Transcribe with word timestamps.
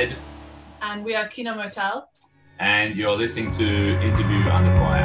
Ed. 0.00 0.16
And 0.80 1.04
we 1.04 1.14
are 1.14 1.28
Kino 1.28 1.54
Motel. 1.54 2.08
And 2.58 2.96
you're 2.96 3.14
listening 3.14 3.50
to 3.50 4.00
Interview 4.00 4.48
Under 4.48 4.74
Fire. 4.78 5.04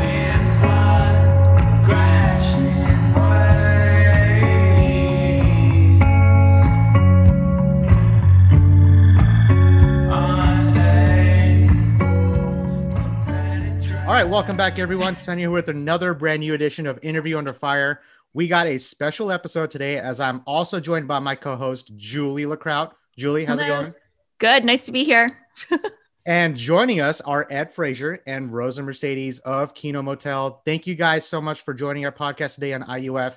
All 14.07 14.13
right, 14.13 14.23
welcome 14.23 14.55
back, 14.55 14.79
everyone. 14.79 15.17
Sunny 15.17 15.41
here 15.41 15.49
with 15.49 15.67
another 15.67 16.13
brand 16.13 16.39
new 16.39 16.53
edition 16.53 16.87
of 16.87 16.97
Interview 17.01 17.37
Under 17.37 17.51
Fire. 17.51 17.99
We 18.33 18.47
got 18.47 18.67
a 18.67 18.77
special 18.77 19.29
episode 19.29 19.71
today, 19.71 19.99
as 19.99 20.21
I'm 20.21 20.41
also 20.47 20.79
joined 20.79 21.09
by 21.09 21.19
my 21.19 21.35
co-host 21.35 21.91
Julie 21.97 22.45
Lacrout. 22.45 22.93
Julie, 23.17 23.43
how's 23.43 23.59
Hello. 23.59 23.79
it 23.79 23.81
going? 23.81 23.93
Good. 24.39 24.65
Nice 24.65 24.85
to 24.85 24.91
be 24.91 25.03
here. 25.03 25.29
And 26.27 26.57
joining 26.57 27.01
us 27.01 27.21
are 27.21 27.45
Ed 27.51 27.71
Frazier 27.71 28.19
and 28.25 28.51
Rosa 28.51 28.81
Mercedes 28.81 29.37
of 29.39 29.75
Kino 29.75 30.01
Motel. 30.01 30.63
Thank 30.65 30.87
you 30.87 30.95
guys 30.95 31.23
so 31.27 31.39
much 31.39 31.61
for 31.61 31.71
joining 31.71 32.03
our 32.03 32.11
podcast 32.11 32.55
today 32.55 32.73
on 32.73 32.81
IUF. 32.81 33.35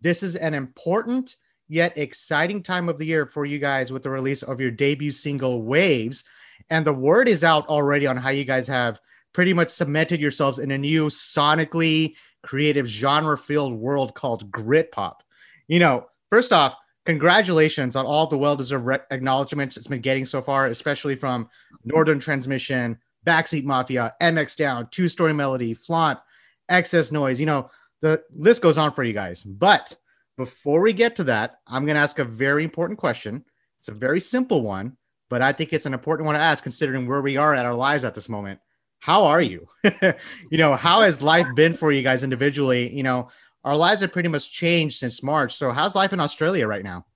This 0.00 0.22
is 0.22 0.36
an 0.36 0.54
important 0.54 1.36
yet 1.68 1.98
exciting 1.98 2.62
time 2.62 2.88
of 2.88 2.96
the 2.96 3.04
year 3.04 3.26
for 3.26 3.44
you 3.44 3.58
guys 3.58 3.92
with 3.92 4.02
the 4.02 4.08
release 4.08 4.42
of 4.42 4.58
your 4.58 4.70
debut 4.70 5.10
single, 5.10 5.64
Waves. 5.64 6.24
And 6.70 6.86
the 6.86 6.94
word 6.94 7.28
is 7.28 7.44
out 7.44 7.66
already 7.68 8.06
on 8.06 8.16
how 8.16 8.30
you 8.30 8.44
guys 8.44 8.66
have 8.68 9.00
pretty 9.34 9.52
much 9.52 9.68
cemented 9.68 10.18
yourselves 10.18 10.58
in 10.58 10.70
a 10.70 10.78
new 10.78 11.08
sonically 11.08 12.14
creative 12.42 12.86
genre 12.86 13.36
filled 13.36 13.74
world 13.74 14.14
called 14.14 14.50
grit 14.50 14.90
pop. 14.92 15.22
You 15.68 15.78
know, 15.78 16.06
first 16.30 16.54
off, 16.54 16.74
congratulations 17.10 17.96
on 17.96 18.06
all 18.06 18.26
the 18.28 18.38
well 18.38 18.54
deserved 18.54 18.86
re- 18.86 18.98
acknowledgments 19.10 19.76
it's 19.76 19.88
been 19.88 20.00
getting 20.00 20.24
so 20.24 20.40
far, 20.40 20.66
especially 20.66 21.16
from 21.16 21.48
Northern 21.84 22.20
Transmission, 22.20 22.96
Backseat 23.26 23.64
Mafia, 23.64 24.14
MX 24.22 24.56
Down, 24.56 24.88
Two 24.92 25.08
Story 25.08 25.34
Melody, 25.34 25.74
Flaunt, 25.74 26.20
Excess 26.68 27.10
Noise. 27.10 27.40
You 27.40 27.46
know, 27.46 27.70
the 28.00 28.22
list 28.34 28.62
goes 28.62 28.78
on 28.78 28.92
for 28.92 29.02
you 29.02 29.12
guys. 29.12 29.42
But 29.42 29.94
before 30.36 30.80
we 30.80 30.92
get 30.92 31.16
to 31.16 31.24
that, 31.24 31.56
I'm 31.66 31.84
going 31.84 31.96
to 31.96 32.00
ask 32.00 32.18
a 32.20 32.24
very 32.24 32.62
important 32.62 32.98
question. 32.98 33.44
It's 33.80 33.88
a 33.88 33.94
very 33.94 34.20
simple 34.20 34.62
one, 34.62 34.96
but 35.28 35.42
I 35.42 35.52
think 35.52 35.72
it's 35.72 35.86
an 35.86 35.94
important 35.94 36.26
one 36.26 36.36
to 36.36 36.40
ask 36.40 36.62
considering 36.62 37.06
where 37.06 37.22
we 37.22 37.36
are 37.36 37.54
at 37.54 37.66
our 37.66 37.74
lives 37.74 38.04
at 38.04 38.14
this 38.14 38.28
moment. 38.28 38.60
How 39.00 39.24
are 39.24 39.42
you? 39.42 39.66
you 40.50 40.58
know, 40.58 40.76
how 40.76 41.00
has 41.00 41.20
life 41.20 41.46
been 41.56 41.74
for 41.74 41.90
you 41.90 42.02
guys 42.02 42.22
individually? 42.22 42.94
You 42.94 43.02
know, 43.02 43.30
our 43.64 43.76
lives 43.76 44.02
have 44.02 44.12
pretty 44.12 44.28
much 44.28 44.50
changed 44.50 44.98
since 44.98 45.22
March. 45.22 45.54
So, 45.54 45.70
how's 45.72 45.94
life 45.94 46.12
in 46.12 46.20
Australia 46.20 46.66
right 46.66 46.84
now? 46.84 47.06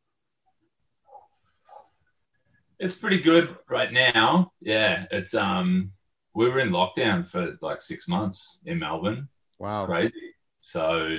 It's 2.78 2.94
pretty 2.94 3.20
good 3.20 3.56
right 3.68 3.92
now. 3.92 4.52
Yeah, 4.60 5.06
it's 5.10 5.34
um 5.34 5.92
we 6.34 6.48
were 6.48 6.58
in 6.58 6.70
lockdown 6.70 7.26
for 7.26 7.56
like 7.62 7.80
six 7.80 8.08
months 8.08 8.60
in 8.66 8.78
Melbourne. 8.78 9.28
Wow. 9.58 9.84
It's 9.84 9.90
crazy. 9.90 10.34
So 10.60 11.18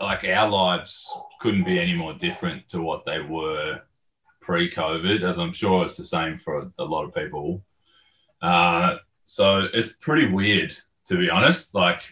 like 0.00 0.24
our 0.24 0.48
lives 0.48 1.10
couldn't 1.40 1.64
be 1.64 1.80
any 1.80 1.94
more 1.94 2.12
different 2.14 2.68
to 2.68 2.82
what 2.82 3.06
they 3.06 3.20
were 3.20 3.80
pre-COVID, 4.40 5.22
as 5.22 5.38
I'm 5.38 5.52
sure 5.52 5.84
it's 5.84 5.96
the 5.96 6.04
same 6.04 6.38
for 6.38 6.70
a 6.78 6.84
lot 6.84 7.04
of 7.04 7.14
people. 7.14 7.64
Uh, 8.42 8.96
so 9.24 9.68
it's 9.72 9.92
pretty 10.00 10.28
weird 10.28 10.76
to 11.06 11.16
be 11.16 11.30
honest. 11.30 11.74
Like 11.74 12.02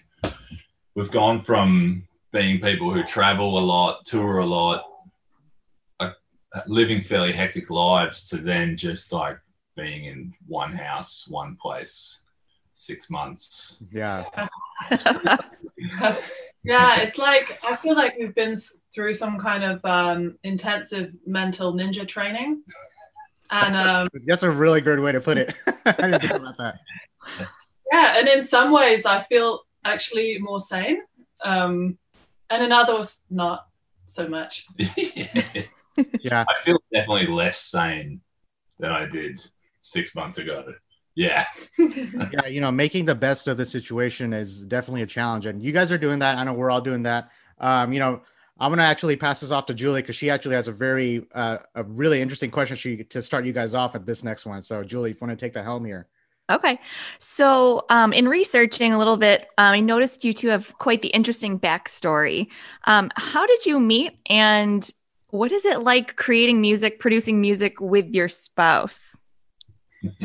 we've 0.95 1.11
gone 1.11 1.41
from 1.41 2.07
being 2.33 2.61
people 2.61 2.93
who 2.93 3.03
travel 3.05 3.59
a 3.59 3.61
lot, 3.61 4.05
tour 4.05 4.39
a 4.39 4.47
lot, 4.47 4.85
like 6.01 6.15
living 6.67 7.03
fairly 7.03 7.33
hectic 7.33 7.71
lives 7.71 8.29
to 8.29 8.37
then 8.37 8.77
just 8.77 9.13
like 9.13 9.39
being 9.77 10.05
in 10.05 10.33
one 10.47 10.73
house, 10.73 11.27
one 11.29 11.57
place, 11.57 12.23
six 12.73 13.11
months. 13.11 13.83
Yeah. 13.93 14.25
yeah, 16.63 17.01
it's 17.01 17.19
like 17.19 17.59
I 17.63 17.77
feel 17.77 17.95
like 17.95 18.17
we've 18.19 18.35
been 18.35 18.57
through 18.95 19.15
some 19.15 19.39
kind 19.39 19.65
of 19.65 19.85
um, 19.85 20.39
intensive 20.45 21.13
mental 21.27 21.73
ninja 21.73 22.07
training. 22.07 22.63
And 23.51 23.77
um, 23.77 24.09
That's 24.27 24.43
a 24.43 24.51
really 24.51 24.81
good 24.81 25.01
way 25.01 25.13
to 25.13 25.21
put 25.21 25.39
it. 25.39 25.55
I 25.85 25.93
didn't 25.93 26.21
think 26.21 26.33
about 26.35 26.59
that. 26.59 26.79
yeah, 27.93 28.19
and 28.19 28.29
in 28.29 28.43
some 28.43 28.73
ways, 28.73 29.07
I 29.07 29.21
feel 29.21 29.63
actually 29.85 30.39
more 30.41 30.61
sane. 30.61 30.99
Um, 31.45 31.99
and 32.51 32.63
in 32.63 32.73
others, 32.73 33.21
not 33.31 33.67
so 34.07 34.29
much. 34.29 34.65
Yeah. 36.21 36.45
I 36.49 36.65
feel 36.65 36.79
definitely 36.93 37.27
less 37.27 37.61
sane 37.61 38.21
than 38.79 38.93
I 38.93 39.07
did 39.07 39.41
six 39.81 40.15
months 40.15 40.39
ago. 40.39 40.73
Yeah. 41.15 41.47
yeah, 41.79 42.47
you 42.49 42.61
know, 42.61 42.71
making 42.71 43.05
the 43.05 43.15
best 43.15 43.49
of 43.49 43.57
the 43.57 43.67
situation 43.67 44.33
is 44.33 44.67
definitely 44.67 45.03
a 45.03 45.07
challenge, 45.07 45.47
and 45.47 45.63
you 45.63 45.73
guys 45.73 45.93
are 45.93 45.99
doing 45.99 46.19
that. 46.21 46.37
I 46.37 46.45
know 46.45 46.53
we're 46.53 46.71
all 46.71 46.81
doing 46.81 47.03
that. 47.03 47.31
Um, 47.59 47.93
you 47.93 47.99
know, 47.99 48.23
I'm 48.59 48.71
gonna 48.71 48.83
actually 48.83 49.17
pass 49.17 49.41
this 49.41 49.51
off 49.51 49.67
to 49.67 49.75
Julie 49.75 50.03
because 50.03 50.17
she 50.17 50.31
actually 50.31 50.55
has 50.55 50.69
a 50.69 50.73
very, 50.73 51.27
uh, 51.35 51.59
a 51.75 51.85
really 51.85 52.23
interesting 52.23 52.51
question 52.51 52.77
she 52.77 53.05
to 53.05 53.21
start 53.21 53.45
you 53.45 53.53
guys 53.53 53.75
off 53.75 53.95
at 53.95 54.07
this 54.07 54.23
next 54.23 54.47
one. 54.47 54.63
So, 54.63 54.85
Julie, 54.85 55.11
if 55.11 55.21
you 55.21 55.27
want 55.27 55.39
to 55.39 55.45
take 55.45 55.53
the 55.53 55.63
helm 55.63 55.85
here. 55.85 56.07
Okay. 56.51 56.79
So, 57.19 57.85
um, 57.91 58.13
in 58.13 58.29
researching 58.29 58.93
a 58.93 58.99
little 58.99 59.17
bit, 59.17 59.43
um, 59.59 59.75
I 59.75 59.81
noticed 59.81 60.25
you 60.25 60.33
two 60.33 60.49
have 60.49 60.77
quite 60.79 61.03
the 61.03 61.09
interesting 61.09 61.59
backstory. 61.59 62.49
Um, 62.85 63.11
how 63.17 63.47
did 63.47 63.67
you 63.67 63.81
meet, 63.81 64.19
and 64.27 64.89
what 65.29 65.53
is 65.53 65.65
it 65.65 65.81
like 65.81 66.17
creating 66.17 66.61
music, 66.61 66.99
producing 66.99 67.41
music 67.41 67.81
with 67.81 68.15
your 68.15 68.29
spouse? 68.29 69.17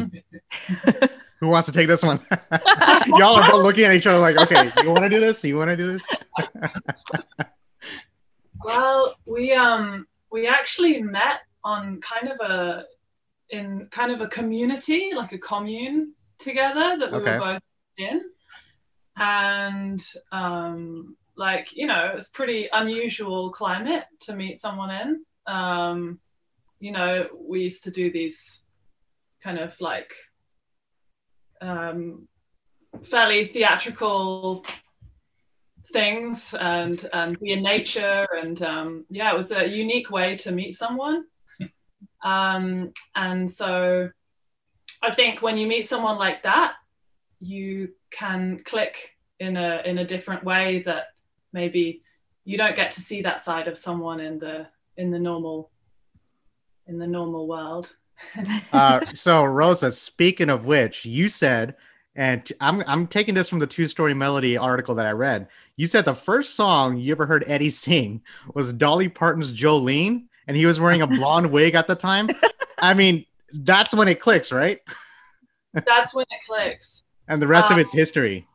Who 1.41 1.50
wants 1.50 1.66
to 1.68 1.72
take 1.72 1.88
this 1.88 2.02
one? 2.02 2.22
Y'all 3.08 3.35
are 3.35 3.52
both 3.52 3.64
looking 3.64 3.84
at 3.84 3.94
each 3.94 4.08
other 4.08 4.19
like, 4.19 4.38
okay, 4.38 4.72
you 4.81 4.90
want 4.90 5.03
to 5.03 5.09
do 5.09 5.19
this? 5.19 5.44
You 5.44 5.58
want 5.58 5.69
to 5.69 5.78
do 5.78 5.94
this? 5.94 6.08
Well, 8.66 9.16
we 9.25 9.53
um 9.53 10.08
we 10.31 10.47
actually 10.47 11.00
met 11.00 11.41
on 11.64 12.02
kind 12.02 12.30
of 12.30 12.40
a 12.40 12.85
in 13.50 13.88
kind 13.92 14.12
of 14.12 14.22
a 14.22 14.28
community, 14.28 15.12
like 15.16 15.32
a 15.34 15.38
commune 15.38 16.14
together 16.40 16.98
that 17.00 17.12
we 17.12 17.18
Okay. 17.20 17.34
were 17.34 17.40
both 17.40 17.62
in. 17.98 18.22
And 19.18 20.04
um 20.32 21.16
like, 21.38 21.74
you 21.74 21.86
know, 21.86 22.12
it's 22.16 22.30
pretty 22.30 22.70
unusual 22.72 23.52
climate 23.52 24.06
to 24.22 24.36
meet 24.36 24.58
someone 24.58 24.92
in. 24.92 25.54
Um, 25.54 26.20
you 26.80 26.92
know, 26.92 27.28
we 27.38 27.62
used 27.62 27.84
to 27.84 27.92
do 27.92 28.12
these 28.12 28.64
kind 29.44 29.60
of 29.60 29.74
like 29.80 30.14
um 31.62 32.28
fairly 33.04 33.46
theatrical 33.46 34.66
things 35.94 36.54
and 36.60 37.08
and 37.14 37.40
be 37.40 37.52
in 37.52 37.62
nature 37.64 38.28
and 38.42 38.62
um, 38.62 39.06
yeah 39.10 39.32
it 39.32 39.36
was 39.38 39.52
a 39.52 39.66
unique 39.68 40.10
way 40.10 40.36
to 40.36 40.52
meet 40.52 40.74
someone 40.76 41.24
um, 42.25 42.91
and 43.16 43.50
so 43.50 44.09
i 45.02 45.13
think 45.13 45.41
when 45.41 45.58
you 45.58 45.66
meet 45.66 45.86
someone 45.86 46.18
like 46.18 46.44
that 46.44 46.74
you 47.40 47.90
can 48.12 48.59
click 48.66 49.12
in 49.40 49.56
a 49.56 49.81
in 49.86 50.00
a 50.00 50.06
different 50.06 50.44
way 50.44 50.84
that 50.85 51.06
maybe 51.53 52.02
you 52.44 52.58
don't 52.58 52.75
get 52.75 52.91
to 52.91 53.02
see 53.02 53.22
that 53.22 53.40
side 53.40 53.68
of 53.68 53.78
someone 53.78 54.19
in 54.19 54.38
the 54.40 54.68
in 54.97 55.12
the 55.12 55.19
normal 55.19 55.72
in 56.88 56.97
the 56.97 57.08
normal 57.08 57.47
world 57.47 57.90
Uh, 58.74 59.00
so, 59.14 59.46
Rosa, 59.46 59.90
speaking 59.91 60.50
of 60.50 60.66
which, 60.66 61.06
you 61.06 61.30
said, 61.30 61.75
and 62.16 62.52
I'm 62.59 62.81
I'm 62.88 63.08
taking 63.08 63.34
this 63.34 63.50
from 63.50 63.59
the 63.59 63.68
Two 63.68 63.88
Story 63.88 64.14
Melody 64.14 64.58
article 64.58 64.96
that 64.96 65.06
I 65.06 65.12
read. 65.12 65.47
You 65.78 65.88
said 65.88 66.06
the 66.06 66.14
first 66.14 66.55
song 66.55 66.97
you 66.97 67.11
ever 67.14 67.26
heard 67.26 67.44
Eddie 67.47 67.70
sing 67.70 68.22
was 68.53 68.73
Dolly 68.73 69.09
Parton's 69.09 69.53
Jolene, 69.53 70.26
and 70.47 70.56
he 70.56 70.66
was 70.66 70.80
wearing 70.80 71.02
a 71.02 71.08
blonde 71.08 71.52
wig 71.52 71.76
at 71.76 71.88
the 71.88 71.96
time. 71.96 72.30
I 72.80 72.94
mean, 72.94 73.26
that's 73.53 73.94
when 73.94 74.08
it 74.08 74.20
clicks, 74.20 74.52
right? 74.52 74.80
that's 75.86 76.14
when 76.14 76.26
it 76.30 76.40
clicks 76.46 77.03
And 77.28 77.42
the 77.42 77.47
rest 77.47 77.70
of 77.70 77.76
Um, 77.76 77.82
it's 77.82 77.92
history. 77.92 78.47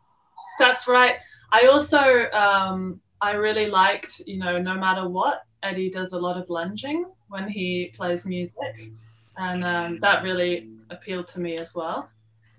That's 0.58 0.88
right. 0.88 1.16
I 1.52 1.66
also 1.66 2.30
um, 2.32 3.00
I 3.20 3.32
really 3.32 3.66
liked, 3.66 4.22
you 4.26 4.38
know, 4.38 4.58
no 4.58 4.74
matter 4.74 5.08
what, 5.08 5.44
Eddie 5.62 5.90
does 5.90 6.12
a 6.12 6.18
lot 6.18 6.36
of 6.36 6.48
lunging 6.48 7.06
when 7.28 7.48
he 7.48 7.92
plays 7.96 8.24
music, 8.24 8.90
and 9.36 9.64
um, 9.64 9.98
that 10.00 10.22
really 10.22 10.68
appealed 10.90 11.28
to 11.28 11.40
me 11.40 11.56
as 11.56 11.74
well. 11.74 12.08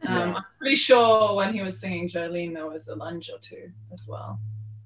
Um, 0.08 0.36
I'm 0.36 0.46
pretty 0.58 0.78
sure 0.78 1.36
when 1.36 1.54
he 1.54 1.62
was 1.62 1.80
singing 1.80 2.10
Jolene, 2.10 2.54
there 2.54 2.68
was 2.68 2.88
a 2.88 2.96
lunge 2.96 3.30
or 3.32 3.38
two 3.40 3.72
as 3.94 4.08
well. 4.08 4.40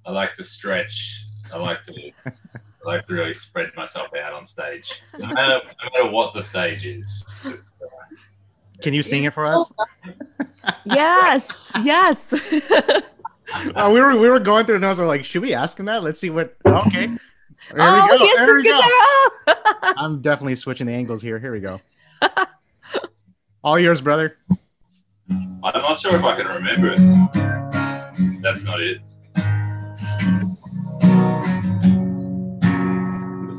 I 0.06 0.12
like 0.12 0.34
to 0.34 0.44
stretch. 0.44 1.26
I 1.54 1.58
like 1.58 1.84
to 1.84 2.12
I 2.26 2.32
like 2.86 3.08
to 3.08 3.14
really 3.14 3.34
spread 3.34 3.72
myself 3.76 4.10
out 4.16 4.34
on 4.34 4.46
stage. 4.46 5.02
No 5.18 5.28
matter, 5.28 5.62
no 5.66 5.90
matter 5.94 6.12
what 6.12 6.34
the 6.34 6.42
stage 6.42 6.86
is. 6.86 7.26
Uh, 7.44 7.54
Can 8.82 8.94
you 8.94 9.04
sing 9.04 9.24
it 9.24 9.34
for 9.34 9.46
us? 9.46 9.72
yes, 10.86 11.72
yes. 11.84 12.34
Uh, 13.76 13.92
we 13.94 14.02
were 14.02 14.18
we 14.20 14.28
were 14.28 14.40
going 14.40 14.66
through 14.66 14.80
notes. 14.80 14.98
We're 14.98 15.06
like, 15.06 15.24
should 15.24 15.44
we 15.44 15.54
ask 15.54 15.80
him 15.80 15.86
that? 15.86 16.04
Let's 16.04 16.20
see 16.20 16.32
what. 16.32 16.56
Okay. 16.66 17.06
There 17.06 17.18
oh, 17.78 18.08
we 18.12 18.18
go. 18.18 18.24
yes, 18.24 18.38
There 18.38 18.56
we 18.56 18.64
go. 18.64 19.54
I'm 19.98 20.20
definitely 20.20 20.56
switching 20.56 20.88
the 20.88 20.94
angles 20.94 21.22
here. 21.22 21.38
Here 21.38 21.52
we 21.52 21.60
go. 21.60 21.80
All 23.64 23.78
yours, 23.78 24.02
brother. 24.02 24.38
I'm 25.30 25.60
not 25.64 26.00
sure 26.00 26.16
if 26.16 26.24
I 26.24 26.36
can 26.36 26.48
remember 26.48 26.96
it. 26.98 28.42
That's 28.42 28.64
not 28.64 28.82
it. 28.82 29.02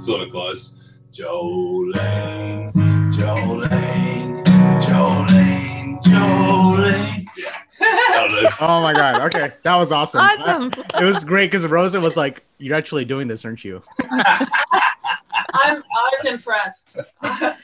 Sort 0.07 0.23
of 0.23 0.31
close. 0.31 0.73
Jolene, 1.13 2.73
Jolene, 3.13 4.45
Jolene, 4.81 6.03
Jolene. 6.03 7.27
Yeah. 7.37 8.57
Oh 8.61 8.81
my 8.83 8.93
god. 8.93 9.23
Okay, 9.23 9.53
that 9.65 9.77
was 9.77 9.91
awesome. 9.91 10.21
Awesome. 10.21 10.71
It 11.01 11.05
was 11.05 11.25
great 11.25 11.51
because 11.51 11.67
Rosa 11.67 12.01
was 12.01 12.17
like, 12.17 12.45
"You're 12.59 12.77
actually 12.77 13.05
doing 13.05 13.27
this, 13.27 13.45
aren't 13.45 13.65
you?" 13.65 13.83
I'm, 14.11 15.83
I 15.83 15.83
was 15.83 16.25
impressed. 16.25 16.99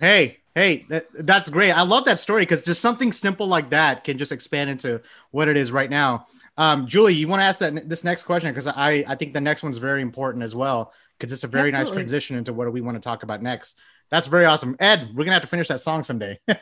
Hey, 0.00 0.38
hey, 0.56 0.84
that, 0.88 1.06
that's 1.12 1.48
great. 1.48 1.70
I 1.70 1.82
love 1.82 2.06
that 2.06 2.18
story 2.18 2.42
because 2.42 2.64
just 2.64 2.80
something 2.80 3.12
simple 3.12 3.46
like 3.46 3.70
that 3.70 4.02
can 4.02 4.18
just 4.18 4.32
expand 4.32 4.68
into 4.68 5.00
what 5.30 5.46
it 5.46 5.56
is 5.56 5.70
right 5.70 5.88
now. 5.88 6.26
Um, 6.62 6.86
Julie, 6.86 7.14
you 7.14 7.26
want 7.26 7.40
to 7.40 7.44
ask 7.44 7.58
that 7.58 7.88
this 7.88 8.04
next 8.04 8.22
question 8.22 8.52
because 8.52 8.68
I 8.68 9.04
I 9.08 9.16
think 9.16 9.32
the 9.32 9.40
next 9.40 9.64
one's 9.64 9.78
very 9.78 10.00
important 10.00 10.44
as 10.44 10.54
well 10.54 10.92
because 11.18 11.32
it's 11.32 11.42
a 11.42 11.48
very 11.48 11.72
nice 11.72 11.90
transition 11.90 12.36
into 12.36 12.52
what 12.52 12.72
we 12.72 12.80
want 12.80 12.94
to 12.94 13.00
talk 13.00 13.24
about 13.24 13.42
next. 13.42 13.76
That's 14.10 14.28
very 14.28 14.44
awesome. 14.44 14.76
Ed, 14.78 15.10
we're 15.12 15.24
gonna 15.24 15.32
have 15.32 15.42
to 15.42 15.48
finish 15.48 15.66
that 15.66 15.80
song 15.80 16.04
someday. 16.04 16.38
Go 16.46 16.54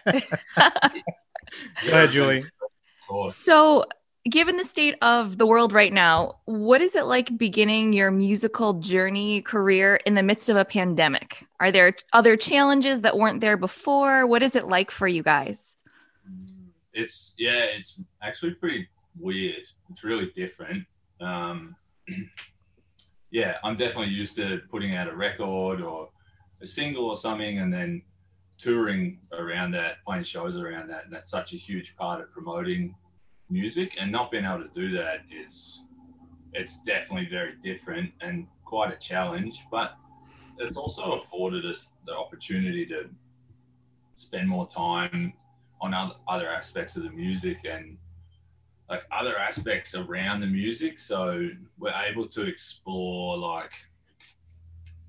ahead, 1.82 2.12
Julie. 2.12 2.46
So, 3.28 3.84
given 4.24 4.56
the 4.56 4.64
state 4.64 4.94
of 5.02 5.36
the 5.36 5.44
world 5.44 5.74
right 5.74 5.92
now, 5.92 6.36
what 6.46 6.80
is 6.80 6.96
it 6.96 7.04
like 7.04 7.36
beginning 7.36 7.92
your 7.92 8.10
musical 8.10 8.74
journey 8.74 9.42
career 9.42 9.96
in 10.06 10.14
the 10.14 10.22
midst 10.22 10.48
of 10.48 10.56
a 10.56 10.64
pandemic? 10.64 11.44
Are 11.58 11.70
there 11.70 11.94
other 12.14 12.38
challenges 12.38 13.02
that 13.02 13.18
weren't 13.18 13.42
there 13.42 13.58
before? 13.58 14.26
What 14.26 14.42
is 14.42 14.56
it 14.56 14.66
like 14.66 14.90
for 14.90 15.06
you 15.06 15.22
guys? 15.22 15.76
It's 16.94 17.34
yeah, 17.36 17.64
it's 17.64 18.00
actually 18.22 18.52
pretty 18.52 18.88
weird. 19.18 19.62
It's 19.90 20.04
really 20.04 20.32
different. 20.36 20.84
Um, 21.20 21.76
yeah, 23.30 23.58
I'm 23.62 23.76
definitely 23.76 24.12
used 24.12 24.36
to 24.36 24.60
putting 24.70 24.94
out 24.94 25.08
a 25.08 25.14
record 25.14 25.80
or 25.80 26.10
a 26.62 26.66
single 26.66 27.06
or 27.06 27.16
something, 27.16 27.58
and 27.58 27.72
then 27.72 28.02
touring 28.58 29.18
around 29.32 29.72
that, 29.72 30.04
playing 30.04 30.24
shows 30.24 30.56
around 30.56 30.88
that, 30.90 31.04
and 31.04 31.12
that's 31.12 31.30
such 31.30 31.52
a 31.54 31.56
huge 31.56 31.96
part 31.96 32.20
of 32.20 32.30
promoting 32.30 32.94
music. 33.48 33.96
And 33.98 34.12
not 34.12 34.30
being 34.30 34.44
able 34.44 34.62
to 34.62 34.70
do 34.74 34.90
that 34.92 35.20
is, 35.30 35.80
it's 36.52 36.80
definitely 36.82 37.28
very 37.30 37.54
different 37.62 38.12
and 38.20 38.46
quite 38.64 38.92
a 38.92 38.96
challenge. 38.96 39.64
But 39.70 39.96
it's 40.58 40.76
also 40.76 41.20
afforded 41.20 41.64
us 41.64 41.92
the 42.06 42.14
opportunity 42.14 42.84
to 42.86 43.08
spend 44.14 44.48
more 44.48 44.68
time 44.68 45.32
on 45.80 45.94
other, 45.94 46.14
other 46.28 46.48
aspects 46.50 46.96
of 46.96 47.04
the 47.04 47.10
music 47.10 47.60
and 47.64 47.96
like 48.90 49.04
other 49.12 49.38
aspects 49.38 49.94
around 49.94 50.40
the 50.40 50.46
music. 50.46 50.98
So 50.98 51.48
we're 51.78 51.94
able 52.06 52.26
to 52.28 52.42
explore 52.42 53.38
like 53.38 53.72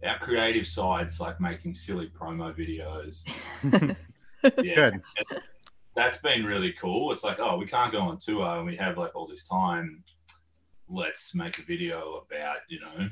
our 0.06 0.20
creative 0.20 0.68
sides, 0.68 1.20
like 1.20 1.42
making 1.42 1.74
silly 1.74 2.10
promo 2.18 2.56
videos. 2.56 3.24
Yeah, 4.64 4.90
Good. 4.90 5.02
that's 5.96 6.18
been 6.18 6.44
really 6.44 6.74
cool. 6.74 7.12
It's 7.12 7.24
like, 7.24 7.40
oh, 7.40 7.58
we 7.58 7.68
can't 7.68 7.92
go 7.92 8.00
on 8.00 8.18
tour 8.18 8.44
and 8.58 8.66
we 8.66 8.76
have 8.78 8.98
like 8.98 9.16
all 9.16 9.28
this 9.28 9.44
time. 9.44 10.04
Let's 10.90 11.36
make 11.36 11.60
a 11.60 11.62
video 11.62 12.26
about, 12.26 12.58
you 12.68 12.80
know, 12.80 13.08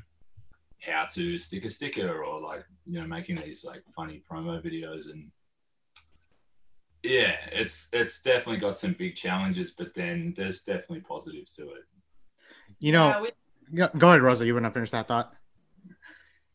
how 0.82 1.06
to 1.14 1.38
stick 1.38 1.66
a 1.66 1.70
sticker 1.70 2.24
or 2.24 2.42
like, 2.42 2.66
you 2.88 3.00
know, 3.00 3.06
making 3.06 3.36
these 3.36 3.64
like 3.64 3.84
funny 3.96 4.24
promo 4.28 4.60
videos 4.60 5.12
and 5.12 5.30
yeah, 7.04 7.36
it's 7.52 7.88
it's 7.94 8.22
definitely 8.22 8.58
got 8.60 8.78
some 8.80 8.94
big 8.94 9.16
challenges, 9.16 9.72
but 9.72 9.94
then 9.96 10.34
there's 10.36 10.62
definitely 10.62 11.02
positives 11.02 11.52
to 11.56 11.64
it. 11.72 11.84
You 12.80 12.92
Yeah, 12.94 13.12
know, 13.12 13.22
we- 13.22 13.78
go 13.78 13.90
go 13.98 14.10
ahead, 14.10 14.22
Rosa. 14.22 14.46
You 14.46 14.54
want 14.54 14.66
to 14.66 14.72
finish 14.72 14.92
that 14.92 15.08
thought? 15.08 15.34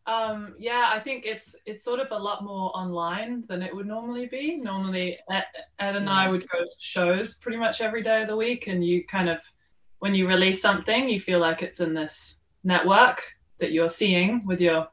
Um, 0.06 0.54
yeah, 0.58 0.90
I 0.92 1.00
think 1.00 1.24
it's 1.24 1.56
it's 1.64 1.82
sort 1.82 1.98
of 1.98 2.08
a 2.10 2.18
lot 2.18 2.44
more 2.44 2.70
online 2.76 3.44
than 3.48 3.62
it 3.62 3.74
would 3.74 3.86
normally 3.86 4.26
be. 4.26 4.56
Normally, 4.56 5.18
Ed, 5.30 5.44
Ed 5.78 5.96
and 5.96 6.10
I 6.10 6.28
would 6.28 6.46
go 6.50 6.58
to 6.58 6.70
shows 6.78 7.34
pretty 7.36 7.56
much 7.56 7.80
every 7.80 8.02
day 8.02 8.20
of 8.20 8.28
the 8.28 8.36
week, 8.36 8.66
and 8.66 8.84
you 8.84 9.06
kind 9.06 9.30
of, 9.30 9.40
when 10.00 10.14
you 10.14 10.28
release 10.28 10.60
something, 10.60 11.08
you 11.08 11.20
feel 11.20 11.38
like 11.38 11.62
it's 11.62 11.80
in 11.80 11.94
this 11.94 12.36
network 12.64 13.22
that 13.60 13.72
you're 13.72 13.88
seeing 13.88 14.44
with 14.44 14.60
your 14.60 14.88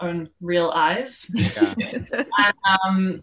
own 0.00 0.28
real 0.40 0.70
eyes. 0.70 1.24
Yeah. 1.32 1.74
and, 1.78 2.54
um, 2.84 3.22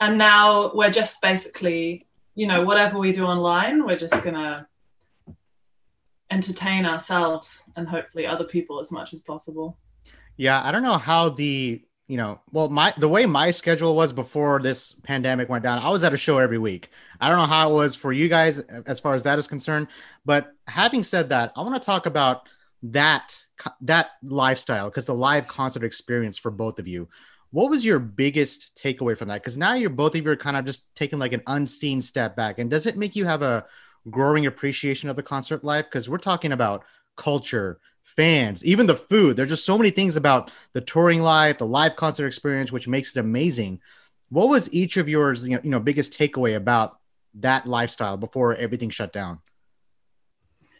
and 0.00 0.18
now 0.18 0.72
we're 0.74 0.90
just 0.90 1.20
basically, 1.22 2.06
you 2.34 2.46
know, 2.46 2.64
whatever 2.64 2.98
we 2.98 3.12
do 3.12 3.24
online, 3.24 3.84
we're 3.84 3.98
just 3.98 4.22
gonna 4.22 4.66
entertain 6.30 6.84
ourselves 6.84 7.62
and 7.76 7.88
hopefully 7.88 8.26
other 8.26 8.44
people 8.44 8.80
as 8.80 8.90
much 8.90 9.12
as 9.12 9.20
possible. 9.20 9.78
Yeah, 10.36 10.62
I 10.64 10.72
don't 10.72 10.82
know 10.82 10.98
how 10.98 11.28
the 11.30 11.82
you 12.06 12.18
know, 12.18 12.38
well, 12.52 12.68
my 12.68 12.92
the 12.98 13.08
way 13.08 13.24
my 13.24 13.50
schedule 13.50 13.96
was 13.96 14.12
before 14.12 14.60
this 14.60 14.92
pandemic 14.92 15.48
went 15.48 15.64
down, 15.64 15.78
I 15.78 15.88
was 15.88 16.04
at 16.04 16.12
a 16.12 16.18
show 16.18 16.38
every 16.38 16.58
week. 16.58 16.90
I 17.18 17.28
don't 17.28 17.38
know 17.38 17.46
how 17.46 17.70
it 17.70 17.74
was 17.74 17.94
for 17.94 18.12
you 18.12 18.28
guys 18.28 18.58
as 18.58 19.00
far 19.00 19.14
as 19.14 19.22
that 19.22 19.38
is 19.38 19.46
concerned, 19.46 19.88
but 20.24 20.52
having 20.66 21.02
said 21.02 21.30
that, 21.30 21.52
I 21.56 21.62
want 21.62 21.80
to 21.80 21.84
talk 21.84 22.04
about 22.04 22.48
that 22.82 23.42
that 23.80 24.08
lifestyle 24.22 24.90
because 24.90 25.06
the 25.06 25.14
live 25.14 25.48
concert 25.48 25.82
experience 25.82 26.36
for 26.36 26.50
both 26.50 26.78
of 26.78 26.86
you. 26.86 27.08
What 27.54 27.70
was 27.70 27.84
your 27.84 28.00
biggest 28.00 28.72
takeaway 28.74 29.16
from 29.16 29.28
that? 29.28 29.40
Because 29.40 29.56
now 29.56 29.74
you're 29.74 29.88
both 29.88 30.16
of 30.16 30.24
you 30.24 30.28
are 30.28 30.36
kind 30.36 30.56
of 30.56 30.64
just 30.64 30.92
taking 30.96 31.20
like 31.20 31.32
an 31.32 31.42
unseen 31.46 32.02
step 32.02 32.34
back, 32.34 32.58
and 32.58 32.68
does 32.68 32.84
it 32.84 32.96
make 32.96 33.14
you 33.14 33.26
have 33.26 33.42
a 33.42 33.64
growing 34.10 34.46
appreciation 34.46 35.08
of 35.08 35.14
the 35.14 35.22
concert 35.22 35.62
life? 35.62 35.84
Because 35.84 36.08
we're 36.08 36.18
talking 36.18 36.50
about 36.50 36.84
culture, 37.16 37.78
fans, 38.02 38.64
even 38.64 38.88
the 38.88 38.96
food. 38.96 39.36
There's 39.36 39.50
just 39.50 39.64
so 39.64 39.78
many 39.78 39.90
things 39.90 40.16
about 40.16 40.50
the 40.72 40.80
touring 40.80 41.22
life, 41.22 41.58
the 41.58 41.64
live 41.64 41.94
concert 41.94 42.26
experience, 42.26 42.72
which 42.72 42.88
makes 42.88 43.14
it 43.14 43.20
amazing. 43.20 43.80
What 44.30 44.48
was 44.48 44.68
each 44.72 44.96
of 44.96 45.08
yours, 45.08 45.44
you 45.44 45.50
know, 45.50 45.60
you 45.62 45.70
know 45.70 45.78
biggest 45.78 46.18
takeaway 46.18 46.56
about 46.56 46.98
that 47.34 47.68
lifestyle 47.68 48.16
before 48.16 48.56
everything 48.56 48.90
shut 48.90 49.12
down? 49.12 49.38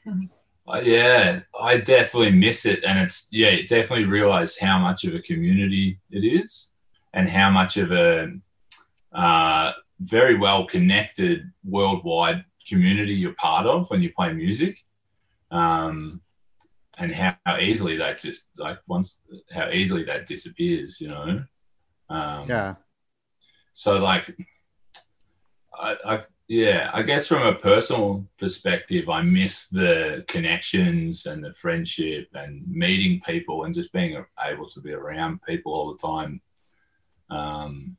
Hmm. 0.03 0.25
Uh, 0.67 0.81
yeah, 0.83 1.41
I 1.61 1.77
definitely 1.77 2.31
miss 2.31 2.65
it, 2.65 2.85
and 2.85 2.99
it's 2.99 3.29
yeah, 3.31 3.51
you 3.51 3.67
definitely 3.67 4.07
realize 4.07 4.57
how 4.57 4.79
much 4.79 5.05
of 5.05 5.15
a 5.15 5.21
community 5.21 5.99
it 6.11 6.25
is, 6.25 6.71
and 7.13 7.29
how 7.29 7.51
much 7.51 7.77
of 7.77 7.93
a 7.93 8.33
uh, 9.13 9.73
very 10.01 10.37
well 10.37 10.67
connected 10.67 11.51
worldwide 11.65 12.45
community 12.67 13.13
you're 13.13 13.35
part 13.35 13.67
of 13.67 13.91
when 13.91 14.01
you 14.01 14.11
play 14.15 14.33
music, 14.33 14.79
um, 15.51 16.23
and 16.97 17.13
how, 17.13 17.37
how 17.45 17.59
easily 17.59 17.99
that 17.99 18.19
just 18.19 18.49
like 18.57 18.79
once 18.87 19.21
how 19.53 19.69
easily 19.69 20.03
that 20.05 20.27
disappears, 20.27 20.99
you 20.99 21.09
know. 21.09 21.45
Um, 22.09 22.49
Yeah. 22.49 22.75
so 23.75 23.99
like, 23.99 24.35
I, 25.79 25.97
I 26.07 26.25
yeah, 26.49 26.91
I 26.93 27.03
guess 27.03 27.27
from 27.27 27.43
a 27.43 27.55
personal 27.55 28.27
perspective, 28.39 29.09
I 29.09 29.23
miss 29.23 29.69
the 29.69 30.25
connections 30.29 31.27
and 31.27 31.43
the 31.43 31.55
friendship 31.55 32.29
and 32.35 32.67
meeting 32.69 33.23
people 33.25 33.65
and 33.65 33.75
just 33.75 33.93
being 33.93 34.23
able 34.45 34.69
to 34.69 34.81
be 34.81 34.93
around 34.93 35.41
people 35.43 35.73
all 35.73 35.93
the 35.93 36.07
time. 36.07 36.41
Um, 37.31 37.97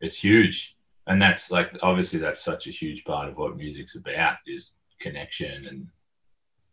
it's 0.00 0.18
huge, 0.18 0.76
and 1.06 1.20
that's 1.20 1.50
like 1.50 1.70
obviously 1.82 2.18
that's 2.18 2.42
such 2.42 2.66
a 2.66 2.70
huge 2.70 3.04
part 3.04 3.28
of 3.28 3.36
what 3.36 3.56
music's 3.56 3.94
about 3.94 4.36
is 4.46 4.72
connection 4.98 5.66
and 5.66 5.86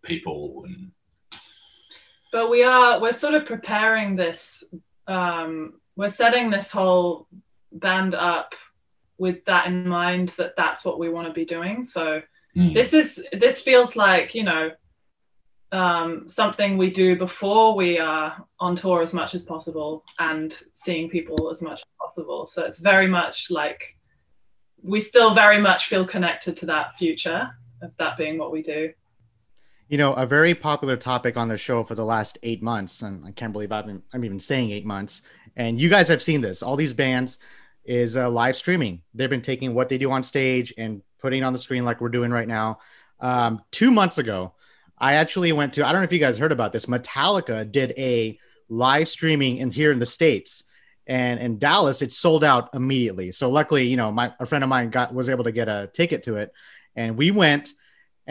people 0.03 0.63
and 0.65 0.91
but 2.31 2.49
we 2.49 2.63
are 2.63 2.99
we're 2.99 3.11
sort 3.11 3.33
of 3.33 3.45
preparing 3.45 4.15
this 4.15 4.63
um, 5.07 5.73
we're 5.95 6.07
setting 6.07 6.49
this 6.49 6.71
whole 6.71 7.27
band 7.73 8.15
up 8.15 8.55
with 9.21 9.39
that 9.45 9.67
in 9.67 9.87
mind 9.87 10.27
that 10.39 10.55
that's 10.61 10.83
what 10.85 10.97
we 11.01 11.07
want 11.15 11.27
to 11.27 11.33
be 11.33 11.45
doing 11.45 11.77
so 11.83 12.21
Mm. 12.53 12.73
this 12.73 12.91
is 12.93 13.07
this 13.43 13.61
feels 13.61 13.95
like 13.95 14.35
you 14.35 14.43
know 14.43 14.71
um, 15.71 16.27
something 16.27 16.77
we 16.77 16.89
do 16.89 17.15
before 17.15 17.67
we 17.77 17.97
are 17.97 18.45
on 18.59 18.75
tour 18.75 19.01
as 19.01 19.13
much 19.13 19.33
as 19.33 19.43
possible 19.43 20.03
and 20.19 20.49
seeing 20.73 21.09
people 21.09 21.49
as 21.49 21.61
much 21.61 21.79
as 21.79 21.91
possible 21.97 22.45
so 22.45 22.65
it's 22.65 22.79
very 22.79 23.07
much 23.07 23.49
like 23.49 23.81
we 24.83 24.99
still 24.99 25.33
very 25.33 25.59
much 25.59 25.87
feel 25.87 26.05
connected 26.05 26.57
to 26.57 26.65
that 26.65 26.97
future 26.97 27.41
of 27.81 27.91
that 27.99 28.17
being 28.17 28.37
what 28.37 28.51
we 28.51 28.61
do 28.61 28.81
You 29.87 29.97
know, 29.97 30.13
a 30.13 30.25
very 30.25 30.53
popular 30.55 30.97
topic 30.97 31.33
on 31.37 31.47
the 31.47 31.57
show 31.67 31.83
for 31.83 31.95
the 31.95 32.05
last 32.15 32.33
eight 32.49 32.61
months, 32.61 33.01
and 33.05 33.15
I 33.29 33.31
can't 33.39 33.53
believe 33.55 33.71
I've 33.75 33.85
been, 33.91 34.01
I'm 34.13 34.23
even 34.23 34.39
saying 34.39 34.71
eight 34.71 34.85
months. 34.95 35.13
And 35.63 35.71
you 35.81 35.89
guys 35.95 36.07
have 36.13 36.21
seen 36.21 36.41
this. 36.47 36.63
All 36.63 36.77
these 36.77 36.95
bands 37.05 37.39
is 37.85 38.17
uh, 38.17 38.29
live 38.29 38.55
streaming. 38.55 39.01
They've 39.13 39.29
been 39.29 39.41
taking 39.41 39.73
what 39.73 39.89
they 39.89 39.97
do 39.97 40.11
on 40.11 40.23
stage 40.23 40.73
and 40.77 41.01
putting 41.19 41.41
it 41.41 41.45
on 41.45 41.53
the 41.53 41.59
screen 41.59 41.85
like 41.85 42.01
we're 42.01 42.09
doing 42.09 42.31
right 42.31 42.47
now. 42.47 42.79
Um, 43.19 43.61
two 43.71 43.91
months 43.91 44.17
ago, 44.17 44.53
I 44.97 45.15
actually 45.15 45.51
went 45.51 45.73
to. 45.73 45.85
I 45.85 45.91
don't 45.91 46.01
know 46.01 46.05
if 46.05 46.13
you 46.13 46.19
guys 46.19 46.37
heard 46.37 46.51
about 46.51 46.73
this. 46.73 46.85
Metallica 46.85 47.69
did 47.71 47.93
a 47.97 48.37
live 48.69 49.09
streaming 49.09 49.57
in 49.57 49.71
here 49.71 49.91
in 49.91 49.99
the 49.99 50.05
states, 50.05 50.63
and 51.07 51.39
in 51.39 51.59
Dallas 51.59 52.01
it 52.01 52.11
sold 52.11 52.43
out 52.43 52.69
immediately. 52.73 53.31
So 53.31 53.49
luckily, 53.49 53.87
you 53.87 53.97
know, 53.97 54.11
my 54.11 54.33
a 54.39 54.45
friend 54.45 54.63
of 54.63 54.69
mine 54.69 54.89
got 54.89 55.13
was 55.13 55.29
able 55.29 55.43
to 55.45 55.51
get 55.51 55.67
a 55.67 55.89
ticket 55.93 56.23
to 56.23 56.35
it, 56.35 56.51
and 56.95 57.17
we 57.17 57.31
went. 57.31 57.73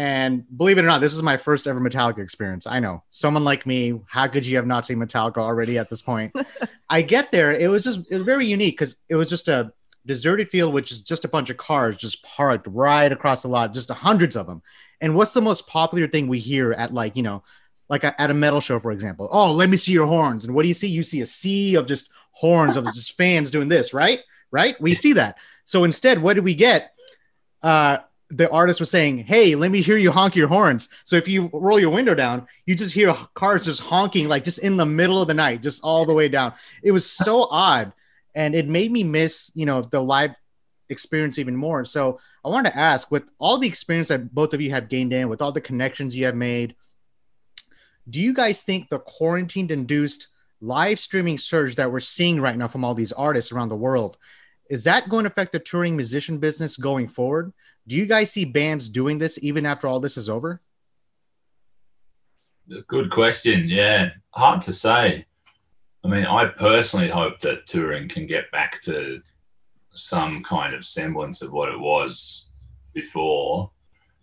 And 0.01 0.47
believe 0.57 0.79
it 0.79 0.85
or 0.85 0.87
not, 0.87 1.03
this 1.03 1.13
is 1.13 1.21
my 1.21 1.37
first 1.37 1.67
ever 1.67 1.79
Metallica 1.79 2.21
experience. 2.21 2.67
I 2.67 2.81
know 2.81 3.03
someone 3.11 3.45
like 3.45 3.67
me, 3.67 4.01
how 4.07 4.29
could 4.29 4.47
you 4.47 4.57
have 4.57 4.67
not 4.67 4.87
seen 4.87 4.97
Metallica 4.97 5.37
already 5.37 5.77
at 5.77 5.91
this 5.91 6.01
point? 6.01 6.35
I 6.89 7.03
get 7.03 7.31
there, 7.31 7.53
it 7.53 7.69
was 7.69 7.85
just 7.85 8.11
it 8.11 8.15
was 8.15 8.23
very 8.23 8.47
unique 8.47 8.79
because 8.79 8.97
it 9.11 9.17
was 9.17 9.29
just 9.29 9.49
a 9.49 9.75
deserted 10.07 10.49
field, 10.49 10.73
which 10.73 10.91
is 10.91 11.03
just 11.03 11.27
a 11.27 11.29
bunch 11.29 11.51
of 11.51 11.59
cars 11.59 11.99
just 11.99 12.23
parked 12.23 12.67
right 12.67 13.13
across 13.13 13.43
the 13.43 13.49
lot, 13.49 13.75
just 13.75 13.91
hundreds 13.91 14.37
of 14.37 14.47
them. 14.47 14.63
And 15.03 15.15
what's 15.15 15.33
the 15.33 15.43
most 15.43 15.67
popular 15.67 16.09
thing 16.09 16.29
we 16.29 16.39
hear 16.39 16.73
at 16.73 16.95
like 16.95 17.15
you 17.15 17.23
know, 17.23 17.43
like 17.91 18.03
at 18.03 18.31
a 18.31 18.33
metal 18.33 18.63
show, 18.63 18.81
for 18.81 18.93
example? 18.93 19.29
Oh, 19.31 19.53
let 19.53 19.69
me 19.69 19.77
see 19.77 19.93
your 19.93 20.07
horns. 20.07 20.47
And 20.47 20.55
what 20.55 20.63
do 20.63 20.69
you 20.69 20.75
see? 20.75 20.89
You 20.89 21.03
see 21.03 21.21
a 21.21 21.27
sea 21.27 21.75
of 21.75 21.85
just 21.85 22.09
horns 22.31 22.79
of 22.79 22.87
just 22.87 23.17
fans 23.19 23.51
doing 23.51 23.69
this, 23.69 23.93
right? 23.93 24.21
Right? 24.51 24.81
We 24.81 24.95
see 24.95 25.13
that. 25.13 25.37
So 25.67 25.85
instead, 25.85 26.23
what 26.23 26.37
did 26.37 26.45
we 26.45 26.55
get? 26.55 26.95
Uh, 27.63 27.99
the 28.31 28.51
artist 28.51 28.81
was 28.81 28.91
saying, 28.91 29.19
"Hey, 29.19 29.55
let 29.55 29.71
me 29.71 29.81
hear 29.81 29.97
you 29.97 30.13
honk 30.13 30.37
your 30.37 30.49
horns." 30.49 30.89
So 31.05 31.17
if 31.17 31.29
you 31.29 31.51
roll 31.53 31.81
your 31.81 31.91
window 31.91 32.15
down, 32.15 32.47
you 32.67 32.75
just 32.75 32.95
hear 32.95 33.15
cars 33.35 33.65
just 33.65 33.81
honking, 33.81 34.29
like 34.29 34.45
just 34.45 34.61
in 34.61 34.77
the 34.77 34.87
middle 34.87 35.21
of 35.21 35.29
the 35.29 35.35
night, 35.35 35.63
just 35.63 35.83
all 35.83 36.07
the 36.07 36.15
way 36.15 36.29
down. 36.29 36.55
It 36.83 36.93
was 36.93 37.11
so 37.11 37.45
odd, 37.51 37.93
and 38.35 38.55
it 38.55 38.69
made 38.69 38.93
me 38.93 39.03
miss, 39.03 39.51
you 39.55 39.67
know, 39.67 39.83
the 39.83 40.03
live 40.03 40.35
experience 40.89 41.39
even 41.39 41.57
more. 41.57 41.85
So 41.85 42.21
I 42.45 42.49
wanted 42.49 42.71
to 42.71 42.79
ask, 42.79 43.11
with 43.11 43.25
all 43.39 43.59
the 43.59 43.69
experience 43.69 44.09
that 44.09 44.35
both 44.35 44.55
of 44.55 44.61
you 44.61 44.71
have 44.71 44.89
gained 44.89 45.13
in, 45.13 45.29
with 45.29 45.43
all 45.43 45.53
the 45.53 45.61
connections 45.61 46.17
you 46.17 46.27
have 46.27 46.37
made, 46.37 46.75
do 48.09 48.21
you 48.21 48.33
guys 48.33 48.63
think 48.63 48.89
the 48.89 48.99
quarantine-induced 48.99 50.29
live 50.61 50.99
streaming 50.99 51.39
surge 51.39 51.77
that 51.77 51.91
we're 51.91 52.01
seeing 52.01 52.41
right 52.41 52.57
now 52.57 52.69
from 52.69 52.85
all 52.85 52.95
these 52.95 53.13
artists 53.13 53.53
around 53.53 53.69
the 53.69 53.77
world 53.77 54.19
is 54.71 54.85
that 54.85 55.09
going 55.09 55.25
to 55.25 55.31
affect 55.31 55.53
the 55.53 55.59
touring 55.59 55.97
musician 55.97 56.39
business 56.39 56.77
going 56.77 57.09
forward? 57.09 57.53
Do 57.87 57.97
you 57.97 58.07
guys 58.07 58.31
see 58.31 58.45
bands 58.45 58.89
doing 58.89 59.19
this 59.19 59.39
even 59.43 59.67
after 59.67 59.89
all 59.89 60.01
this 60.01 60.17
is 60.17 60.29
over? 60.29 60.61
Good 62.87 63.11
question. 63.11 63.69
Yeah, 63.69 64.11
hard 64.31 64.63
to 64.63 64.73
say. 64.73 65.27
I 66.05 66.09
mean, 66.09 66.25
I 66.25 66.47
personally 66.47 67.09
hope 67.09 67.41
that 67.41 67.67
touring 67.67 68.09
can 68.09 68.27
get 68.27 68.51
back 68.53 68.81
to 68.83 69.21
some 69.93 70.43
kind 70.43 70.75
of 70.75 70.85
semblance 70.85 71.43
of 71.43 71.53
what 71.53 71.69
it 71.69 71.79
was 71.79 72.47
before. 72.95 73.71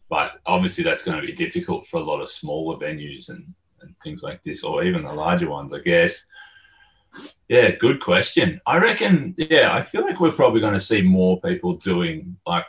But 0.10 0.40
obviously, 0.46 0.84
that's 0.84 1.04
going 1.04 1.20
to 1.20 1.28
be 1.28 1.34
difficult 1.34 1.88
for 1.88 1.98
a 1.98 2.04
lot 2.04 2.22
of 2.22 2.30
smaller 2.30 2.78
venues 2.78 3.30
and, 3.30 3.54
and 3.82 3.94
things 4.02 4.24
like 4.24 4.42
this, 4.44 4.64
or 4.64 4.84
even 4.84 5.04
the 5.04 5.12
larger 5.12 5.50
ones, 5.50 5.74
I 5.74 5.80
guess. 5.80 6.24
Yeah, 7.50 7.72
good 7.72 8.00
question. 8.00 8.62
I 8.66 8.78
reckon, 8.78 9.36
yeah, 9.38 9.74
I 9.74 9.82
feel 9.82 10.04
like 10.04 10.20
we're 10.20 10.32
probably 10.32 10.62
going 10.62 10.74
to 10.74 10.80
see 10.80 11.02
more 11.02 11.42
people 11.42 11.74
doing 11.74 12.38
like 12.46 12.66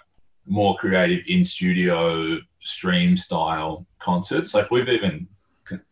more 0.49 0.77
creative 0.77 1.25
in 1.27 1.45
studio 1.45 2.39
stream 2.63 3.17
style 3.17 3.87
concerts. 3.99 4.55
Like 4.55 4.71
we've 4.71 4.89
even 4.89 5.29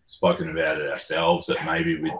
spoken 0.08 0.50
about 0.50 0.80
it 0.80 0.90
ourselves 0.90 1.46
that 1.46 1.64
maybe 1.64 2.00
we 2.00 2.12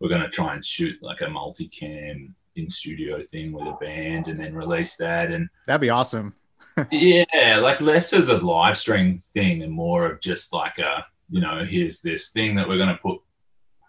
we're 0.00 0.08
going 0.08 0.22
to 0.22 0.28
try 0.28 0.54
and 0.54 0.64
shoot 0.64 1.00
like 1.00 1.20
a 1.20 1.26
multicam 1.26 2.32
in 2.56 2.68
studio 2.68 3.20
thing 3.20 3.52
with 3.52 3.66
a 3.66 3.76
band 3.80 4.26
and 4.26 4.40
then 4.40 4.54
release 4.54 4.96
that 4.96 5.30
and 5.30 5.48
that'd 5.66 5.80
be 5.80 5.90
awesome. 5.90 6.34
yeah, 6.90 7.58
like 7.60 7.80
less 7.80 8.12
as 8.12 8.28
a 8.28 8.36
live 8.38 8.76
stream 8.76 9.22
thing 9.32 9.62
and 9.62 9.72
more 9.72 10.06
of 10.06 10.20
just 10.20 10.52
like 10.52 10.78
a 10.78 11.06
you 11.30 11.40
know 11.40 11.64
here's 11.64 12.00
this 12.00 12.30
thing 12.30 12.54
that 12.56 12.68
we're 12.68 12.78
going 12.78 12.88
to 12.88 13.02
put 13.02 13.20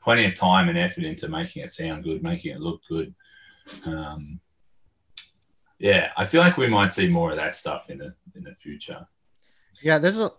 plenty 0.03 0.25
of 0.25 0.35
time 0.35 0.69
and 0.69 0.77
effort 0.77 1.05
into 1.05 1.27
making 1.29 1.63
it 1.63 1.71
sound 1.71 2.03
good, 2.03 2.21
making 2.21 2.53
it 2.53 2.59
look 2.59 2.81
good. 2.89 3.13
Um, 3.85 4.39
yeah, 5.79 6.11
I 6.17 6.25
feel 6.25 6.41
like 6.41 6.57
we 6.57 6.67
might 6.67 6.93
see 6.93 7.07
more 7.07 7.31
of 7.31 7.37
that 7.37 7.55
stuff 7.55 7.89
in 7.89 7.97
the 7.97 8.13
in 8.35 8.43
the 8.43 8.55
future. 8.61 9.05
Yeah, 9.81 9.99
there's 9.99 10.19
a. 10.19 10.31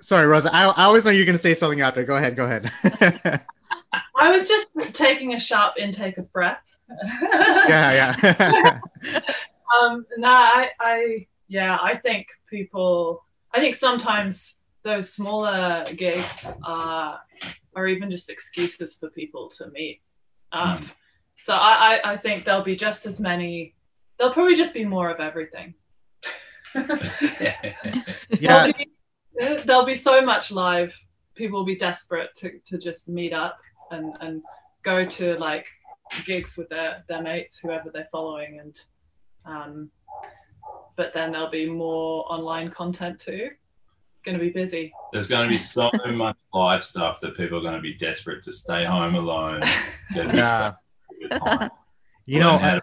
Sorry, 0.00 0.26
Rosa. 0.26 0.54
I, 0.54 0.66
I 0.66 0.84
always 0.84 1.04
know 1.04 1.10
you're 1.10 1.24
going 1.24 1.36
to 1.36 1.42
say 1.42 1.54
something 1.54 1.80
after. 1.80 2.04
Go 2.04 2.16
ahead. 2.16 2.36
Go 2.36 2.44
ahead. 2.44 2.70
I 4.16 4.30
was 4.30 4.48
just 4.48 4.68
taking 4.94 5.34
a 5.34 5.40
sharp 5.40 5.74
intake 5.78 6.18
of 6.18 6.30
breath. 6.32 6.62
yeah, 7.68 8.14
yeah. 8.20 8.80
um, 9.80 10.06
no, 10.18 10.28
I, 10.28 10.70
I, 10.80 11.26
yeah, 11.48 11.78
I 11.82 11.94
think 11.96 12.28
people. 12.48 13.24
I 13.54 13.60
think 13.60 13.74
sometimes 13.74 14.56
those 14.82 15.12
smaller 15.12 15.84
gigs 15.96 16.50
are 16.64 17.20
are 17.74 17.86
even 17.86 18.10
just 18.10 18.30
excuses 18.30 18.96
for 18.96 19.10
people 19.10 19.48
to 19.48 19.70
meet. 19.70 20.00
Um, 20.52 20.78
mm. 20.78 20.90
So 21.38 21.54
I, 21.54 21.96
I, 21.96 22.12
I 22.12 22.16
think 22.16 22.44
there'll 22.44 22.62
be 22.62 22.76
just 22.76 23.06
as 23.06 23.20
many. 23.20 23.74
There'll 24.18 24.32
probably 24.32 24.54
just 24.54 24.74
be 24.74 24.84
more 24.84 25.10
of 25.10 25.20
everything. 25.20 25.74
yeah. 26.74 27.82
There'll 28.30 28.72
be, 28.72 28.88
there'll 29.64 29.86
be 29.86 29.94
so 29.94 30.20
much 30.20 30.50
live. 30.50 30.98
People 31.34 31.58
will 31.58 31.66
be 31.66 31.76
desperate 31.76 32.30
to, 32.36 32.58
to 32.66 32.78
just 32.78 33.08
meet 33.08 33.32
up 33.32 33.58
and, 33.90 34.14
and 34.20 34.42
go 34.82 35.04
to 35.04 35.36
like 35.38 35.66
gigs 36.24 36.56
with 36.56 36.68
their, 36.68 37.04
their 37.08 37.22
mates, 37.22 37.58
whoever 37.58 37.90
they're 37.92 38.08
following, 38.10 38.60
and 38.60 38.76
um, 39.44 39.90
but 40.96 41.12
then 41.12 41.32
there'll 41.32 41.50
be 41.50 41.68
more 41.68 42.24
online 42.32 42.70
content 42.70 43.18
too 43.18 43.50
going 44.26 44.36
to 44.36 44.44
be 44.44 44.50
busy. 44.50 44.92
There's 45.12 45.28
going 45.28 45.44
to 45.44 45.48
be 45.48 45.56
so 45.56 45.90
much 46.10 46.36
live 46.52 46.84
stuff 46.84 47.20
that 47.20 47.36
people 47.36 47.58
are 47.58 47.62
going 47.62 47.76
to 47.76 47.80
be 47.80 47.94
desperate 47.94 48.42
to 48.42 48.52
stay 48.52 48.84
home 48.84 49.14
alone. 49.14 49.62
yeah. 50.14 50.74
You 52.26 52.40
know, 52.40 52.58
to- 52.58 52.82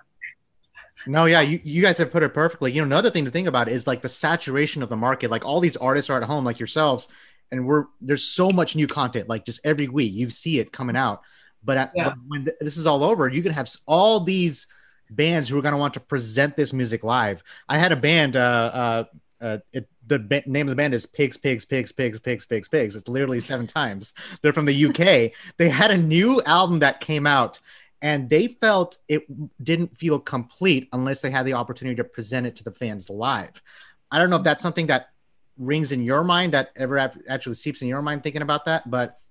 no, 1.07 1.25
yeah, 1.25 1.41
you, 1.41 1.59
you 1.63 1.81
guys 1.81 1.97
have 1.97 2.11
put 2.11 2.23
it 2.23 2.33
perfectly. 2.33 2.71
You 2.71 2.81
know, 2.81 2.85
another 2.85 3.09
thing 3.09 3.25
to 3.25 3.31
think 3.31 3.47
about 3.47 3.69
is 3.69 3.87
like 3.87 4.01
the 4.01 4.09
saturation 4.09 4.81
of 4.83 4.89
the 4.89 4.95
market. 4.95 5.31
Like 5.31 5.45
all 5.45 5.59
these 5.59 5.77
artists 5.77 6.09
are 6.09 6.21
at 6.21 6.23
home, 6.23 6.45
like 6.45 6.59
yourselves, 6.59 7.07
and 7.51 7.65
we're 7.65 7.85
there's 8.01 8.23
so 8.23 8.49
much 8.49 8.75
new 8.75 8.87
content. 8.87 9.29
Like 9.29 9.45
just 9.45 9.61
every 9.63 9.87
week, 9.87 10.13
you 10.13 10.29
see 10.29 10.59
it 10.59 10.71
coming 10.71 10.95
out. 10.95 11.21
But, 11.63 11.77
at, 11.77 11.91
yeah. 11.95 12.09
but 12.09 12.17
when 12.27 12.43
th- 12.45 12.57
this 12.59 12.77
is 12.77 12.85
all 12.85 13.03
over, 13.03 13.29
you 13.29 13.41
can 13.41 13.53
have 13.53 13.69
all 13.85 14.19
these 14.19 14.67
bands 15.09 15.47
who 15.47 15.57
are 15.57 15.61
going 15.61 15.73
to 15.73 15.77
want 15.77 15.93
to 15.93 15.99
present 15.99 16.55
this 16.57 16.73
music 16.73 17.03
live. 17.03 17.43
I 17.69 17.77
had 17.77 17.91
a 17.91 17.95
band, 17.95 18.35
uh, 18.35 18.39
uh, 18.39 19.03
uh, 19.41 19.57
it, 19.71 19.87
the 20.07 20.19
ba- 20.19 20.43
name 20.45 20.67
of 20.67 20.71
the 20.71 20.75
band 20.75 20.93
is 20.93 21.05
Pigs, 21.05 21.37
Pigs, 21.37 21.65
Pigs, 21.65 21.91
Pigs, 21.91 22.19
Pigs, 22.19 22.45
Pigs, 22.45 22.67
Pigs. 22.67 22.95
It's 22.95 23.07
literally 23.07 23.39
seven 23.39 23.67
times. 23.67 24.13
They're 24.41 24.53
from 24.53 24.65
the 24.65 24.85
UK. 24.85 25.31
they 25.57 25.69
had 25.69 25.91
a 25.91 25.97
new 25.97 26.41
album 26.45 26.79
that 26.79 26.99
came 26.99 27.25
out, 27.25 27.59
and 28.03 28.29
they 28.29 28.49
felt 28.49 28.97
it 29.07 29.25
didn't 29.63 29.97
feel 29.97 30.19
complete 30.19 30.89
unless 30.91 31.21
they 31.21 31.31
had 31.31 31.45
the 31.45 31.53
opportunity 31.53 31.95
to 31.95 32.03
present 32.03 32.45
it 32.45 32.57
to 32.57 32.63
the 32.63 32.71
fans 32.71 33.09
live. 33.09 33.61
I 34.11 34.19
don't 34.19 34.29
know 34.29 34.35
if 34.35 34.43
that's 34.43 34.61
something 34.61 34.87
that 34.87 35.07
rings 35.57 35.93
in 35.93 36.03
your 36.03 36.23
mind 36.23 36.53
that 36.53 36.71
ever 36.75 36.99
actually 36.99 37.55
seeps 37.55 37.81
in 37.81 37.87
your 37.87 38.01
mind 38.01 38.21
thinking 38.21 38.41
about 38.41 38.65
that, 38.65 38.91
but 38.91 39.21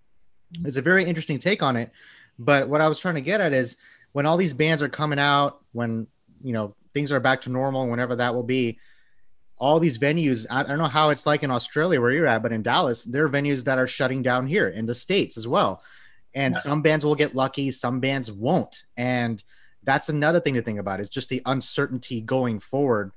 it's 0.64 0.78
a 0.78 0.82
very 0.82 1.04
interesting 1.04 1.38
take 1.38 1.62
on 1.62 1.76
it. 1.76 1.90
But 2.38 2.66
what 2.66 2.80
I 2.80 2.88
was 2.88 2.98
trying 2.98 3.16
to 3.16 3.20
get 3.20 3.42
at 3.42 3.52
is 3.52 3.76
when 4.12 4.24
all 4.24 4.38
these 4.38 4.54
bands 4.54 4.82
are 4.82 4.88
coming 4.88 5.18
out, 5.18 5.60
when 5.72 6.06
you 6.42 6.54
know 6.54 6.74
things 6.94 7.12
are 7.12 7.20
back 7.20 7.42
to 7.42 7.50
normal, 7.50 7.88
whenever 7.88 8.16
that 8.16 8.34
will 8.34 8.42
be 8.42 8.78
all 9.58 9.78
these 9.78 9.98
venues 9.98 10.46
I, 10.50 10.62
don't 10.64 10.78
know 10.78 10.86
how 10.86 11.10
it's 11.10 11.24
like 11.24 11.44
in 11.44 11.50
australia 11.52 12.00
where 12.00 12.10
you're 12.10 12.26
at 12.26 12.42
but 12.42 12.50
in 12.50 12.62
dallas 12.62 13.04
there 13.04 13.24
are 13.24 13.28
venues 13.28 13.62
that 13.62 13.78
are 13.78 13.86
shutting 13.86 14.20
down 14.20 14.48
here 14.48 14.66
in 14.68 14.86
the 14.86 14.94
states 14.94 15.36
as 15.36 15.46
well 15.46 15.84
and 16.34 16.54
yeah. 16.54 16.60
some 16.60 16.82
bands 16.82 17.04
will 17.04 17.14
get 17.14 17.34
lucky 17.34 17.70
some 17.70 18.00
bands 18.00 18.30
won't. 18.30 18.84
And 18.96 19.42
that's 19.82 20.08
another 20.08 20.40
thing 20.40 20.54
to 20.54 20.62
think 20.62 20.78
about 20.78 21.00
is 21.00 21.08
just 21.08 21.28
the 21.28 21.42
uncertainty 21.46 22.20
going 22.20 22.60
forward. 22.60 23.12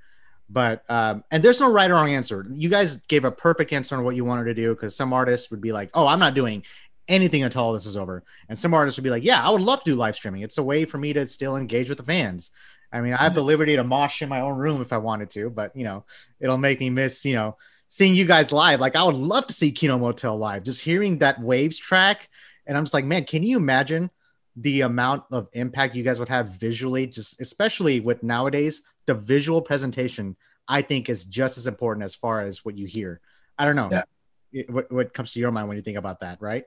But 0.50 0.84
um, 0.90 1.24
and 1.32 1.42
there's 1.42 1.60
no 1.60 1.72
right 1.72 1.90
or 1.90 1.96
wrong 1.96 2.12
answer. 2.12 2.46
You 2.52 2.70
guys 2.70 2.98
gave 3.08 3.26
a 3.26 3.32
perfect 3.32 3.74
answer 3.74 3.96
on 3.96 4.04
what 4.04 4.16
you 4.16 4.26
wanted 4.26 4.46
to 4.46 4.54
do 4.54 4.76
because 4.76 4.96
some 4.96 5.12
artists 5.12 5.50
would 5.50 5.62
be 5.62 5.72
like 5.72 5.90
oh 5.94 6.06
i'm 6.06 6.20
not 6.20 6.36
doing 6.36 6.64
anything 7.08 7.44
until 7.44 7.72
this 7.74 7.86
is 7.86 7.98
over. 7.98 8.24
And 8.50 8.58
some 8.58 8.74
artists 8.74 8.98
would 8.98 9.04
be 9.04 9.10
like 9.10 9.24
yeah 9.24 9.42
i 9.42 9.50
would 9.50 9.62
love 9.62 9.84
to 9.84 9.92
do 9.92 9.96
live 9.96 10.16
streaming. 10.16 10.42
It's 10.42 10.58
a 10.58 10.64
way 10.64 10.86
for 10.86 10.98
me 10.98 11.14
to 11.14 11.28
still 11.28 11.58
engage 11.58 11.90
with 11.90 11.98
the 11.98 12.04
fans. 12.04 12.52
I 12.92 13.02
mean, 13.02 13.14
I 13.14 13.24
have 13.24 13.36
the 13.36 13.44
liberty 13.44 13.76
to 13.76 13.84
mosh 13.84 14.22
in 14.22 14.30
my 14.30 14.42
own 14.42 14.58
room 14.58 14.82
if 14.82 14.94
I 14.94 14.98
wanted 14.98 15.30
to, 15.32 15.50
but 15.50 15.76
you 15.76 15.84
know, 15.84 16.06
it'll 16.40 16.58
make 16.58 16.80
me 16.80 16.90
miss, 16.90 17.26
you 17.26 17.34
know, 17.34 17.58
seeing 17.88 18.16
you 18.16 18.26
guys 18.26 18.52
live. 18.52 18.80
Like 18.80 18.96
I 18.96 19.04
would 19.04 19.16
love 19.16 19.48
to 19.48 19.54
see 19.54 19.72
Kino 19.72 19.98
Motel 19.98 20.38
live. 20.38 20.64
Just 20.64 20.82
hearing 20.82 21.18
that 21.20 21.42
waves 21.42 21.78
track, 21.78 22.30
and 22.68 22.78
I'm 22.78 22.84
just 22.84 22.94
like, 22.94 23.06
man, 23.06 23.26
can 23.26 23.44
you 23.44 23.58
imagine 23.58 24.10
the 24.56 24.82
amount 24.82 25.24
of 25.32 25.48
impact 25.54 25.96
you 25.96 26.04
guys 26.04 26.20
would 26.20 26.30
have 26.30 26.50
visually? 26.50 27.08
Just 27.08 27.40
especially 27.42 28.00
with 28.00 28.24
nowadays, 28.24 28.82
the 29.06 29.14
visual 29.14 29.62
presentation, 29.62 30.36
I 30.68 30.82
think 30.82 31.10
is 31.10 31.26
just 31.26 31.58
as 31.58 31.68
important 31.68 32.04
as 32.04 32.16
far 32.16 32.42
as 32.42 32.66
what 32.66 32.78
you 32.78 32.88
hear. 32.88 33.22
I 33.58 33.66
don't 33.66 33.76
know. 33.76 34.04
Yeah. 34.52 34.64
what, 34.70 34.92
what 34.92 35.14
comes 35.14 35.32
to 35.34 35.40
your 35.40 35.52
mind 35.52 35.68
when 35.68 35.78
you 35.78 35.84
think 35.84 35.98
about 35.98 36.22
that, 36.22 36.42
right? 36.42 36.64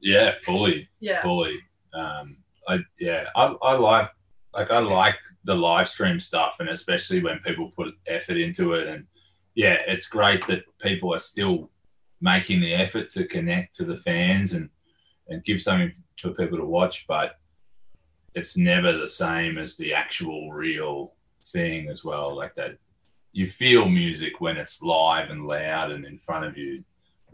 Yeah, 0.00 0.32
fully. 0.32 0.88
Yeah. 1.00 1.22
Fully. 1.22 1.58
Um, 1.94 2.36
I 2.68 2.80
yeah, 2.98 3.26
I, 3.36 3.54
I 3.62 3.74
like 3.74 4.10
like 4.54 4.70
I 4.70 4.78
like 4.78 5.16
the 5.44 5.54
live 5.54 5.88
stream 5.88 6.20
stuff, 6.20 6.54
and 6.60 6.68
especially 6.68 7.22
when 7.22 7.38
people 7.40 7.72
put 7.76 7.94
effort 8.06 8.36
into 8.36 8.74
it. 8.74 8.88
And 8.88 9.06
yeah, 9.54 9.78
it's 9.86 10.06
great 10.06 10.46
that 10.46 10.62
people 10.80 11.14
are 11.14 11.18
still 11.18 11.70
making 12.20 12.60
the 12.60 12.72
effort 12.72 13.10
to 13.10 13.26
connect 13.26 13.74
to 13.76 13.84
the 13.84 13.96
fans 13.96 14.52
and 14.52 14.68
and 15.28 15.44
give 15.44 15.60
something 15.60 15.92
for 16.18 16.30
people 16.30 16.58
to 16.58 16.64
watch. 16.64 17.06
But 17.06 17.38
it's 18.34 18.56
never 18.56 18.92
the 18.96 19.08
same 19.08 19.58
as 19.58 19.76
the 19.76 19.94
actual 19.94 20.52
real 20.52 21.14
thing 21.44 21.88
as 21.88 22.04
well. 22.04 22.36
Like 22.36 22.54
that, 22.54 22.76
you 23.32 23.46
feel 23.46 23.88
music 23.88 24.40
when 24.40 24.56
it's 24.56 24.82
live 24.82 25.30
and 25.30 25.46
loud 25.46 25.90
and 25.90 26.04
in 26.04 26.18
front 26.18 26.44
of 26.44 26.56
you. 26.56 26.84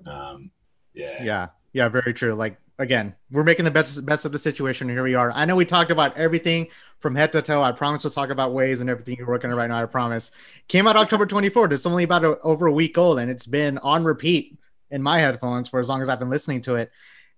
Um, 0.07 0.51
yeah. 0.95 1.23
Yeah. 1.23 1.47
Yeah. 1.73 1.89
Very 1.89 2.15
true. 2.15 2.35
Like 2.35 2.57
again, 2.79 3.15
we're 3.31 3.45
making 3.45 3.65
the 3.65 3.71
best 3.71 4.05
best 4.07 4.25
of 4.25 4.33
the 4.33 4.39
situation. 4.39 4.89
Here 4.89 5.03
we 5.03 5.15
are. 5.15 5.33
I 5.33 5.45
know 5.45 5.57
we 5.57 5.65
talked 5.65 5.91
about 5.91 6.17
everything 6.17 6.69
from 6.99 7.15
head 7.15 7.33
to 7.33 7.43
toe. 7.43 7.63
I 7.63 7.73
promise 7.73 8.05
we'll 8.05 8.13
talk 8.13 8.31
about 8.31 8.53
waves 8.53 8.81
and 8.81 8.89
everything 8.89 9.17
you're 9.17 9.27
working 9.29 9.51
on 9.51 9.57
right 9.57 9.69
now. 9.69 9.83
I 9.83 9.87
promise. 9.87 10.33
Came 10.69 10.87
out 10.87 10.97
October 10.97 11.27
24th. 11.27 11.73
It's 11.73 11.87
only 11.87 12.05
about 12.05 12.25
a, 12.25 12.39
over 12.41 12.67
a 12.67 12.73
week 12.73 12.97
old, 12.99 13.19
and 13.19 13.31
it's 13.31 13.47
been 13.47 13.79
on 13.79 14.05
repeat 14.05 14.59
in 14.91 15.03
my 15.03 15.19
headphones 15.19 15.69
for 15.69 15.81
as 15.81 15.89
long 15.89 16.03
as 16.03 16.09
I've 16.09 16.19
been 16.19 16.31
listening 16.31 16.63
to 16.63 16.77
it. 16.77 16.91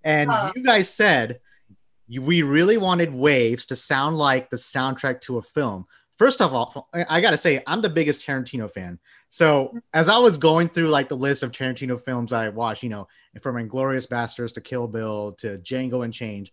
And 0.04 0.30
you 0.54 0.62
guys 0.62 0.92
said 0.92 1.40
you- 2.09 2.23
we 2.23 2.42
really 2.42 2.76
wanted 2.76 3.12
waves 3.14 3.66
to 3.66 3.76
sound 3.76 4.16
like 4.19 4.50
the 4.50 4.57
soundtrack 4.57 5.21
to 5.23 5.38
a 5.38 5.42
film. 5.42 5.87
First 6.19 6.42
of 6.42 6.52
all, 6.52 6.88
I 6.92 7.07
I 7.09 7.21
gotta 7.21 7.37
say, 7.37 7.62
I'm 7.66 7.80
the 7.80 7.88
biggest 7.88 8.26
Tarantino 8.26 8.71
fan. 8.71 8.99
So 9.28 9.78
as 9.95 10.09
I 10.09 10.19
was 10.19 10.37
going 10.37 10.69
through 10.69 10.88
like 10.88 11.09
the 11.09 11.16
list 11.16 11.42
of 11.42 11.52
Tarantino 11.52 12.00
films 12.00 12.33
I 12.33 12.49
watched, 12.49 12.83
you 12.83 12.88
know, 12.88 13.07
from 13.40 13.57
Inglourious 13.57 14.09
Basterds 14.09 14.52
to 14.54 14.61
Kill 14.61 14.88
Bill 14.88 15.33
to 15.38 15.59
Django 15.59 16.04
Unchained, 16.04 16.50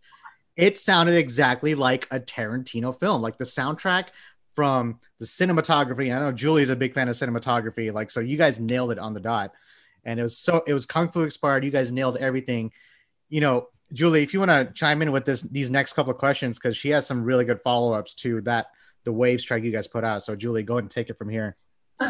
it 0.55 0.77
sounded 0.77 1.15
exactly 1.15 1.75
like 1.75 2.07
a 2.11 2.19
Tarantino 2.19 2.97
film. 2.97 3.21
Like 3.21 3.37
the 3.37 3.45
soundtrack 3.45 4.05
from 4.53 4.99
the 5.19 5.25
cinematography. 5.25 6.15
I 6.15 6.19
know 6.19 6.31
Julie's 6.31 6.69
a 6.69 6.75
big 6.75 6.93
fan 6.93 7.09
of 7.09 7.15
cinematography. 7.15 7.93
Like, 7.93 8.09
so 8.09 8.19
you 8.19 8.37
guys 8.37 8.59
nailed 8.59 8.91
it 8.91 8.99
on 8.99 9.13
the 9.13 9.19
dot. 9.19 9.53
And 10.05 10.19
it 10.19 10.23
was 10.23 10.37
so 10.37 10.63
it 10.65 10.73
was 10.73 10.85
Kung 10.85 11.09
Fu 11.09 11.23
inspired. 11.23 11.65
You 11.65 11.71
guys 11.71 11.91
nailed 11.91 12.17
everything. 12.17 12.71
You 13.29 13.41
know, 13.41 13.67
Julie, 13.93 14.23
if 14.23 14.33
you 14.33 14.39
want 14.39 14.51
to 14.51 14.71
chime 14.73 15.01
in 15.01 15.11
with 15.11 15.25
this 15.25 15.41
these 15.41 15.69
next 15.69 15.93
couple 15.93 16.11
of 16.11 16.17
questions, 16.17 16.57
because 16.57 16.75
she 16.75 16.89
has 16.89 17.05
some 17.05 17.23
really 17.23 17.45
good 17.45 17.61
follow-ups 17.63 18.13
to 18.15 18.41
that 18.41 18.67
the 19.05 19.13
waves 19.13 19.43
track 19.43 19.63
you 19.63 19.71
guys 19.71 19.87
put 19.87 20.03
out. 20.03 20.23
So 20.23 20.35
Julie, 20.35 20.63
go 20.63 20.75
ahead 20.75 20.83
and 20.83 20.91
take 20.91 21.09
it 21.09 21.17
from 21.17 21.29
here. 21.29 21.55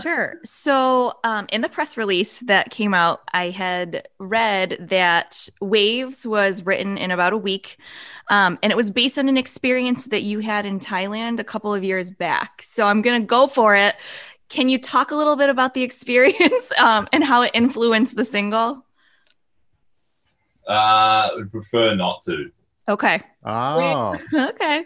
Sure. 0.01 0.35
So, 0.43 1.13
um, 1.23 1.45
in 1.49 1.61
the 1.61 1.69
press 1.69 1.95
release 1.95 2.39
that 2.41 2.71
came 2.71 2.93
out, 2.93 3.21
I 3.33 3.51
had 3.51 4.07
read 4.19 4.77
that 4.89 5.47
Waves 5.61 6.27
was 6.27 6.65
written 6.65 6.97
in 6.97 7.09
about 7.09 7.31
a 7.31 7.37
week, 7.37 7.77
um, 8.29 8.59
and 8.61 8.71
it 8.71 8.75
was 8.75 8.91
based 8.91 9.17
on 9.17 9.29
an 9.29 9.37
experience 9.37 10.07
that 10.07 10.23
you 10.23 10.39
had 10.39 10.65
in 10.65 10.81
Thailand 10.81 11.39
a 11.39 11.45
couple 11.45 11.73
of 11.73 11.85
years 11.85 12.11
back. 12.11 12.61
So, 12.61 12.85
I'm 12.85 13.01
going 13.01 13.21
to 13.21 13.25
go 13.25 13.47
for 13.47 13.77
it. 13.77 13.95
Can 14.49 14.67
you 14.67 14.77
talk 14.77 15.11
a 15.11 15.15
little 15.15 15.37
bit 15.37 15.49
about 15.49 15.73
the 15.73 15.83
experience 15.83 16.73
um, 16.77 17.07
and 17.13 17.23
how 17.23 17.43
it 17.43 17.51
influenced 17.53 18.17
the 18.17 18.25
single? 18.25 18.85
Uh, 20.67 21.29
would 21.35 21.51
prefer 21.51 21.95
not 21.95 22.21
to. 22.23 22.51
Okay. 22.89 23.21
Oh, 23.45 24.19
Okay. 24.33 24.85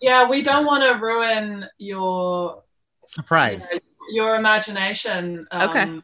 Yeah, 0.00 0.28
we 0.28 0.40
don't 0.42 0.64
want 0.64 0.82
to 0.82 0.92
ruin 1.04 1.66
your 1.78 2.62
surprise. 3.06 3.68
you 3.70 3.76
know, 3.76 3.82
your 4.12 4.36
imagination 4.36 5.46
um, 5.50 5.68
Okay. 5.70 6.00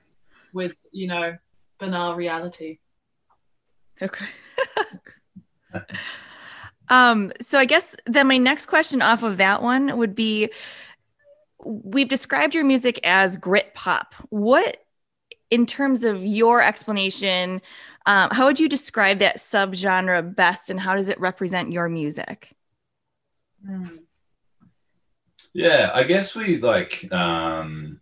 with 0.52 0.72
you 0.92 1.06
know 1.08 1.36
banal 1.78 2.14
reality. 2.14 2.78
Okay. 4.02 4.26
um, 6.88 7.32
so 7.40 7.58
I 7.58 7.64
guess 7.64 7.96
then 8.06 8.26
my 8.28 8.36
next 8.38 8.66
question 8.66 9.00
off 9.00 9.22
of 9.22 9.38
that 9.38 9.62
one 9.62 9.96
would 9.96 10.14
be 10.14 10.50
we've 11.64 12.08
described 12.08 12.54
your 12.54 12.64
music 12.64 13.00
as 13.02 13.38
grit 13.38 13.72
pop. 13.74 14.14
What 14.28 14.82
in 15.50 15.64
terms 15.64 16.04
of 16.04 16.24
your 16.24 16.62
explanation, 16.62 17.62
um, 18.06 18.30
how 18.32 18.46
would 18.46 18.58
you 18.58 18.68
describe 18.68 19.18
that 19.18 19.38
subgenre 19.38 20.34
best 20.34 20.70
and 20.70 20.80
how 20.80 20.94
does 20.94 21.08
it 21.08 21.20
represent 21.20 21.72
your 21.72 21.88
music? 21.88 22.54
Yeah, 25.52 25.90
I 25.92 26.04
guess 26.04 26.34
we 26.34 26.58
like 26.58 27.10
um 27.12 28.00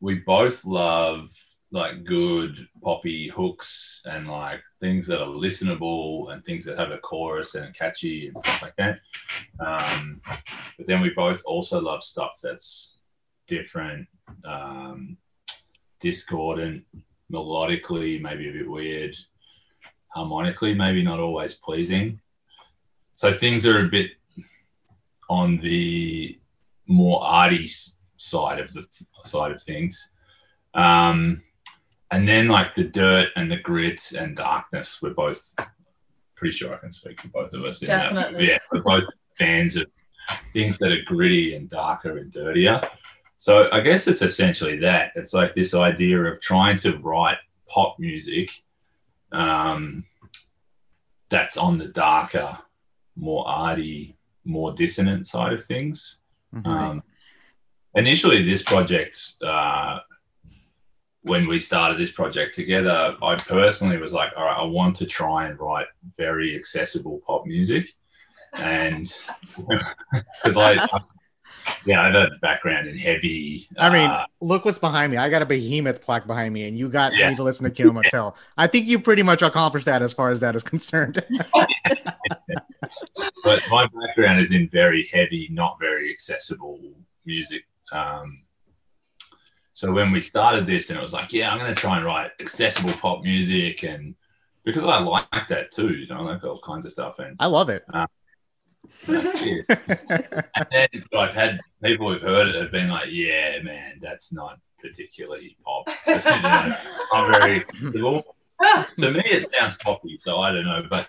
we 0.00 0.16
both 0.16 0.64
love 0.64 1.30
like 1.72 2.04
good 2.04 2.66
poppy 2.82 3.28
hooks 3.28 4.00
and 4.04 4.26
like 4.26 4.60
things 4.80 5.06
that 5.06 5.20
are 5.20 5.28
listenable 5.28 6.32
and 6.32 6.44
things 6.44 6.64
that 6.64 6.78
have 6.78 6.90
a 6.90 6.98
chorus 6.98 7.54
and 7.54 7.66
are 7.66 7.72
catchy 7.72 8.26
and 8.26 8.38
stuff 8.38 8.62
like 8.62 8.74
that. 8.76 8.98
Um, 9.64 10.20
but 10.76 10.86
then 10.86 11.00
we 11.00 11.10
both 11.10 11.42
also 11.46 11.80
love 11.80 12.02
stuff 12.02 12.32
that's 12.42 12.96
different, 13.46 14.08
um, 14.44 15.16
discordant, 16.00 16.84
melodically, 17.32 18.20
maybe 18.20 18.48
a 18.48 18.52
bit 18.52 18.70
weird, 18.70 19.16
harmonically, 20.08 20.74
maybe 20.74 21.02
not 21.02 21.20
always 21.20 21.54
pleasing. 21.54 22.20
So 23.12 23.32
things 23.32 23.66
are 23.66 23.78
a 23.78 23.88
bit 23.88 24.10
on 25.28 25.58
the 25.58 26.38
more 26.86 27.22
arty 27.22 27.70
side 28.16 28.60
of 28.60 28.72
the 28.72 28.84
side 29.24 29.52
of 29.52 29.62
things. 29.62 30.08
Um, 30.74 31.42
and 32.10 32.26
then 32.26 32.48
like 32.48 32.74
the 32.74 32.84
dirt 32.84 33.28
and 33.36 33.50
the 33.50 33.58
grit 33.58 34.12
and 34.12 34.36
darkness, 34.36 35.00
we're 35.00 35.14
both 35.14 35.54
pretty 36.34 36.56
sure 36.56 36.74
I 36.74 36.78
can 36.78 36.92
speak 36.92 37.20
for 37.20 37.28
both 37.28 37.52
of 37.52 37.64
us. 37.64 37.82
in 37.82 37.88
that. 37.88 38.12
Definitely. 38.14 38.48
Yeah, 38.48 38.58
we're 38.72 38.82
both 38.82 39.04
fans 39.38 39.76
of 39.76 39.86
things 40.52 40.78
that 40.78 40.90
are 40.90 41.02
gritty 41.06 41.54
and 41.54 41.68
darker 41.68 42.18
and 42.18 42.32
dirtier. 42.32 42.80
So 43.40 43.70
I 43.72 43.80
guess 43.80 44.06
it's 44.06 44.20
essentially 44.20 44.76
that. 44.80 45.12
It's 45.16 45.32
like 45.32 45.54
this 45.54 45.72
idea 45.72 46.22
of 46.24 46.42
trying 46.42 46.76
to 46.76 46.98
write 46.98 47.38
pop 47.66 47.98
music 47.98 48.50
um, 49.32 50.04
that's 51.30 51.56
on 51.56 51.78
the 51.78 51.88
darker, 51.88 52.58
more 53.16 53.48
arty, 53.48 54.18
more 54.44 54.74
dissonant 54.74 55.26
side 55.26 55.54
of 55.54 55.64
things. 55.64 56.18
Mhm. 56.54 56.66
Um, 56.66 57.02
initially, 57.94 58.44
this 58.44 58.62
project, 58.62 59.32
uh, 59.42 60.00
when 61.22 61.48
we 61.48 61.58
started 61.58 61.96
this 61.96 62.10
project 62.10 62.54
together, 62.54 63.16
I 63.22 63.36
personally 63.36 63.96
was 63.96 64.12
like, 64.12 64.32
all 64.36 64.44
right, 64.44 64.58
I 64.58 64.64
want 64.64 64.96
to 64.96 65.06
try 65.06 65.46
and 65.46 65.58
write 65.58 65.86
very 66.18 66.54
accessible 66.54 67.22
pop 67.26 67.46
music. 67.46 67.94
And 68.52 69.10
because 70.42 70.58
I, 70.58 70.74
I, 70.74 71.00
yeah, 71.86 72.02
I 72.02 72.06
have 72.06 72.14
a 72.14 72.28
background 72.42 72.88
in 72.88 72.96
heavy. 72.98 73.68
I 73.78 73.88
mean, 73.90 74.10
uh, 74.10 74.26
look 74.40 74.64
what's 74.64 74.78
behind 74.78 75.12
me. 75.12 75.18
I 75.18 75.28
got 75.30 75.42
a 75.42 75.46
Behemoth 75.46 76.00
plaque 76.00 76.26
behind 76.26 76.52
me, 76.54 76.68
and 76.68 76.76
you 76.78 76.88
got 76.88 77.12
Yeah. 77.14 77.30
me 77.30 77.36
to 77.36 77.42
listen 77.42 77.64
to 77.64 77.70
Kino 77.70 77.92
Motel. 77.92 78.36
I 78.56 78.66
think 78.66 78.86
you 78.86 78.98
pretty 78.98 79.22
much 79.22 79.42
accomplished 79.42 79.86
that 79.86 80.02
as 80.02 80.12
far 80.12 80.30
as 80.30 80.40
that 80.40 80.54
is 80.54 80.62
concerned. 80.62 81.22
but 83.44 83.62
my 83.70 83.86
background 83.86 84.40
is 84.40 84.52
in 84.52 84.68
very 84.68 85.08
heavy, 85.12 85.48
not 85.50 85.78
very 85.80 86.10
accessible 86.10 86.78
music. 87.24 87.62
Um, 87.92 88.42
so 89.72 89.90
when 89.92 90.12
we 90.12 90.20
started 90.20 90.66
this, 90.66 90.90
and 90.90 90.98
it 90.98 91.02
was 91.02 91.12
like, 91.12 91.32
yeah, 91.32 91.50
I'm 91.52 91.58
going 91.58 91.74
to 91.74 91.80
try 91.80 91.96
and 91.96 92.04
write 92.04 92.30
accessible 92.40 92.92
pop 92.92 93.22
music, 93.22 93.82
and 93.82 94.14
because 94.64 94.84
I 94.84 94.98
like 95.00 95.48
that 95.48 95.70
too, 95.70 95.94
you 95.94 96.06
know, 96.06 96.16
I 96.16 96.20
like 96.34 96.44
all 96.44 96.60
kinds 96.60 96.84
of 96.84 96.92
stuff. 96.92 97.18
And, 97.18 97.36
I 97.40 97.46
love 97.46 97.68
it. 97.70 97.84
cheers. 97.92 98.06
And 99.06 100.66
then 100.72 100.88
I've 101.16 101.34
had 101.34 101.60
people 101.82 102.12
who've 102.12 102.22
heard 102.22 102.48
it 102.48 102.54
have 102.56 102.72
been 102.72 102.88
like, 102.88 103.08
yeah, 103.10 103.60
man, 103.62 103.98
that's 104.00 104.32
not 104.32 104.58
particularly 104.80 105.56
pop. 105.64 105.88
You 106.06 106.14
know, 106.14 106.76
it's 106.94 107.12
not 107.12 107.40
very 107.40 107.60
accessible. 107.60 108.24
to 108.96 109.10
me 109.10 109.22
it 109.24 109.48
sounds 109.54 109.76
poppy 109.76 110.18
so 110.20 110.40
i 110.40 110.52
don't 110.52 110.64
know 110.64 110.82
but 110.90 111.08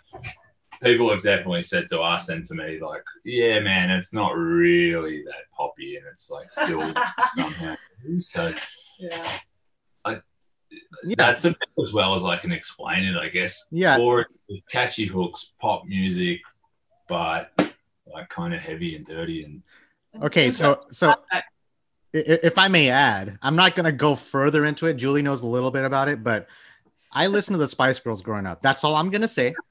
people 0.82 1.10
have 1.10 1.22
definitely 1.22 1.62
said 1.62 1.88
to 1.90 2.00
us 2.00 2.30
and 2.30 2.46
to 2.46 2.54
me 2.54 2.80
like 2.80 3.04
yeah 3.26 3.60
man 3.60 3.90
it's 3.90 4.14
not 4.14 4.32
really 4.38 5.24
that 5.24 5.44
poppy 5.56 5.98
and 5.98 6.06
it's 6.12 6.30
like 6.30 6.50
still 6.50 6.94
somehow 7.36 7.76
so 8.22 8.54
yeah. 9.00 9.40
yeah, 10.06 11.16
that's 11.18 11.46
a 11.46 11.54
as 11.80 11.94
well 11.94 12.16
as 12.16 12.24
i 12.24 12.38
can 12.38 12.52
explain 12.52 13.04
it 13.04 13.18
i 13.18 13.28
guess 13.28 13.66
yeah. 13.72 13.98
or 13.98 14.26
with 14.50 14.62
catchy 14.72 15.06
hooks 15.06 15.54
pop 15.60 15.86
music 15.86 16.40
but 17.10 17.71
like 18.08 18.30
kind 18.30 18.54
of 18.54 18.60
heavy 18.60 18.96
and 18.96 19.06
dirty 19.06 19.44
and 19.44 19.62
Okay, 20.24 20.52
so 20.52 20.82
so 20.92 21.16
if 22.14 22.58
I 22.58 22.68
may 22.68 22.90
add, 22.90 23.38
I'm 23.42 23.56
not 23.56 23.76
gonna 23.76 23.92
go 23.92 24.16
further 24.16 24.66
into 24.66 24.88
it. 24.88 24.96
Julie 24.96 25.22
knows 25.22 25.42
a 25.42 25.48
little 25.48 25.72
bit 25.72 25.86
about 25.86 26.10
it, 26.10 26.24
but 26.24 26.48
I 27.12 27.28
listened 27.28 27.56
to 27.56 27.60
the 27.60 27.68
Spice 27.68 28.00
Girls 28.00 28.22
growing 28.22 28.46
up. 28.46 28.62
That's 28.62 28.84
all 28.84 28.96
I'm 28.96 29.10
gonna 29.10 29.28
say. 29.28 29.54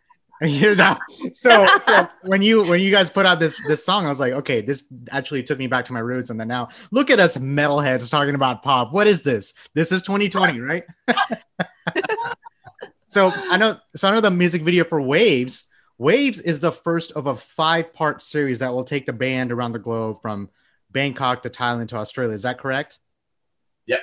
You 0.43 0.75
know, 0.75 0.97
so, 1.35 1.67
so 1.85 2.09
when 2.23 2.41
you 2.41 2.65
when 2.67 2.81
you 2.81 2.91
guys 2.91 3.11
put 3.11 3.27
out 3.27 3.41
this 3.41 3.61
this 3.69 3.85
song, 3.85 4.07
I 4.07 4.09
was 4.09 4.19
like, 4.19 4.33
okay, 4.33 4.63
this 4.63 4.85
actually 5.11 5.43
took 5.43 5.59
me 5.59 5.67
back 5.67 5.85
to 5.85 5.93
my 5.93 6.01
roots. 6.01 6.31
And 6.31 6.41
then 6.41 6.49
now 6.49 6.69
look 6.93 7.11
at 7.11 7.21
us 7.21 7.37
metalheads 7.37 8.09
talking 8.09 8.35
about 8.35 8.63
pop. 8.63 8.91
What 8.91 9.07
is 9.07 9.21
this? 9.23 9.53
This 9.75 9.93
is 9.93 10.01
2020, 10.01 10.61
right? 10.61 10.85
so 13.09 13.33
I 13.35 13.59
know 13.59 13.77
so 13.95 14.09
I 14.09 14.13
know 14.13 14.23
the 14.23 14.31
music 14.31 14.63
video 14.63 14.85
for 14.85 15.03
Waves. 15.03 15.69
Waves 16.01 16.41
is 16.41 16.61
the 16.61 16.73
first 16.73 17.13
of 17.13 17.27
a 17.27 17.37
five 17.37 17.93
part 17.93 18.23
series 18.23 18.61
that 18.61 18.73
will 18.73 18.85
take 18.85 19.05
the 19.05 19.13
band 19.13 19.53
around 19.53 19.73
the 19.73 19.79
globe 19.79 20.23
from 20.23 20.49
Bangkok 20.91 21.43
to 21.43 21.51
Thailand 21.51 21.89
to 21.89 21.97
Australia. 21.97 22.35
Is 22.35 22.45
that 22.45 22.59
correct? 22.59 23.01
Yeah. 23.85 23.99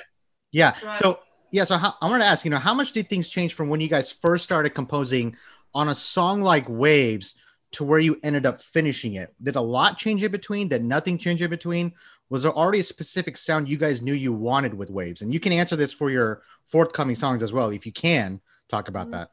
Yeah. 0.52 0.74
Right. 0.84 0.94
So 0.94 1.18
yeah. 1.50 1.64
So 1.64 1.76
how, 1.76 1.94
I 2.00 2.08
want 2.08 2.22
to 2.22 2.26
ask, 2.26 2.44
you 2.44 2.52
know, 2.52 2.58
how 2.58 2.72
much 2.72 2.92
did 2.92 3.08
things 3.08 3.28
change 3.28 3.54
from 3.54 3.68
when 3.68 3.80
you 3.80 3.88
guys 3.88 4.12
first 4.12 4.44
started 4.44 4.76
composing 4.76 5.34
on 5.74 5.88
a 5.88 5.94
song 5.94 6.40
like 6.40 6.68
Waves 6.68 7.34
to 7.72 7.82
where 7.82 7.98
you 7.98 8.20
ended 8.22 8.46
up 8.46 8.62
finishing 8.62 9.14
it? 9.14 9.34
Did 9.42 9.56
a 9.56 9.60
lot 9.60 9.98
change 9.98 10.22
in 10.22 10.30
between? 10.30 10.68
Did 10.68 10.84
nothing 10.84 11.18
change 11.18 11.42
in 11.42 11.50
between? 11.50 11.94
Was 12.30 12.44
there 12.44 12.52
already 12.52 12.78
a 12.78 12.84
specific 12.84 13.36
sound 13.36 13.68
you 13.68 13.76
guys 13.76 14.02
knew 14.02 14.14
you 14.14 14.32
wanted 14.32 14.72
with 14.72 14.88
Waves? 14.88 15.22
And 15.22 15.34
you 15.34 15.40
can 15.40 15.50
answer 15.50 15.74
this 15.74 15.92
for 15.92 16.10
your 16.10 16.42
forthcoming 16.64 17.16
songs 17.16 17.42
as 17.42 17.52
well, 17.52 17.70
if 17.70 17.86
you 17.86 17.92
can 17.92 18.40
talk 18.68 18.86
about 18.86 19.10
that. 19.10 19.32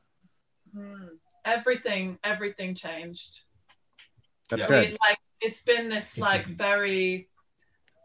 Mm. 0.75 1.14
Everything, 1.45 2.17
everything 2.23 2.75
changed. 2.75 3.43
That's 4.49 4.63
Yeah. 4.63 4.67
good. 4.67 4.89
We, 4.91 4.97
like 5.07 5.17
it's 5.41 5.61
been 5.61 5.89
this 5.89 6.17
like 6.17 6.47
very 6.47 7.29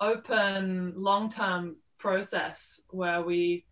open 0.00 0.94
long-term 0.96 1.76
process 1.98 2.80
where 2.90 3.22
we 3.22 3.66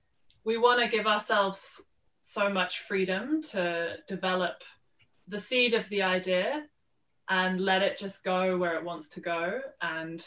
we 0.45 0.57
want 0.57 0.81
to 0.81 0.89
give 0.89 1.07
ourselves 1.07 1.83
so 2.23 2.49
much 2.51 2.81
freedom 2.81 3.43
to 3.43 3.97
develop 4.07 4.63
the 5.27 5.39
seed 5.39 5.75
of 5.75 5.89
the 5.89 6.03
idea 6.03 6.67
and 7.29 7.61
let 7.61 7.83
it 7.83 7.99
just 7.99 8.25
go 8.25 8.57
where 8.57 8.75
it 8.75 8.85
wants 8.85 9.09
to 9.11 9.21
go 9.21 9.61
and 9.81 10.27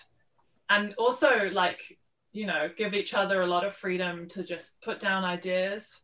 and 0.70 0.94
also 0.98 1.50
like 1.52 1.98
you 2.32 2.46
know 2.46 2.70
give 2.78 2.94
each 2.94 3.14
other 3.14 3.42
a 3.42 3.48
lot 3.48 3.66
of 3.66 3.76
freedom 3.76 4.28
to 4.28 4.44
just 4.44 4.82
put 4.82 5.00
down 5.00 5.24
ideas 5.24 6.02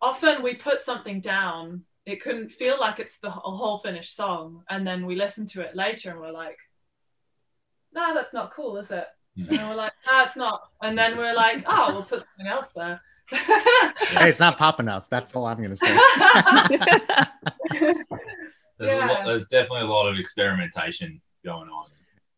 often 0.00 0.42
we 0.42 0.54
put 0.54 0.82
something 0.82 1.20
down 1.20 1.82
it 2.06 2.20
couldn't 2.22 2.50
feel 2.52 2.78
like 2.78 2.98
it's 3.00 3.16
the 3.18 3.28
a 3.28 3.30
whole 3.30 3.78
finished 3.78 4.14
song 4.14 4.62
and 4.68 4.86
then 4.86 5.06
we 5.06 5.14
listen 5.16 5.46
to 5.46 5.60
it 5.62 5.74
later 5.74 6.10
and 6.10 6.20
we're 6.20 6.30
like 6.32 6.58
no 7.94 8.12
that's 8.14 8.32
not 8.34 8.50
cool 8.52 8.76
is 8.76 8.90
it 8.90 9.06
Yeah. 9.34 9.60
and 9.60 9.68
we're 9.70 9.74
like 9.76 9.92
no 10.06 10.22
it's 10.24 10.36
not 10.36 10.60
and 10.82 10.96
then 10.98 11.16
we're 11.16 11.34
like 11.34 11.64
oh 11.66 11.92
we'll 11.92 12.02
put 12.02 12.20
something 12.20 12.46
else 12.46 12.68
there 12.76 13.00
Hey, 13.32 14.28
it's 14.28 14.38
not 14.38 14.58
pop 14.58 14.80
enough. 14.80 15.08
That's 15.08 15.34
all 15.34 15.46
I'm 15.46 15.60
gonna 15.62 15.74
say. 15.74 15.88
There's, 17.70 17.96
a 18.80 18.96
Yeah. 18.96 19.06
lot, 19.06 19.24
there's 19.24 19.46
definitely 19.46 19.80
a 19.80 19.86
lot 19.86 20.10
of 20.12 20.18
experimentation 20.18 21.20
going 21.44 21.68
on. 21.68 21.86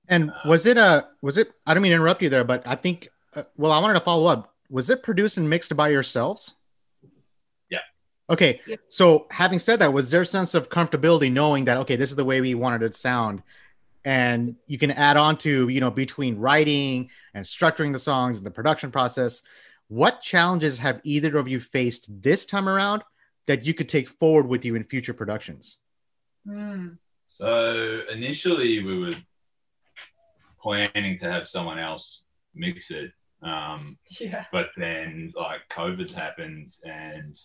And 0.09 0.33
was 0.44 0.66
it 0.66 0.76
a 0.76 1.09
was 1.22 1.38
it? 1.38 1.50
I 1.66 1.74
don't 1.74 1.83
mean 1.83 1.90
to 1.90 1.96
interrupt 1.96 2.22
you 2.22 2.29
there, 2.29 2.44
but 2.44 2.62
I 2.66 2.76
think. 2.76 3.09
Uh, 3.35 3.42
well, 3.57 3.72
I 3.72 3.81
wanted 3.81 3.94
to 3.94 4.00
follow 4.05 4.26
up. 4.31 4.55
Was 4.70 4.88
it 4.90 5.02
produced 5.02 5.37
and 5.38 5.50
mixed 5.50 5.74
by 5.76 5.88
yourselves? 5.88 6.55
Yeah. 8.29 8.33
Okay. 8.35 8.61
Yeah. 8.67 8.77
So, 8.89 9.27
having 9.31 9.59
said 9.59 9.79
that, 9.81 9.93
was 9.93 10.11
there 10.11 10.23
a 10.23 10.27
sense 10.27 10.55
of 10.55 10.69
comfortability 10.69 11.31
knowing 11.31 11.65
that 11.67 11.77
okay, 11.79 11.97
this 11.97 12.11
is 12.11 12.17
the 12.17 12.25
way 12.25 12.41
we 12.41 12.55
wanted 12.55 12.83
it 12.83 12.93
to 12.93 12.99
sound, 12.99 13.43
and 14.05 14.57
you 14.67 14.79
can 14.79 14.91
add 14.91 15.17
on 15.17 15.37
to 15.39 15.69
you 15.69 15.81
know 15.81 15.91
between 15.91 16.39
writing 16.39 17.11
and 17.35 17.45
structuring 17.45 17.93
the 17.93 17.99
songs 17.99 18.39
and 18.39 18.47
the 18.47 18.51
production 18.51 18.91
process. 18.91 19.43
What 19.89 20.21
challenges 20.21 20.81
have 20.81 21.01
either 21.05 21.39
of 21.39 21.47
you 21.47 21.61
faced 21.61 22.11
this 22.21 22.45
time 22.45 22.69
around 22.69 23.05
that 23.47 23.65
you 23.65 23.73
could 23.73 23.89
take 23.89 24.09
forward 24.09 24.49
with 24.49 24.65
you 24.65 24.75
in 24.75 24.83
future 24.83 25.15
productions? 25.15 25.79
Mm. 26.47 26.99
So 27.29 28.03
initially, 28.11 28.83
we 28.83 28.99
were 28.99 29.15
planning 30.61 31.17
to 31.19 31.31
have 31.31 31.47
someone 31.47 31.79
else 31.79 32.25
mix 32.53 32.91
it, 32.91 33.12
um, 33.43 33.99
yeah 34.19 34.47
but 34.51 34.71
then 34.77 35.33
like 35.37 35.61
COVID 35.71 36.11
happened 36.12 36.69
and 36.85 37.39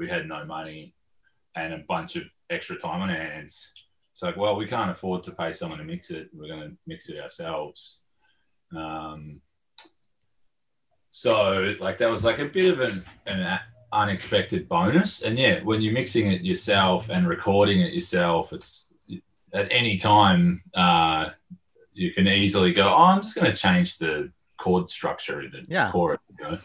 we 0.00 0.08
had 0.08 0.26
no 0.26 0.44
money 0.46 0.94
and 1.54 1.74
a 1.74 1.84
bunch 1.86 2.16
of 2.16 2.22
extra 2.48 2.76
time 2.76 3.02
on 3.02 3.10
our 3.10 3.16
hands. 3.16 3.70
It's 4.12 4.22
like, 4.22 4.36
well, 4.36 4.56
we 4.56 4.66
can't 4.66 4.90
afford 4.90 5.22
to 5.24 5.30
pay 5.32 5.52
someone 5.52 5.78
to 5.78 5.84
mix 5.84 6.10
it. 6.10 6.30
We're 6.32 6.48
going 6.48 6.62
to 6.70 6.76
mix 6.86 7.10
it 7.10 7.20
ourselves. 7.20 8.00
Um, 8.74 9.42
so 11.10 11.74
like 11.80 11.98
that 11.98 12.10
was 12.10 12.24
like 12.24 12.38
a 12.38 12.46
bit 12.46 12.72
of 12.72 12.80
an, 12.80 13.04
an 13.26 13.60
unexpected 13.92 14.68
bonus. 14.68 15.22
And 15.22 15.38
yeah, 15.38 15.60
when 15.62 15.82
you're 15.82 15.92
mixing 15.92 16.32
it 16.32 16.42
yourself 16.42 17.10
and 17.10 17.28
recording 17.28 17.80
it 17.80 17.92
yourself, 17.92 18.52
it's 18.54 18.92
at 19.52 19.68
any 19.70 19.98
time 19.98 20.62
uh, 20.74 21.30
you 21.92 22.12
can 22.14 22.26
easily 22.26 22.72
go, 22.72 22.88
oh, 22.88 23.02
I'm 23.04 23.22
just 23.22 23.34
going 23.34 23.50
to 23.50 23.56
change 23.56 23.98
the 23.98 24.32
chord 24.56 24.88
structure 24.88 25.42
in 25.42 25.50
the 25.50 25.64
Yeah. 25.68 25.90
chorus, 25.90 26.20
you 26.38 26.44
know? 26.44 26.58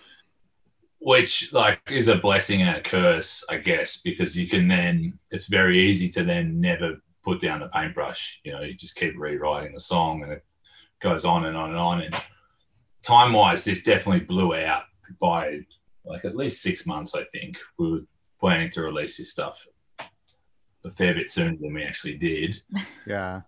Which 1.06 1.54
like 1.54 1.80
is 1.92 2.08
a 2.08 2.16
blessing 2.16 2.64
and 2.64 2.78
a 2.78 2.82
curse, 2.82 3.44
I 3.48 3.58
guess, 3.58 3.98
because 3.98 4.36
you 4.36 4.48
can 4.48 4.68
then 4.68 5.20
it's 5.30 5.46
very 5.46 5.80
easy 5.80 6.10
to 6.10 6.24
then 6.24 6.60
never 6.60 6.96
put 7.24 7.40
down 7.40 7.60
the 7.60 7.68
paintbrush. 7.68 8.40
You 8.44 8.54
know, 8.54 8.62
you 8.62 8.74
just 8.74 8.96
keep 8.96 9.14
rewriting 9.16 9.76
the 9.76 9.80
song 9.80 10.24
and 10.24 10.32
it 10.32 10.44
goes 11.04 11.24
on 11.24 11.46
and 11.46 11.56
on 11.56 11.70
and 11.70 11.78
on. 11.78 12.02
And 12.02 12.16
time 13.04 13.34
wise, 13.34 13.64
this 13.64 13.84
definitely 13.84 14.26
blew 14.26 14.56
out 14.56 14.86
by 15.22 15.60
like 16.06 16.26
at 16.26 16.36
least 16.36 16.64
six 16.64 16.88
months, 16.88 17.14
I 17.14 17.24
think. 17.26 17.60
We 17.78 17.92
were 17.92 18.02
planning 18.40 18.72
to 18.72 18.82
release 18.82 19.16
this 19.18 19.30
stuff 19.30 19.64
a 20.86 20.90
fair 20.90 21.14
bit 21.14 21.30
sooner 21.30 21.56
than 21.56 21.76
we 21.76 21.84
actually 21.84 22.18
did. 22.18 22.64
Yeah. 23.06 23.42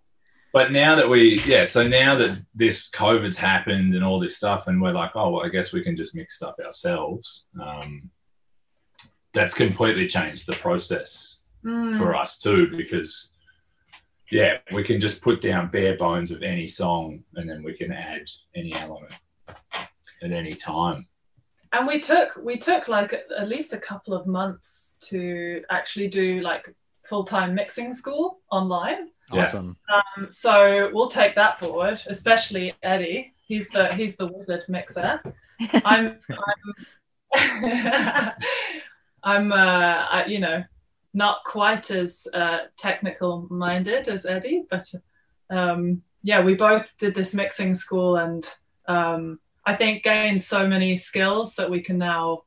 But 0.58 0.72
now 0.72 0.96
that 0.96 1.08
we, 1.08 1.40
yeah, 1.46 1.66
so 1.66 1.88
now 1.88 2.16
that 2.16 2.42
this 2.56 2.90
COVID's 2.90 3.38
happened 3.38 3.94
and 3.94 4.04
all 4.04 4.20
this 4.20 4.38
stuff, 4.38 4.66
and 4.66 4.82
we're 4.82 4.92
like, 4.92 5.12
oh, 5.14 5.30
well, 5.30 5.46
I 5.46 5.50
guess 5.50 5.72
we 5.72 5.84
can 5.84 5.96
just 5.96 6.16
mix 6.16 6.36
stuff 6.38 6.56
ourselves. 6.66 7.46
Um, 7.62 8.10
that's 9.34 9.54
completely 9.54 10.08
changed 10.08 10.48
the 10.48 10.54
process 10.54 11.42
Mm. 11.64 11.96
for 11.98 12.16
us 12.16 12.40
too, 12.40 12.76
because 12.76 13.32
yeah, 14.32 14.58
we 14.72 14.84
can 14.84 15.00
just 15.00 15.22
put 15.22 15.42
down 15.42 15.70
bare 15.70 15.96
bones 15.96 16.32
of 16.32 16.42
any 16.42 16.66
song, 16.66 17.24
and 17.36 17.48
then 17.48 17.62
we 17.62 17.74
can 17.76 17.92
add 17.92 18.26
any 18.56 18.74
element 18.74 19.14
at 20.24 20.32
any 20.32 20.54
time. 20.54 21.08
and 21.74 21.86
we 21.86 22.00
took 22.00 22.30
we 22.50 22.58
took 22.58 22.88
like 22.88 23.14
at 23.14 23.48
least 23.48 23.74
a 23.74 23.78
couple 23.90 24.14
of 24.16 24.26
months 24.26 24.96
to 25.10 25.62
actually 25.70 26.08
do 26.08 26.42
like 26.42 26.74
full-time 27.10 27.54
mixing 27.54 27.94
school 27.94 28.40
online. 28.52 29.10
Awesome. 29.32 29.78
um, 29.94 30.32
so 30.32 30.90
we'll 30.94 31.10
take 31.10 31.36
that 31.36 31.60
forward 31.60 32.02
especially 32.08 32.74
eddie 32.84 33.34
he's 33.46 33.68
the 33.70 33.94
he's 33.94 34.16
the 34.16 34.28
wizard 34.28 34.64
mixer 34.70 35.22
i'm 35.86 36.18
i'm 37.36 38.32
i'm 39.24 39.52
uh 39.52 40.06
I, 40.12 40.26
you 40.28 40.40
know 40.40 40.64
not 41.14 41.44
quite 41.46 41.90
as 41.92 42.28
uh, 42.34 42.60
technical 42.78 43.48
minded 43.50 44.08
as 44.08 44.26
eddie 44.26 44.66
but 44.70 44.94
um 45.50 46.02
yeah 46.24 46.42
we 46.42 46.56
both 46.56 46.98
did 46.98 47.16
this 47.16 47.34
mixing 47.34 47.74
school 47.74 48.18
and 48.18 48.46
um 48.88 49.40
I 49.68 49.76
think 49.76 50.04
gained 50.04 50.42
so 50.42 50.66
many 50.66 50.96
skills 50.96 51.56
that 51.56 51.70
we 51.70 51.82
can 51.82 51.98
now 51.98 52.44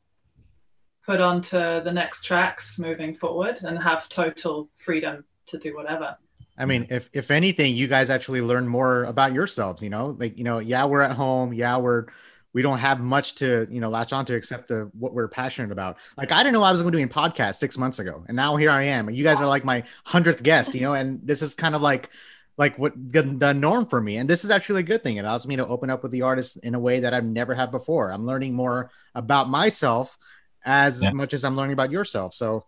put 1.04 1.20
onto 1.20 1.58
the 1.58 1.92
next 1.92 2.24
tracks 2.24 2.78
moving 2.78 3.14
forward 3.14 3.60
and 3.62 3.78
have 3.78 4.08
total 4.08 4.70
freedom 4.76 5.24
to 5.48 5.58
do 5.58 5.76
whatever. 5.76 6.16
I 6.60 6.66
mean, 6.66 6.86
if 6.90 7.08
if 7.12 7.30
anything, 7.30 7.74
you 7.74 7.88
guys 7.88 8.10
actually 8.10 8.42
learn 8.42 8.68
more 8.68 9.04
about 9.04 9.32
yourselves. 9.32 9.82
You 9.82 9.90
know, 9.90 10.16
like 10.18 10.36
you 10.38 10.44
know, 10.44 10.58
yeah, 10.58 10.84
we're 10.84 11.02
at 11.02 11.12
home. 11.12 11.52
Yeah, 11.52 11.78
we're 11.78 12.06
we 12.52 12.62
don't 12.62 12.78
have 12.78 13.00
much 13.00 13.36
to 13.36 13.66
you 13.70 13.80
know 13.80 13.88
latch 13.88 14.12
onto 14.12 14.34
except 14.34 14.68
the 14.68 14.90
what 14.98 15.14
we're 15.14 15.28
passionate 15.28 15.72
about. 15.72 15.96
Like 16.16 16.32
I 16.32 16.42
didn't 16.42 16.52
know 16.52 16.62
I 16.62 16.72
was 16.72 16.82
going 16.82 16.92
to 16.92 16.96
be 16.96 17.02
doing 17.02 17.12
podcasts 17.12 17.56
six 17.56 17.78
months 17.78 17.98
ago, 17.98 18.24
and 18.28 18.36
now 18.36 18.56
here 18.56 18.70
I 18.70 18.82
am. 18.84 19.08
And 19.08 19.16
you 19.16 19.24
guys 19.24 19.40
are 19.40 19.46
like 19.46 19.64
my 19.64 19.84
hundredth 20.04 20.42
guest. 20.42 20.74
You 20.74 20.82
know, 20.82 20.94
and 20.94 21.20
this 21.22 21.42
is 21.42 21.54
kind 21.54 21.74
of 21.74 21.82
like 21.82 22.10
like 22.58 22.78
what 22.78 22.92
the, 22.94 23.22
the 23.22 23.54
norm 23.54 23.86
for 23.86 24.00
me. 24.00 24.18
And 24.18 24.28
this 24.28 24.44
is 24.44 24.50
actually 24.50 24.80
a 24.80 24.84
good 24.84 25.02
thing. 25.02 25.16
It 25.16 25.24
allows 25.24 25.46
me 25.46 25.56
to 25.56 25.66
open 25.66 25.88
up 25.88 26.02
with 26.02 26.12
the 26.12 26.22
artist 26.22 26.58
in 26.58 26.74
a 26.74 26.78
way 26.78 27.00
that 27.00 27.14
I've 27.14 27.24
never 27.24 27.54
had 27.54 27.70
before. 27.70 28.12
I'm 28.12 28.26
learning 28.26 28.52
more 28.52 28.90
about 29.14 29.48
myself 29.48 30.18
as 30.62 31.02
Yeah. 31.02 31.12
much 31.12 31.32
as 31.32 31.42
I'm 31.42 31.56
learning 31.56 31.72
about 31.72 31.90
yourself. 31.90 32.34
So, 32.34 32.66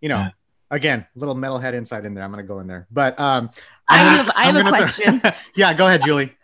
you 0.00 0.08
know. 0.08 0.18
Yeah. 0.18 0.30
Again, 0.70 1.06
little 1.14 1.34
metalhead 1.36 1.74
inside 1.74 2.04
in 2.04 2.14
there. 2.14 2.24
I'm 2.24 2.30
gonna 2.30 2.42
go 2.42 2.58
in 2.60 2.66
there, 2.66 2.86
but 2.90 3.18
um, 3.20 3.50
I 3.88 4.00
I'm 4.00 4.16
have- 4.16 4.30
I 4.34 4.44
have 4.46 4.56
a 4.56 4.62
gonna 4.62 4.70
question. 4.70 5.22
yeah, 5.56 5.72
go 5.74 5.86
ahead, 5.86 6.02
Julie. 6.02 6.36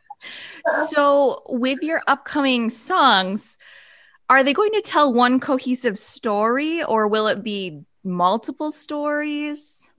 So, 0.89 1.43
with 1.49 1.83
your 1.83 2.03
upcoming 2.07 2.71
songs, 2.71 3.59
are 4.31 4.45
they 4.45 4.53
going 4.53 4.73
to 4.73 4.81
tell 4.81 5.13
one 5.13 5.41
cohesive 5.41 5.99
story 5.99 6.83
or 6.85 7.09
will 7.09 7.27
it 7.27 7.43
be 7.43 7.83
multiple 8.05 8.71
stories? 8.71 9.91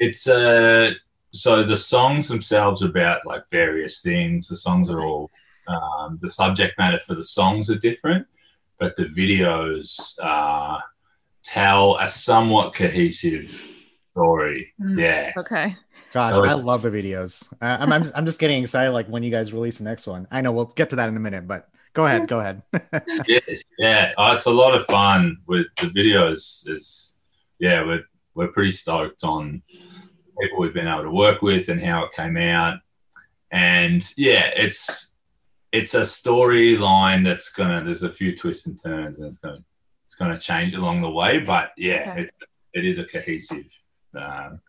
It's 0.00 0.26
uh 0.28 0.92
so 1.32 1.62
the 1.62 1.76
songs 1.76 2.28
themselves 2.28 2.82
are 2.82 2.88
about 2.88 3.26
like 3.26 3.44
various 3.50 4.00
things. 4.00 4.48
The 4.48 4.56
songs 4.56 4.90
are 4.90 5.04
all 5.04 5.30
um, 5.68 6.18
the 6.22 6.30
subject 6.30 6.78
matter 6.78 6.98
for 6.98 7.14
the 7.14 7.24
songs 7.24 7.70
are 7.70 7.78
different, 7.78 8.26
but 8.80 8.96
the 8.96 9.04
videos 9.04 10.18
uh, 10.22 10.78
tell 11.48 11.96
a 11.98 12.08
somewhat 12.08 12.74
cohesive 12.74 13.66
story. 14.12 14.74
Mm. 14.80 15.00
Yeah, 15.00 15.32
Okay. 15.36 15.76
Gosh, 16.12 16.32
So 16.32 16.44
I 16.44 16.54
love 16.54 16.82
the 16.82 16.90
videos. 16.90 17.46
Uh, 17.60 17.76
I'm, 17.80 17.92
I'm, 17.92 18.02
just, 18.02 18.16
I'm 18.16 18.24
just 18.24 18.38
getting 18.38 18.62
excited. 18.62 18.92
Like 18.92 19.06
when 19.08 19.22
you 19.22 19.30
guys 19.30 19.52
release 19.52 19.78
the 19.78 19.84
next 19.84 20.06
one. 20.06 20.26
I 20.30 20.40
know 20.40 20.52
we'll 20.52 20.66
get 20.66 20.90
to 20.90 20.96
that 20.96 21.08
in 21.08 21.16
a 21.16 21.20
minute, 21.20 21.46
but 21.46 21.68
go 21.92 22.06
ahead, 22.06 22.28
go 22.28 22.40
ahead. 22.40 22.62
yes, 23.26 23.62
yeah. 23.78 24.12
Oh, 24.16 24.34
it's 24.34 24.46
a 24.46 24.50
lot 24.50 24.74
of 24.74 24.86
fun 24.86 25.36
with 25.46 25.66
the 25.76 25.88
videos. 25.88 26.68
Is 26.68 27.14
yeah, 27.58 27.84
we're 27.84 28.04
we're 28.34 28.48
pretty 28.48 28.70
stoked 28.70 29.22
on 29.22 29.62
people 30.40 30.60
we've 30.60 30.72
been 30.72 30.88
able 30.88 31.02
to 31.02 31.10
work 31.10 31.42
with 31.42 31.68
and 31.68 31.80
how 31.80 32.04
it 32.04 32.12
came 32.12 32.38
out. 32.38 32.78
And 33.50 34.02
yeah, 34.16 34.50
it's 34.56 35.14
it's 35.72 35.92
a 35.92 36.02
storyline 36.02 37.22
that's 37.22 37.50
gonna. 37.50 37.84
There's 37.84 38.02
a 38.02 38.12
few 38.12 38.34
twists 38.34 38.66
and 38.66 38.82
turns, 38.82 39.18
and 39.18 39.26
it's 39.26 39.38
gonna 39.38 39.62
it's 40.08 40.14
gonna 40.14 40.38
change 40.38 40.72
along 40.74 41.02
the 41.02 41.10
way. 41.10 41.38
But 41.38 41.72
yeah, 41.76 42.08
Okay. 42.12 42.22
it, 42.22 42.30
it 42.72 42.84
is 42.86 42.98
a 42.98 43.04
cohesive. 43.04 43.66
Um, 44.14 44.62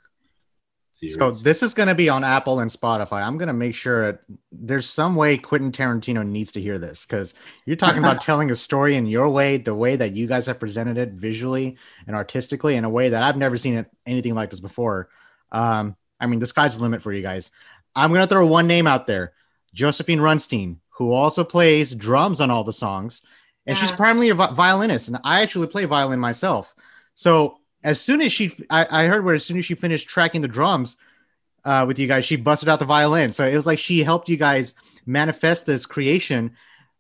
series. 0.91 1.15
So 1.15 1.31
this 1.31 1.63
is 1.63 1.73
going 1.73 1.87
to 1.87 1.95
be 1.95 2.09
on 2.09 2.25
Apple 2.25 2.59
and 2.59 2.69
Spotify. 2.69 3.25
I'm 3.25 3.37
going 3.37 3.47
to 3.47 3.53
make 3.53 3.73
sure 3.73 4.09
it, 4.09 4.19
there's 4.51 4.89
some 4.89 5.15
way 5.15 5.37
Quentin 5.37 5.71
Tarantino 5.71 6.27
needs 6.27 6.51
to 6.51 6.61
hear 6.61 6.77
this 6.77 7.05
because 7.05 7.35
you're 7.65 7.77
talking 7.77 7.99
about 7.99 8.19
telling 8.29 8.51
a 8.51 8.55
story 8.55 8.97
in 8.97 9.05
your 9.05 9.29
way, 9.29 9.55
the 9.55 9.73
way 9.73 9.95
that 9.95 10.11
you 10.11 10.27
guys 10.27 10.45
have 10.47 10.59
presented 10.59 10.97
it 10.97 11.11
visually 11.11 11.77
and 12.05 12.17
artistically 12.17 12.75
in 12.75 12.83
a 12.83 12.89
way 12.89 13.07
that 13.07 13.23
I've 13.23 13.37
never 13.37 13.57
seen 13.57 13.77
it 13.77 13.89
anything 14.05 14.35
like 14.35 14.49
this 14.49 14.59
before. 14.59 15.07
Um, 15.53 15.95
I 16.19 16.27
mean, 16.27 16.39
the 16.39 16.47
sky's 16.47 16.75
the 16.75 16.83
limit 16.83 17.01
for 17.01 17.13
you 17.13 17.21
guys. 17.21 17.51
I'm 17.95 18.11
going 18.11 18.27
to 18.27 18.27
throw 18.27 18.45
one 18.45 18.67
name 18.67 18.87
out 18.87 19.07
there, 19.07 19.33
Josephine 19.73 20.19
Runstein, 20.19 20.77
who 20.89 21.13
also 21.13 21.45
plays 21.45 21.95
drums 21.95 22.41
on 22.41 22.51
all 22.51 22.65
the 22.65 22.73
songs, 22.73 23.21
and 23.69 23.77
she's 23.77 23.91
primarily 23.91 24.29
a 24.29 24.35
violinist, 24.35 25.07
and 25.07 25.17
I 25.23 25.41
actually 25.41 25.67
play 25.67 25.85
violin 25.85 26.19
myself. 26.19 26.73
So 27.15 27.57
as 27.83 28.01
soon 28.01 28.21
as 28.21 28.31
she, 28.33 28.51
I, 28.69 28.87
I 28.89 29.07
heard 29.07 29.23
where 29.23 29.35
as 29.35 29.45
soon 29.45 29.57
as 29.57 29.65
she 29.65 29.75
finished 29.75 30.09
tracking 30.09 30.41
the 30.41 30.47
drums 30.47 30.97
uh, 31.65 31.85
with 31.87 31.99
you 31.99 32.07
guys, 32.07 32.25
she 32.25 32.35
busted 32.35 32.69
out 32.69 32.79
the 32.79 32.85
violin. 32.85 33.31
So 33.31 33.45
it 33.45 33.55
was 33.55 33.65
like 33.67 33.79
she 33.79 34.03
helped 34.03 34.29
you 34.29 34.37
guys 34.37 34.75
manifest 35.05 35.65
this 35.65 35.85
creation. 35.85 36.55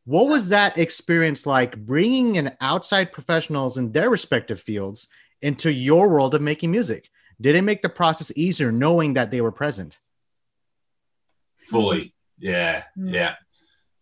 What 0.05 0.27
was 0.29 0.49
that 0.49 0.77
experience 0.77 1.45
like 1.45 1.77
bringing 1.85 2.35
in 2.35 2.55
outside 2.61 3.11
professionals 3.11 3.77
in 3.77 3.91
their 3.91 4.09
respective 4.09 4.61
fields 4.61 5.07
into 5.41 5.71
your 5.71 6.09
world 6.09 6.33
of 6.33 6.41
making 6.41 6.71
music? 6.71 7.09
Did 7.41 7.55
it 7.55 7.61
make 7.61 7.81
the 7.81 7.89
process 7.89 8.31
easier 8.35 8.71
knowing 8.71 9.13
that 9.13 9.31
they 9.31 9.41
were 9.41 9.51
present? 9.51 9.99
fully. 11.69 12.13
Yeah, 12.39 12.83
Mm. 12.97 13.13
yeah. 13.13 13.35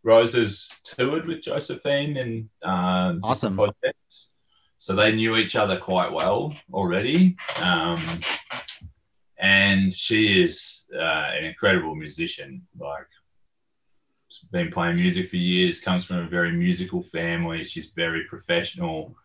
Rose 0.04 0.34
has 0.34 0.70
toured 0.84 1.26
with 1.26 1.42
Josephine 1.42 2.18
and 2.18 2.50
uh, 2.64 3.08
different 3.14 3.24
Awesome. 3.26 3.56
projects, 3.56 4.30
so 4.78 4.96
they 4.96 5.12
knew 5.14 5.36
each 5.36 5.56
other 5.56 5.78
quite 5.78 6.12
well 6.12 6.56
already. 6.74 7.36
Um, 7.62 8.02
and 9.40 9.94
she 9.94 10.42
is 10.42 10.86
uh, 10.96 11.00
an 11.38 11.46
incredible 11.46 11.94
musician. 11.96 12.66
Like, 12.80 13.08
she's 14.30 14.50
been 14.50 14.72
playing 14.72 14.96
music 14.96 15.30
for 15.30 15.36
years. 15.38 15.80
Comes 15.82 16.06
from 16.06 16.18
a 16.18 16.28
very 16.28 16.52
musical 16.52 17.04
family. 17.04 17.64
She's 17.64 17.90
very 17.92 18.24
professional. 18.30 19.16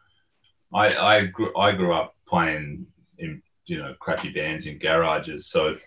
I 0.74 0.88
I 0.96 1.26
grew, 1.26 1.56
I 1.56 1.72
grew 1.72 1.92
up 1.94 2.14
playing 2.26 2.86
in 3.18 3.42
you 3.66 3.78
know 3.78 3.94
crappy 4.00 4.30
bands 4.32 4.66
in 4.66 4.78
garages, 4.78 5.46
so 5.48 5.76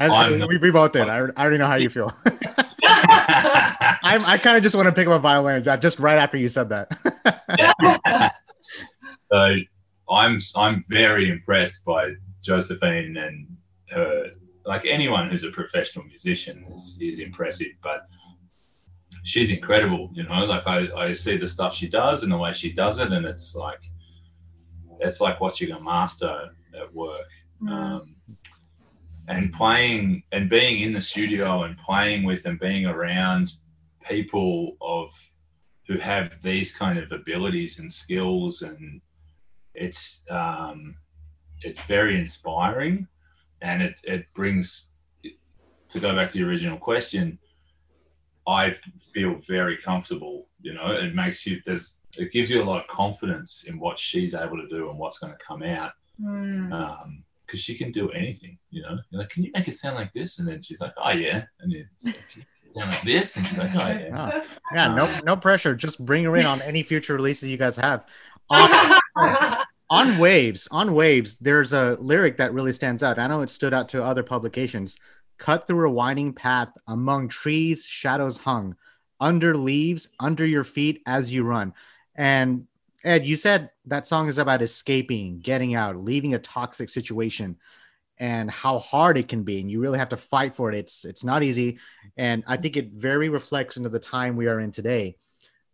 And, 0.00 0.10
I'm- 0.12 0.40
we, 0.48 0.56
we 0.58 0.70
both 0.70 0.92
did. 0.92 1.08
I, 1.08 1.16
I 1.18 1.20
already 1.20 1.58
know 1.58 1.66
how 1.66 1.74
you 1.76 1.90
feel. 1.90 2.12
I'm, 4.02 4.24
I 4.24 4.38
kind 4.38 4.56
of 4.56 4.62
just 4.62 4.74
want 4.74 4.86
to 4.88 4.94
pick 4.94 5.06
up 5.06 5.14
a 5.14 5.18
violin 5.18 5.62
Jack, 5.62 5.80
just 5.80 5.98
right 5.98 6.16
after 6.16 6.36
you 6.36 6.48
said 6.48 6.68
that. 6.70 8.32
so 9.30 9.56
I'm 10.10 10.38
I'm 10.54 10.84
very 10.88 11.30
impressed 11.30 11.84
by 11.84 12.12
Josephine 12.42 13.16
and 13.16 13.46
her. 13.90 14.30
Like 14.64 14.84
anyone 14.84 15.28
who's 15.28 15.44
a 15.44 15.50
professional 15.50 16.04
musician 16.06 16.64
is, 16.74 16.98
is 17.00 17.18
impressive, 17.20 17.68
but 17.82 18.08
she's 19.22 19.50
incredible. 19.50 20.10
You 20.12 20.24
know, 20.24 20.44
like 20.44 20.66
I, 20.66 20.88
I 20.96 21.12
see 21.12 21.36
the 21.36 21.46
stuff 21.46 21.74
she 21.74 21.88
does 21.88 22.24
and 22.24 22.32
the 22.32 22.36
way 22.36 22.52
she 22.52 22.72
does 22.72 22.98
it, 22.98 23.12
and 23.12 23.26
it's 23.26 23.54
like 23.54 23.80
it's 25.00 25.20
like 25.20 25.40
watching 25.40 25.70
a 25.72 25.80
master 25.80 26.50
at 26.80 26.92
work. 26.94 27.28
Mm. 27.62 27.70
Um, 27.70 28.16
and 29.28 29.52
playing 29.52 30.22
and 30.32 30.48
being 30.48 30.80
in 30.82 30.92
the 30.92 31.00
studio 31.00 31.64
and 31.64 31.76
playing 31.78 32.24
with 32.24 32.46
and 32.46 32.58
being 32.60 32.86
around 32.86 33.52
people 34.08 34.76
of 34.80 35.10
who 35.88 35.98
have 35.98 36.40
these 36.42 36.72
kind 36.72 36.98
of 36.98 37.10
abilities 37.12 37.78
and 37.78 37.92
skills 37.92 38.62
and 38.62 39.00
it's 39.74 40.22
um, 40.30 40.96
it's 41.62 41.82
very 41.82 42.18
inspiring 42.18 43.06
and 43.62 43.82
it, 43.82 44.00
it 44.04 44.26
brings 44.34 44.88
to 45.88 46.00
go 46.00 46.14
back 46.14 46.28
to 46.28 46.38
the 46.38 46.44
original 46.44 46.76
question 46.78 47.38
i 48.46 48.74
feel 49.14 49.40
very 49.48 49.76
comfortable 49.78 50.46
you 50.60 50.72
know 50.74 50.90
it 50.92 51.14
makes 51.14 51.46
you 51.46 51.60
there's 51.64 51.98
it 52.18 52.32
gives 52.32 52.50
you 52.50 52.62
a 52.62 52.64
lot 52.64 52.80
of 52.82 52.86
confidence 52.88 53.64
in 53.66 53.78
what 53.78 53.98
she's 53.98 54.34
able 54.34 54.56
to 54.56 54.68
do 54.68 54.88
and 54.90 54.98
what's 54.98 55.18
going 55.18 55.32
to 55.32 55.38
come 55.46 55.62
out 55.62 55.92
Mm. 56.18 56.72
um 56.72 57.22
because 57.46 57.60
she 57.60 57.76
can 57.76 57.90
do 57.92 58.10
anything 58.10 58.58
you 58.70 58.82
know 58.82 58.98
you're 59.10 59.20
like 59.20 59.30
can 59.30 59.42
you 59.44 59.50
make 59.54 59.68
it 59.68 59.76
sound 59.76 59.96
like 59.96 60.12
this 60.12 60.38
and 60.38 60.48
then 60.48 60.60
she's 60.60 60.80
like 60.80 60.92
oh 60.96 61.10
yeah 61.10 61.44
and 61.60 61.72
then 61.72 61.88
like, 62.04 62.16
you 62.34 62.42
sound 62.72 62.90
like 62.90 63.02
this 63.02 63.36
and 63.36 63.46
she's 63.46 63.58
like 63.58 63.70
oh 63.74 63.88
yeah 63.88 64.10
Oh, 64.12 64.42
yeah, 64.74 64.94
no, 64.94 65.20
no 65.24 65.36
pressure. 65.36 65.74
Just 65.74 66.04
bring 66.04 66.24
her 66.24 66.36
in 66.36 66.44
on 66.46 66.60
any 66.62 66.82
future 66.82 67.14
releases 67.14 67.48
you 67.48 67.56
guys 67.56 67.76
have. 67.76 68.04
On, 68.50 68.94
on 69.90 70.18
waves, 70.18 70.66
on 70.70 70.92
waves. 70.94 71.36
There's 71.36 71.72
a 71.72 71.96
lyric 72.00 72.36
that 72.38 72.52
really 72.52 72.72
stands 72.72 73.02
out. 73.02 73.18
I 73.18 73.26
know 73.26 73.42
it 73.42 73.50
stood 73.50 73.72
out 73.72 73.88
to 73.90 74.04
other 74.04 74.22
publications. 74.22 74.98
Cut 75.38 75.66
through 75.66 75.88
a 75.88 75.92
winding 75.92 76.32
path 76.32 76.70
among 76.88 77.28
trees, 77.28 77.86
shadows 77.86 78.38
hung, 78.38 78.74
under 79.20 79.56
leaves, 79.56 80.08
under 80.18 80.44
your 80.44 80.64
feet 80.64 81.02
as 81.06 81.30
you 81.30 81.44
run. 81.44 81.74
And 82.14 82.66
Ed, 83.06 83.24
you 83.24 83.36
said 83.36 83.70
that 83.84 84.08
song 84.08 84.26
is 84.26 84.38
about 84.38 84.62
escaping, 84.62 85.38
getting 85.38 85.76
out, 85.76 85.96
leaving 85.96 86.34
a 86.34 86.40
toxic 86.40 86.88
situation, 86.88 87.56
and 88.18 88.50
how 88.50 88.80
hard 88.80 89.16
it 89.16 89.28
can 89.28 89.44
be. 89.44 89.60
And 89.60 89.70
you 89.70 89.80
really 89.80 90.00
have 90.00 90.08
to 90.08 90.16
fight 90.16 90.56
for 90.56 90.72
it. 90.72 90.76
It's 90.76 91.04
it's 91.04 91.22
not 91.22 91.44
easy. 91.44 91.78
And 92.16 92.42
I 92.48 92.56
think 92.56 92.76
it 92.76 92.90
very 92.92 93.28
reflects 93.28 93.76
into 93.76 93.90
the 93.90 94.00
time 94.00 94.34
we 94.34 94.48
are 94.48 94.58
in 94.58 94.72
today. 94.72 95.16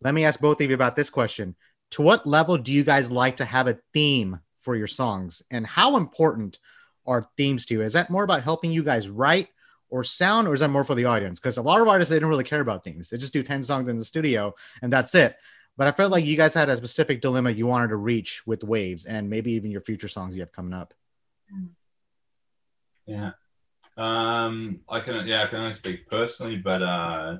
Let 0.01 0.13
me 0.13 0.25
ask 0.25 0.39
both 0.39 0.61
of 0.61 0.69
you 0.69 0.75
about 0.75 0.95
this 0.95 1.09
question. 1.09 1.55
To 1.91 2.03
what 2.03 2.27
level 2.27 2.55
do 2.57 2.71
you 2.71 2.83
guys 2.83 3.09
like 3.09 3.37
to 3.37 3.45
have 3.45 3.67
a 3.67 3.79
theme 3.93 4.39
for 4.59 4.75
your 4.75 4.87
songs? 4.87 5.41
And 5.49 5.65
how 5.65 5.97
important 5.97 6.59
are 7.07 7.27
themes 7.35 7.65
to 7.65 7.73
you? 7.73 7.81
Is 7.81 7.93
that 7.93 8.11
more 8.11 8.23
about 8.23 8.43
helping 8.43 8.71
you 8.71 8.83
guys 8.83 9.09
write 9.09 9.47
or 9.89 10.03
sound, 10.03 10.47
or 10.47 10.53
is 10.53 10.59
that 10.59 10.69
more 10.69 10.83
for 10.83 10.95
the 10.95 11.05
audience? 11.05 11.39
Because 11.39 11.57
a 11.57 11.63
lot 11.63 11.81
of 11.81 11.87
artists, 11.87 12.11
they 12.11 12.19
don't 12.19 12.29
really 12.29 12.43
care 12.43 12.61
about 12.61 12.83
themes. 12.83 13.09
They 13.09 13.17
just 13.17 13.33
do 13.33 13.41
10 13.41 13.63
songs 13.63 13.89
in 13.89 13.97
the 13.97 14.05
studio 14.05 14.53
and 14.83 14.93
that's 14.93 15.15
it. 15.15 15.35
But 15.75 15.87
I 15.87 15.91
felt 15.91 16.11
like 16.11 16.25
you 16.25 16.37
guys 16.37 16.53
had 16.53 16.69
a 16.69 16.77
specific 16.77 17.21
dilemma 17.21 17.51
you 17.51 17.65
wanted 17.65 17.89
to 17.89 17.95
reach 17.95 18.45
with 18.45 18.63
Waves 18.63 19.05
and 19.05 19.29
maybe 19.29 19.53
even 19.53 19.71
your 19.71 19.81
future 19.81 20.07
songs 20.07 20.35
you 20.35 20.41
have 20.41 20.51
coming 20.51 20.73
up. 20.73 20.93
Yeah. 23.05 23.31
Um, 23.97 24.81
I 24.89 24.99
can 24.99 25.27
yeah, 25.27 25.43
I 25.43 25.47
can 25.47 25.59
only 25.59 25.73
speak 25.73 26.09
personally, 26.09 26.57
but 26.57 26.81
uh, 26.81 27.37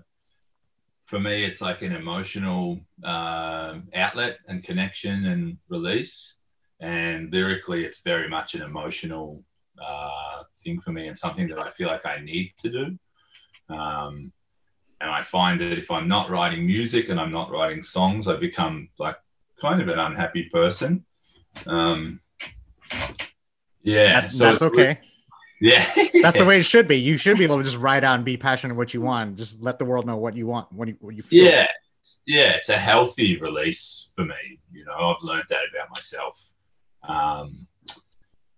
for 1.05 1.19
me, 1.19 1.43
it's 1.43 1.61
like 1.61 1.81
an 1.81 1.93
emotional 1.93 2.79
um 3.03 3.89
outlet 3.95 4.39
and 4.47 4.63
connection 4.63 5.25
and 5.25 5.57
release. 5.69 6.35
And 6.79 7.31
lyrically, 7.31 7.85
it's 7.85 8.01
very 8.01 8.27
much 8.27 8.55
an 8.55 8.61
emotional 8.61 9.43
uh, 9.81 10.43
thing 10.61 10.81
for 10.81 10.91
me 10.91 11.07
and 11.07 11.17
something 11.17 11.47
that 11.47 11.59
I 11.59 11.69
feel 11.69 11.87
like 11.87 12.05
I 12.05 12.19
need 12.19 12.53
to 12.57 12.69
do. 12.69 13.73
Um, 13.73 14.31
and 15.03 15.11
I 15.11 15.21
find 15.21 15.59
that 15.59 15.77
if 15.77 15.91
I'm 15.91 16.07
not 16.07 16.29
writing 16.29 16.65
music 16.65 17.09
and 17.09 17.19
I'm 17.19 17.31
not 17.31 17.51
writing 17.51 17.83
songs, 17.83 18.27
I 18.27 18.37
become 18.37 18.87
like 18.97 19.17
kind 19.61 19.81
of 19.81 19.89
an 19.89 19.99
unhappy 19.99 20.49
person. 20.51 21.05
Um, 21.67 22.21
yeah, 23.83 24.21
That- 24.21 24.31
so 24.31 24.45
that's 24.45 24.61
okay. 24.63 24.99
Yeah, 25.61 25.85
That's 26.21 26.37
the 26.37 26.43
way 26.45 26.59
it 26.59 26.63
should 26.65 26.89
be. 26.89 26.97
You 26.97 27.15
should 27.17 27.37
be 27.37 27.45
able 27.45 27.57
to 27.57 27.63
just 27.63 27.77
write 27.77 28.03
out 28.03 28.15
and 28.15 28.25
be 28.25 28.35
passionate 28.35 28.75
what 28.75 28.93
you 28.93 28.99
want. 28.99 29.37
Just 29.37 29.61
let 29.61 29.79
the 29.79 29.85
world 29.85 30.05
know 30.05 30.17
what 30.17 30.35
you 30.35 30.45
want, 30.45 30.69
what 30.73 30.89
you, 30.89 30.97
what 30.99 31.15
you 31.15 31.21
feel. 31.21 31.45
yeah 31.45 31.67
yeah 32.25 32.49
it's 32.51 32.67
a 32.69 32.77
healthy 32.77 33.37
release 33.39 34.09
for 34.15 34.23
me 34.25 34.59
you 34.73 34.83
know 34.85 34.93
i've 35.15 35.21
learned 35.23 35.43
that 35.49 35.61
about 35.73 35.89
myself 35.93 36.51
um, 37.07 37.67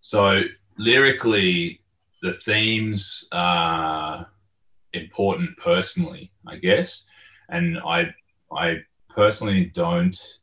so 0.02 0.44
lyrically 0.78 1.82
the 2.22 2.34
themes 2.34 3.28
are 3.32 4.28
important 4.96 5.50
personally 5.58 6.32
i 6.48 6.56
guess 6.56 7.06
and 7.50 7.78
i 7.80 8.06
i 8.52 8.78
personally 9.10 9.66
don't 9.66 10.40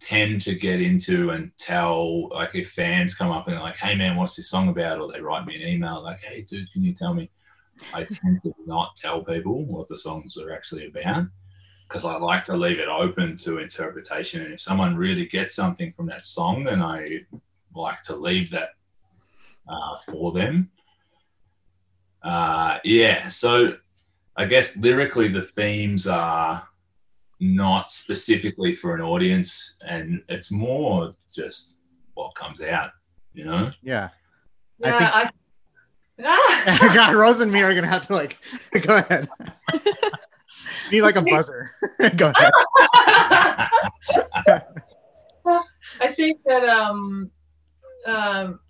tend 0.00 0.40
to 0.40 0.54
get 0.54 0.82
into 0.82 1.30
and 1.30 1.50
tell 1.56 2.28
like 2.28 2.54
if 2.54 2.70
fans 2.70 3.14
come 3.14 3.30
up 3.30 3.46
and 3.46 3.56
they're 3.56 3.62
like 3.62 3.76
hey 3.76 3.94
man 3.94 4.16
what's 4.16 4.36
this 4.36 4.50
song 4.50 4.68
about 4.68 5.00
or 5.00 5.10
they 5.10 5.20
write 5.20 5.46
me 5.46 5.54
an 5.54 5.66
email 5.66 6.02
like 6.02 6.20
hey 6.22 6.42
dude 6.42 6.70
can 6.72 6.82
you 6.82 6.92
tell 6.92 7.14
me 7.14 7.30
i 7.92 8.04
tend 8.04 8.42
to 8.42 8.54
not 8.66 8.94
tell 8.96 9.22
people 9.24 9.64
what 9.64 9.88
the 9.88 9.96
songs 9.96 10.36
are 10.36 10.52
actually 10.52 10.86
about 10.86 11.26
because 11.88 12.04
I 12.04 12.16
like 12.16 12.44
to 12.44 12.56
leave 12.56 12.78
it 12.78 12.88
open 12.88 13.36
to 13.38 13.58
interpretation. 13.58 14.42
And 14.42 14.54
if 14.54 14.60
someone 14.60 14.96
really 14.96 15.26
gets 15.26 15.54
something 15.54 15.92
from 15.92 16.06
that 16.06 16.26
song, 16.26 16.64
then 16.64 16.82
I 16.82 17.20
like 17.74 18.02
to 18.02 18.16
leave 18.16 18.50
that 18.50 18.70
uh, 19.68 19.98
for 20.06 20.32
them. 20.32 20.70
Uh, 22.22 22.78
yeah, 22.84 23.28
so 23.28 23.74
I 24.36 24.44
guess 24.46 24.76
lyrically, 24.76 25.28
the 25.28 25.42
themes 25.42 26.06
are 26.06 26.66
not 27.40 27.90
specifically 27.90 28.74
for 28.74 28.94
an 28.94 29.00
audience, 29.00 29.74
and 29.86 30.22
it's 30.28 30.50
more 30.50 31.12
just 31.34 31.76
what 32.14 32.34
comes 32.34 32.60
out, 32.60 32.90
you 33.32 33.44
know? 33.44 33.70
Yeah. 33.82 34.08
I 34.82 34.90
think- 34.98 35.10
I! 35.12 35.30
God, 36.94 37.14
Rose 37.14 37.40
and 37.40 37.50
me 37.50 37.62
are 37.62 37.74
gonna 37.74 37.88
have 37.88 38.06
to 38.06 38.12
like 38.14 38.38
go 38.82 38.98
ahead. 38.98 39.28
you 39.72 39.80
need 40.92 41.02
like 41.02 41.16
a 41.16 41.22
buzzer. 41.22 41.70
go 42.16 42.32
ahead. 42.36 42.52
I 46.00 46.12
think 46.14 46.40
that 46.46 46.64
um, 46.68 47.30
um, 48.06 48.60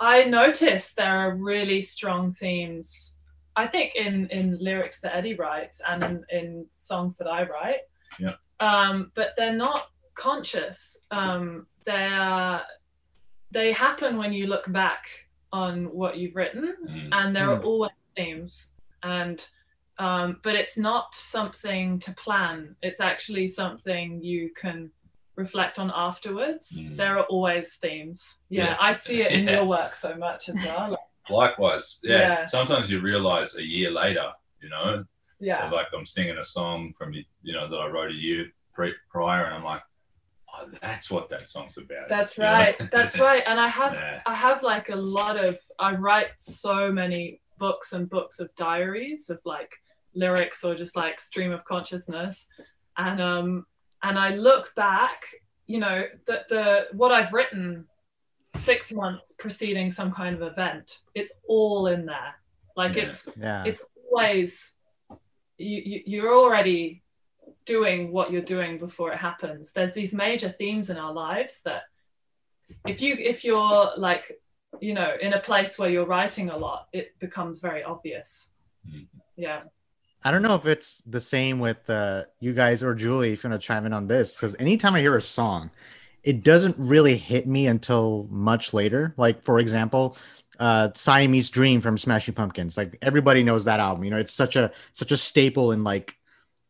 I 0.00 0.24
noticed 0.24 0.96
there 0.96 1.12
are 1.12 1.34
really 1.36 1.82
strong 1.82 2.32
themes. 2.32 3.16
I 3.56 3.66
think 3.66 3.94
in 3.94 4.26
in 4.30 4.58
lyrics 4.60 5.00
that 5.00 5.14
Eddie 5.16 5.34
writes 5.34 5.80
and 5.88 6.02
in, 6.02 6.24
in 6.30 6.66
songs 6.72 7.16
that 7.18 7.28
I 7.28 7.44
write. 7.44 7.80
Yeah. 8.18 8.34
Um, 8.60 9.12
but 9.14 9.34
they're 9.36 9.52
not 9.54 9.90
conscious. 10.14 10.98
Um, 11.10 11.66
they're 11.84 12.62
they 13.50 13.72
happen 13.72 14.16
when 14.16 14.32
you 14.32 14.46
look 14.48 14.70
back 14.72 15.06
on 15.52 15.84
what 15.94 16.16
you've 16.18 16.34
written, 16.34 16.74
Mm. 16.88 17.08
and 17.12 17.36
there 17.36 17.48
are 17.50 17.58
Mm. 17.60 17.64
always 17.64 17.92
themes. 18.16 18.72
And 19.02 19.44
um, 19.98 20.40
but 20.42 20.56
it's 20.56 20.76
not 20.76 21.14
something 21.14 22.00
to 22.00 22.12
plan. 22.14 22.74
It's 22.82 23.00
actually 23.00 23.46
something 23.46 24.20
you 24.20 24.50
can 24.54 24.90
reflect 25.36 25.78
on 25.78 25.92
afterwards. 25.94 26.76
Mm. 26.76 26.96
There 26.96 27.16
are 27.18 27.24
always 27.26 27.76
themes. 27.76 28.38
Yeah, 28.48 28.70
Yeah. 28.70 28.76
I 28.80 28.90
see 28.90 29.22
it 29.22 29.30
in 29.30 29.44
Yeah. 29.46 29.52
your 29.58 29.64
work 29.66 29.94
so 29.94 30.16
much 30.16 30.48
as 30.48 30.56
well. 30.56 30.90
Like, 30.90 30.98
Likewise, 31.30 32.00
yeah. 32.02 32.18
Yeah. 32.18 32.46
Sometimes 32.46 32.90
you 32.90 33.00
realize 33.00 33.56
a 33.56 33.62
year 33.62 33.90
later, 33.90 34.30
you 34.60 34.68
know, 34.68 35.04
yeah, 35.40 35.68
like 35.70 35.86
I'm 35.94 36.06
singing 36.06 36.38
a 36.38 36.44
song 36.44 36.92
from 36.96 37.12
you 37.12 37.52
know 37.52 37.68
that 37.68 37.76
I 37.76 37.88
wrote 37.88 38.10
a 38.10 38.14
year 38.14 38.46
pre- 38.72 38.94
prior, 39.10 39.44
and 39.44 39.54
I'm 39.54 39.64
like, 39.64 39.82
oh, 40.54 40.68
that's 40.80 41.10
what 41.10 41.28
that 41.30 41.48
song's 41.48 41.76
about. 41.76 42.08
that's 42.08 42.38
know? 42.38 42.44
right. 42.44 42.90
That's 42.90 43.18
right. 43.18 43.42
And 43.46 43.58
I 43.58 43.68
have 43.68 43.94
Yeah. 43.94 44.20
I 44.26 44.34
have 44.34 44.62
like 44.62 44.88
a 44.88 44.96
lot 44.96 45.42
of 45.42 45.58
I 45.78 45.94
write 45.94 46.28
so 46.38 46.92
many 46.92 47.40
books 47.58 47.92
and 47.92 48.08
books 48.08 48.40
of 48.40 48.54
diaries 48.56 49.30
of 49.30 49.40
like 49.44 49.72
lyrics 50.14 50.64
or 50.64 50.74
just 50.74 50.96
like 50.96 51.18
stream 51.20 51.52
of 51.52 51.64
consciousness 51.64 52.46
and 52.98 53.20
um 53.20 53.66
and 54.02 54.18
I 54.18 54.34
look 54.36 54.74
back 54.74 55.24
you 55.66 55.78
know 55.78 56.04
that 56.26 56.48
the 56.48 56.86
what 56.92 57.12
I've 57.12 57.32
written 57.32 57.86
six 58.56 58.92
months 58.92 59.32
preceding 59.38 59.90
some 59.90 60.12
kind 60.12 60.34
of 60.34 60.42
event 60.42 61.00
it's 61.14 61.32
all 61.48 61.86
in 61.88 62.06
there 62.06 62.34
like 62.76 62.96
Yeah. 62.96 63.02
it's 63.02 63.28
Yeah. 63.38 63.64
it's 63.64 63.84
always 64.10 64.76
you, 65.58 65.82
you 65.84 66.02
you're 66.06 66.34
already 66.34 67.02
doing 67.66 68.12
what 68.12 68.30
you're 68.32 68.42
doing 68.42 68.78
before 68.78 69.12
it 69.12 69.18
happens 69.18 69.72
there's 69.72 69.92
these 69.92 70.12
major 70.12 70.48
themes 70.48 70.90
in 70.90 70.96
our 70.96 71.12
lives 71.12 71.60
that 71.64 71.82
if 72.86 73.00
you 73.02 73.14
if 73.18 73.44
you're 73.44 73.90
like 73.96 74.32
you 74.80 74.94
know 74.94 75.12
in 75.20 75.32
a 75.34 75.40
place 75.40 75.78
where 75.78 75.90
you're 75.90 76.06
writing 76.06 76.50
a 76.50 76.56
lot 76.56 76.88
it 76.92 77.18
becomes 77.18 77.60
very 77.60 77.82
obvious 77.82 78.50
Mhm. 78.88 79.06
yeah 79.36 79.62
I 80.26 80.30
don't 80.30 80.40
know 80.40 80.54
if 80.54 80.64
it's 80.64 81.02
the 81.02 81.20
same 81.20 81.58
with 81.58 81.88
uh, 81.90 82.22
you 82.40 82.54
guys 82.54 82.82
or 82.82 82.94
Julie, 82.94 83.34
if 83.34 83.44
you 83.44 83.50
want 83.50 83.60
to 83.60 83.66
chime 83.66 83.84
in 83.84 83.92
on 83.92 84.06
this, 84.06 84.34
because 84.34 84.56
anytime 84.58 84.94
I 84.94 85.00
hear 85.00 85.18
a 85.18 85.22
song, 85.22 85.70
it 86.24 86.42
doesn't 86.42 86.76
really 86.78 87.16
hit 87.16 87.46
me 87.46 87.66
until 87.66 88.26
much 88.30 88.72
later. 88.72 89.14
Like, 89.16 89.42
for 89.42 89.58
example, 89.58 90.16
uh, 90.58 90.88
Siamese 90.94 91.50
Dream 91.50 91.80
from 91.80 91.98
Smashing 91.98 92.34
Pumpkins. 92.34 92.76
Like 92.76 92.96
everybody 93.02 93.42
knows 93.42 93.66
that 93.66 93.80
album. 93.80 94.04
You 94.04 94.10
know, 94.10 94.16
it's 94.16 94.32
such 94.32 94.56
a 94.56 94.72
such 94.92 95.12
a 95.12 95.16
staple 95.16 95.72
in 95.72 95.84
like 95.84 96.16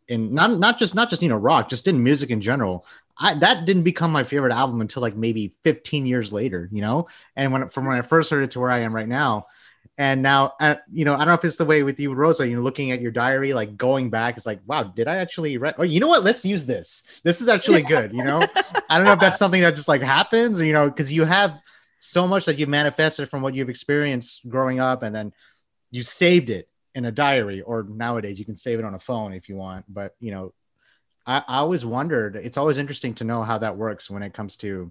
in 0.08 0.34
not 0.34 0.58
not 0.58 0.78
just 0.78 0.94
not 0.94 1.08
just 1.08 1.22
you 1.22 1.28
know 1.28 1.36
rock, 1.36 1.68
just 1.68 1.86
in 1.86 2.02
music 2.02 2.30
in 2.30 2.40
general. 2.40 2.84
I, 3.16 3.34
that 3.34 3.64
didn't 3.64 3.84
become 3.84 4.10
my 4.10 4.24
favorite 4.24 4.52
album 4.52 4.80
until 4.80 5.00
like 5.00 5.14
maybe 5.14 5.54
15 5.62 6.04
years 6.04 6.32
later, 6.32 6.68
you 6.72 6.80
know. 6.80 7.06
And 7.36 7.52
when 7.52 7.68
from 7.68 7.86
when 7.86 7.96
I 7.96 8.02
first 8.02 8.30
heard 8.30 8.42
it 8.42 8.50
to 8.52 8.60
where 8.60 8.70
I 8.70 8.80
am 8.80 8.94
right 8.94 9.08
now, 9.08 9.46
and 9.96 10.22
now 10.22 10.52
uh, 10.60 10.74
you 10.92 11.04
know 11.04 11.14
i 11.14 11.18
don't 11.18 11.28
know 11.28 11.34
if 11.34 11.44
it's 11.44 11.56
the 11.56 11.64
way 11.64 11.82
with 11.82 12.00
you 12.00 12.12
rosa 12.12 12.46
you 12.46 12.56
know 12.56 12.62
looking 12.62 12.90
at 12.90 13.00
your 13.00 13.12
diary 13.12 13.52
like 13.52 13.76
going 13.76 14.10
back 14.10 14.36
it's 14.36 14.46
like 14.46 14.60
wow 14.66 14.82
did 14.82 15.06
i 15.06 15.16
actually 15.16 15.56
write 15.56 15.74
oh 15.78 15.82
you 15.82 16.00
know 16.00 16.08
what? 16.08 16.24
Let's 16.24 16.44
use 16.44 16.64
this. 16.64 17.02
This 17.22 17.40
is 17.40 17.48
actually 17.48 17.82
good 17.82 18.12
you 18.12 18.24
know? 18.24 18.46
I 18.88 18.96
don't 18.96 19.04
know 19.04 19.12
if 19.12 19.20
that's 19.20 19.38
something 19.38 19.60
that 19.60 19.76
just 19.76 19.88
like 19.88 20.02
happens 20.02 20.60
or 20.60 20.64
you 20.64 20.72
know 20.72 20.88
because 20.88 21.12
you 21.12 21.24
have 21.24 21.58
so 21.98 22.26
much 22.26 22.44
that 22.46 22.58
you've 22.58 22.68
manifested 22.68 23.28
from 23.28 23.42
what 23.42 23.54
you've 23.54 23.70
experienced 23.70 24.48
growing 24.48 24.80
up 24.80 25.02
and 25.02 25.14
then 25.14 25.32
you 25.90 26.02
saved 26.02 26.50
it 26.50 26.68
in 26.94 27.04
a 27.04 27.12
diary 27.12 27.60
or 27.62 27.84
nowadays 27.84 28.38
you 28.38 28.44
can 28.44 28.56
save 28.56 28.78
it 28.78 28.84
on 28.84 28.94
a 28.94 28.98
phone 28.98 29.32
if 29.32 29.48
you 29.48 29.56
want 29.56 29.84
but 29.88 30.14
you 30.20 30.30
know 30.30 30.52
I, 31.26 31.42
I 31.46 31.58
always 31.58 31.84
wondered 31.84 32.36
it's 32.36 32.56
always 32.56 32.78
interesting 32.78 33.14
to 33.14 33.24
know 33.24 33.42
how 33.42 33.58
that 33.58 33.76
works 33.76 34.10
when 34.10 34.22
it 34.22 34.34
comes 34.34 34.56
to 34.56 34.90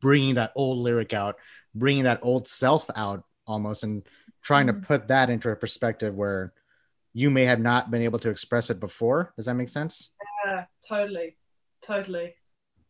bringing 0.00 0.34
that 0.36 0.52
old 0.54 0.78
lyric 0.78 1.12
out 1.12 1.36
bringing 1.74 2.04
that 2.04 2.20
old 2.22 2.46
self 2.46 2.88
out 2.94 3.24
almost 3.46 3.84
and 3.84 4.02
trying 4.42 4.66
to 4.66 4.72
Mhm. 4.72 4.84
put 4.84 5.08
that 5.08 5.30
into 5.30 5.50
a 5.50 5.56
perspective 5.56 6.14
where 6.14 6.52
you 7.12 7.30
may 7.30 7.44
have 7.44 7.60
not 7.60 7.90
been 7.90 8.02
able 8.02 8.18
to 8.18 8.28
express 8.30 8.68
it 8.70 8.78
before. 8.78 9.32
Does 9.36 9.46
that 9.46 9.54
make 9.54 9.68
sense? 9.68 10.10
Yeah 10.44 10.66
totally. 10.88 11.36
Totally. 11.82 12.34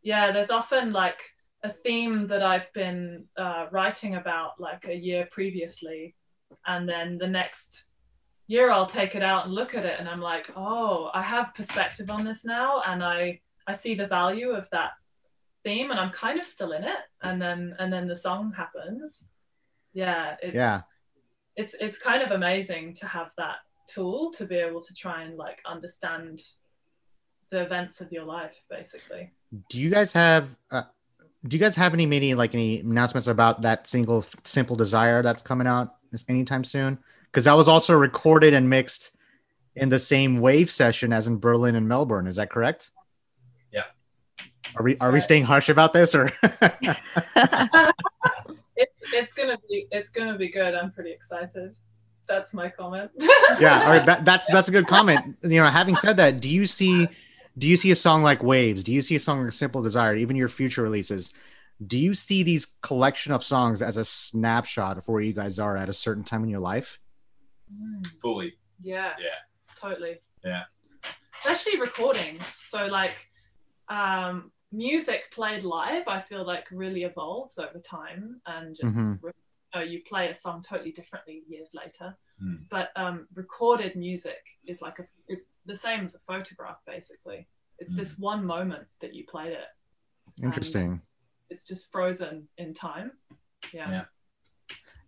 Yeah 0.03 0.33
there's 0.33 0.51
often 0.51 0.93
like 0.93 1.21
a 1.63 1.71
theme 1.71 2.27
that 2.29 2.43
i've 2.43 2.71
been 2.75 3.27
uh, 3.37 3.67
writing 3.73 4.15
about 4.17 4.61
like 4.61 4.85
a 4.87 4.95
year 4.95 5.27
previously 5.33 6.15
and 6.67 6.87
then 6.89 7.17
the 7.19 7.27
next 7.27 7.87
year 8.47 8.71
i'll 8.71 8.87
take 8.87 9.15
it 9.15 9.23
out 9.23 9.47
and 9.47 9.55
look 9.55 9.75
at 9.75 9.85
it 9.87 9.99
and 9.99 10.09
i'm 10.09 10.21
like 10.21 10.51
oh 10.55 11.11
i 11.15 11.23
have 11.23 11.55
perspective 11.55 12.11
on 12.11 12.25
this 12.25 12.45
now 12.45 12.81
and 12.87 13.03
i 13.03 13.41
i 13.67 13.73
see 13.73 13.95
the 13.95 14.07
value 14.07 14.51
of 14.51 14.69
that 14.71 14.93
theme 15.65 15.91
and 15.91 15.99
i'm 15.99 16.13
kind 16.13 16.39
of 16.39 16.47
still 16.47 16.73
in 16.73 16.85
it. 16.85 17.01
And 17.23 17.41
then 17.43 17.75
and 17.79 17.91
then 17.93 18.07
the 18.07 18.15
song 18.17 18.53
happens 18.53 19.31
yeah 19.97 20.37
it's 20.43 20.55
Yeah. 20.55 20.83
it's 21.57 21.75
it's 21.81 21.99
kind 21.99 22.23
of 22.23 22.31
amazing 22.31 22.93
to 23.01 23.07
have 23.07 23.31
that 23.39 23.57
tool 23.89 24.31
to 24.37 24.45
be 24.45 24.57
able 24.57 24.83
to 24.83 24.93
try 24.95 25.23
and 25.25 25.37
like 25.37 25.59
understand 25.65 26.41
the 27.51 27.63
events 27.63 28.01
of 28.01 28.13
your 28.13 28.25
life 28.25 28.57
basically. 28.69 29.33
Do 29.71 29.79
you 29.79 29.89
guys 29.91 30.13
have 30.13 30.45
uh, 30.71 30.83
do 31.47 31.57
you 31.57 31.61
guys 31.61 31.77
have 31.77 31.95
any 31.95 32.05
maybe 32.05 32.35
like 32.35 32.53
any 32.55 32.81
announcements 32.81 33.27
about 33.29 33.63
that 33.63 33.87
single 33.87 34.25
simple 34.45 34.77
desire 34.77 35.23
that's 35.23 35.43
coming 35.43 35.67
out 35.67 35.95
this- 36.13 36.25
anytime 36.29 36.65
soon? 36.65 36.99
Because 37.27 37.45
that 37.45 37.55
was 37.57 37.69
also 37.69 37.95
recorded 37.97 38.53
and 38.55 38.69
mixed 38.69 39.13
in 39.77 39.89
the 39.89 39.99
same 39.99 40.41
wave 40.41 40.71
session 40.71 41.13
as 41.13 41.27
in 41.27 41.39
berlin 41.39 41.75
and 41.77 41.87
melbourne 41.89 42.27
is 42.27 42.37
that 42.37 42.51
correct? 42.51 42.91
Yeah. 43.73 43.85
are 44.77 44.83
we 44.83 44.99
are 44.99 45.13
we 45.13 45.21
staying 45.21 45.45
hush 45.45 45.69
about 45.69 45.93
this 45.93 46.15
or 46.15 46.31
it's 48.77 49.03
it's 49.13 49.33
gonna 49.33 49.59
be 49.69 49.87
it's 49.91 50.11
gonna 50.11 50.37
be 50.37 50.49
good. 50.49 50.75
I'm 50.75 50.93
pretty 50.93 51.13
excited. 51.13 51.77
That's 52.29 52.53
my 52.55 52.69
comment. 52.69 53.11
Yeah 53.61 53.83
all 53.85 53.91
right 53.91 54.05
that, 54.05 54.25
that's 54.25 54.49
that's 54.51 54.69
a 54.69 54.73
good 54.73 54.87
comment. 54.87 55.37
You 55.43 55.63
know 55.63 55.67
having 55.69 55.97
said 55.97 56.17
that 56.19 56.41
do 56.41 56.49
you 56.49 56.67
see 56.67 57.09
do 57.57 57.67
you 57.67 57.77
see 57.77 57.91
a 57.91 57.97
song 57.97 58.23
like 58.23 58.43
waves? 58.43 58.83
Do 58.85 58.93
you 58.93 59.01
see 59.01 59.15
a 59.17 59.21
song 59.21 59.45
like 59.45 59.53
simple 59.53 59.81
desire 59.83 60.15
even 60.17 60.37
your 60.37 60.49
future 60.49 60.83
releases? 60.83 61.33
Do 61.87 61.99
you 61.99 62.15
see 62.15 62.43
these 62.43 62.67
collection 62.83 63.33
of 63.33 63.45
songs 63.45 63.83
as 63.83 63.97
a 63.97 64.05
snapshot 64.05 64.99
of 64.99 65.07
where 65.09 65.21
you 65.23 65.33
guys 65.33 65.59
are 65.59 65.77
at 65.77 65.89
a 65.89 65.93
certain 65.93 66.25
time 66.25 66.43
in 66.43 66.49
your 66.51 66.61
life? 66.61 66.99
Mm, 67.73 68.07
Fully. 68.21 68.55
yeah. 68.83 69.13
Yeah. 69.19 69.29
totally. 69.81 70.21
Yeah. 70.45 70.65
especially 71.35 71.79
recordings. 71.81 72.47
So 72.47 72.87
like 72.87 73.15
um 73.89 74.51
music 74.73 75.23
played 75.33 75.63
live 75.63 76.07
i 76.09 76.21
feel 76.21 76.45
like 76.45 76.65
really 76.71 77.05
evolves 77.05 77.59
over 77.59 77.79
time 77.79 78.41
and 78.47 78.77
just 78.77 78.97
Mhm. 78.99 79.19
re- 79.23 79.33
uh, 79.75 79.81
you 79.81 80.03
play 80.09 80.29
a 80.29 80.35
song 80.35 80.63
totally 80.63 80.93
differently 80.93 81.43
years 81.49 81.71
later 81.75 82.17
Hmm. 82.39 82.57
but 82.71 82.91
um 82.97 83.27
recorded 83.35 83.97
music 83.97 84.43
is 84.67 84.83
like 84.83 84.99
a 84.99 85.07
it's 85.29 85.45
the 85.67 85.75
same 85.77 86.05
as 86.05 86.15
a 86.15 86.19
photograph 86.27 86.79
basically 86.87 87.47
it's 87.79 87.93
Hmm. 87.93 87.99
this 87.99 88.19
one 88.19 88.45
moment 88.45 88.87
that 89.01 89.15
you 89.15 89.25
played 89.27 89.53
it 89.53 89.69
interesting 90.43 91.01
it's 91.49 91.65
just 91.65 91.91
frozen 91.93 92.49
in 92.59 92.75
time 92.75 93.13
yeah, 93.73 93.91
Yeah. 93.91 94.05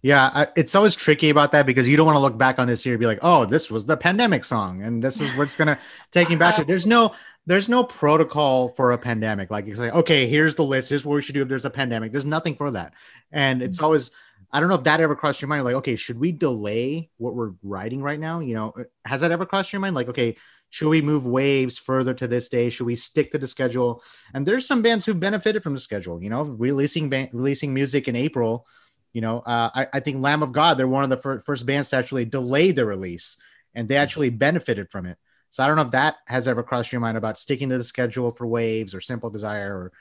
Yeah, 0.01 0.31
I, 0.33 0.47
it's 0.55 0.77
always 0.77 0.95
tricky 0.95 1.29
about 1.29 1.51
that 1.53 1.67
because 1.67 1.89
you 1.89 1.97
don't 1.97 2.07
want 2.07 2.15
to 2.15 2.21
look 2.21 2.39
back 2.39 2.61
on 2.61 2.69
this 2.69 2.87
year 2.87 2.95
and 2.95 3.01
be 3.01 3.07
like, 3.07 3.19
"Oh, 3.21 3.45
this 3.45 3.69
was 3.69 3.85
the 3.85 3.97
pandemic 3.97 4.45
song," 4.45 4.83
and 4.85 5.03
this 5.03 5.21
is 5.21 5.35
what's 5.37 5.57
gonna 5.57 5.77
take 6.13 6.31
you 6.31 6.39
back 6.39 6.55
to. 6.55 6.65
There's 6.71 6.87
no, 6.87 7.13
there's 7.49 7.69
no 7.69 7.83
protocol 7.83 8.69
for 8.69 8.93
a 8.93 8.99
pandemic. 8.99 9.51
Like 9.51 9.67
it's 9.67 9.81
like, 9.81 9.95
okay, 9.95 10.29
here's 10.29 10.55
the 10.55 10.65
list. 10.65 10.91
Here's 10.91 11.05
what 11.05 11.15
we 11.15 11.23
should 11.23 11.35
do 11.35 11.43
if 11.43 11.49
there's 11.49 11.65
a 11.65 11.71
pandemic. 11.71 12.13
There's 12.13 12.25
nothing 12.25 12.55
for 12.55 12.71
that, 12.71 12.93
and 13.33 13.63
it's 13.63 13.79
mm-hmm. 13.79 13.85
always. 13.87 14.11
I 14.51 14.61
don't 14.61 14.71
know 14.71 14.77
if 14.77 14.85
that 14.85 15.01
ever 15.01 15.15
crossed 15.15 15.43
your 15.43 15.49
mind. 15.49 15.65
Like, 15.65 15.75
okay, 15.77 15.97
should 15.97 16.19
we 16.19 16.33
delay 16.33 17.11
what 17.19 17.35
we're 17.35 17.53
writing 17.63 18.01
right 18.01 18.19
now? 18.19 18.41
You 18.41 18.55
know, 18.55 18.73
uh, 18.79 18.85
has 19.05 19.21
that 19.21 19.31
ever 19.31 19.45
crossed 19.45 19.73
your 19.73 19.81
mind? 19.81 19.95
Like, 19.95 20.09
okay, 20.09 20.37
should 20.71 20.89
we 20.89 21.03
move 21.03 21.27
waves 21.27 21.77
further 21.77 22.15
to 22.15 22.27
this 22.27 22.49
day? 22.49 22.71
Should 22.71 22.87
we 22.87 22.97
stick 22.97 23.33
to 23.33 23.39
the 23.39 23.47
schedule? 23.47 24.03
And 24.33 24.47
there's 24.47 24.67
some 24.67 24.81
bands 24.81 25.05
who 25.05 25.13
benefited 25.13 25.63
from 25.63 25.75
the 25.75 25.81
schedule. 25.81 26.23
You 26.23 26.31
know, 26.31 26.45
releasing 26.45 27.11
ban- 27.11 27.29
releasing 27.33 27.75
music 27.75 28.09
in 28.09 28.17
April 28.17 28.67
you 29.13 29.23
know, 29.23 29.41
uh, 29.41 29.71
I, 29.75 29.87
I 29.95 30.01
think 30.01 30.21
Lamb 30.21 30.43
of 30.43 30.53
God, 30.53 30.77
they're 30.77 30.87
one 30.87 31.05
of 31.05 31.11
the 31.11 31.17
fir- 31.17 31.41
first 31.41 31.67
bands 31.67 31.91
to 31.91 31.97
actually 31.97 32.25
delay 32.25 32.73
the 32.73 32.85
release 32.85 33.37
and 33.75 33.89
they 33.89 33.95
mm-hmm. 33.95 34.03
actually 34.03 34.31
benefited 34.31 34.91
from 34.91 35.07
it. 35.07 35.19
So 35.51 35.63
I 35.63 35.67
don't 35.67 35.77
know 35.77 35.83
if 35.83 35.91
that 35.93 36.17
has 36.27 36.47
ever 36.47 36.63
crossed 36.63 36.93
your 36.93 37.01
mind 37.01 37.17
about 37.17 37.39
sticking 37.39 37.69
to 37.71 37.79
the 37.79 37.85
schedule 37.85 38.31
for 38.31 38.47
Waves 38.47 38.95
or 38.95 39.01
Simple 39.01 39.31
Desire 39.31 39.75
or 39.75 39.93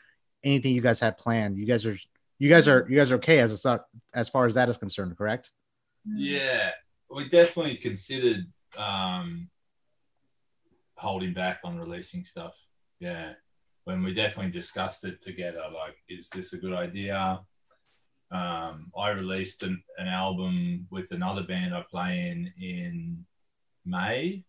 anything 0.44 0.74
you 0.74 0.82
guys 0.82 1.00
had 1.00 1.18
planned. 1.18 1.58
You 1.58 1.66
guys 1.66 1.86
are, 1.86 1.98
you 2.40 2.50
guys 2.50 2.68
are, 2.68 2.86
you 2.90 2.96
guys 2.96 3.12
are 3.12 3.16
okay 3.16 3.40
as 3.40 3.66
a, 3.66 3.82
as 4.14 4.30
far 4.30 4.46
as 4.46 4.54
that 4.56 4.70
is 4.70 4.78
concerned, 4.78 5.18
correct? 5.18 5.52
Yeah, 6.06 6.72
we 7.10 7.30
definitely 7.30 7.78
considered 7.78 8.46
um, 8.78 9.50
holding 10.96 11.34
back 11.34 11.60
on 11.64 11.80
releasing 11.80 12.26
stuff. 12.26 12.54
Yeah, 13.00 13.34
when 13.86 14.04
we 14.04 14.14
definitely 14.14 14.52
discussed 14.52 15.04
it 15.06 15.22
together, 15.22 15.64
like, 15.74 15.96
is 16.10 16.30
this 16.30 16.54
a 16.54 16.58
good 16.58 16.74
idea? 16.74 17.40
um, 18.32 18.92
I 18.98 19.10
released 19.10 19.64
an, 19.64 19.82
an 19.98 20.08
album 20.08 20.88
with 20.90 21.12
another 21.12 21.44
band 21.44 21.74
I 21.74 21.84
play 21.90 22.30
in 22.30 22.52
in 22.62 23.26
May, 23.86 24.44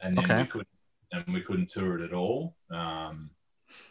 and 0.00 0.16
then 0.16 0.24
Okay. 0.24 0.42
we 0.42 0.48
couldn't 0.48 0.68
and 1.12 1.24
we 1.32 1.40
couldn't 1.40 1.70
tour 1.70 1.98
it 1.98 2.04
at 2.04 2.12
all. 2.12 2.56
Um, 2.70 3.30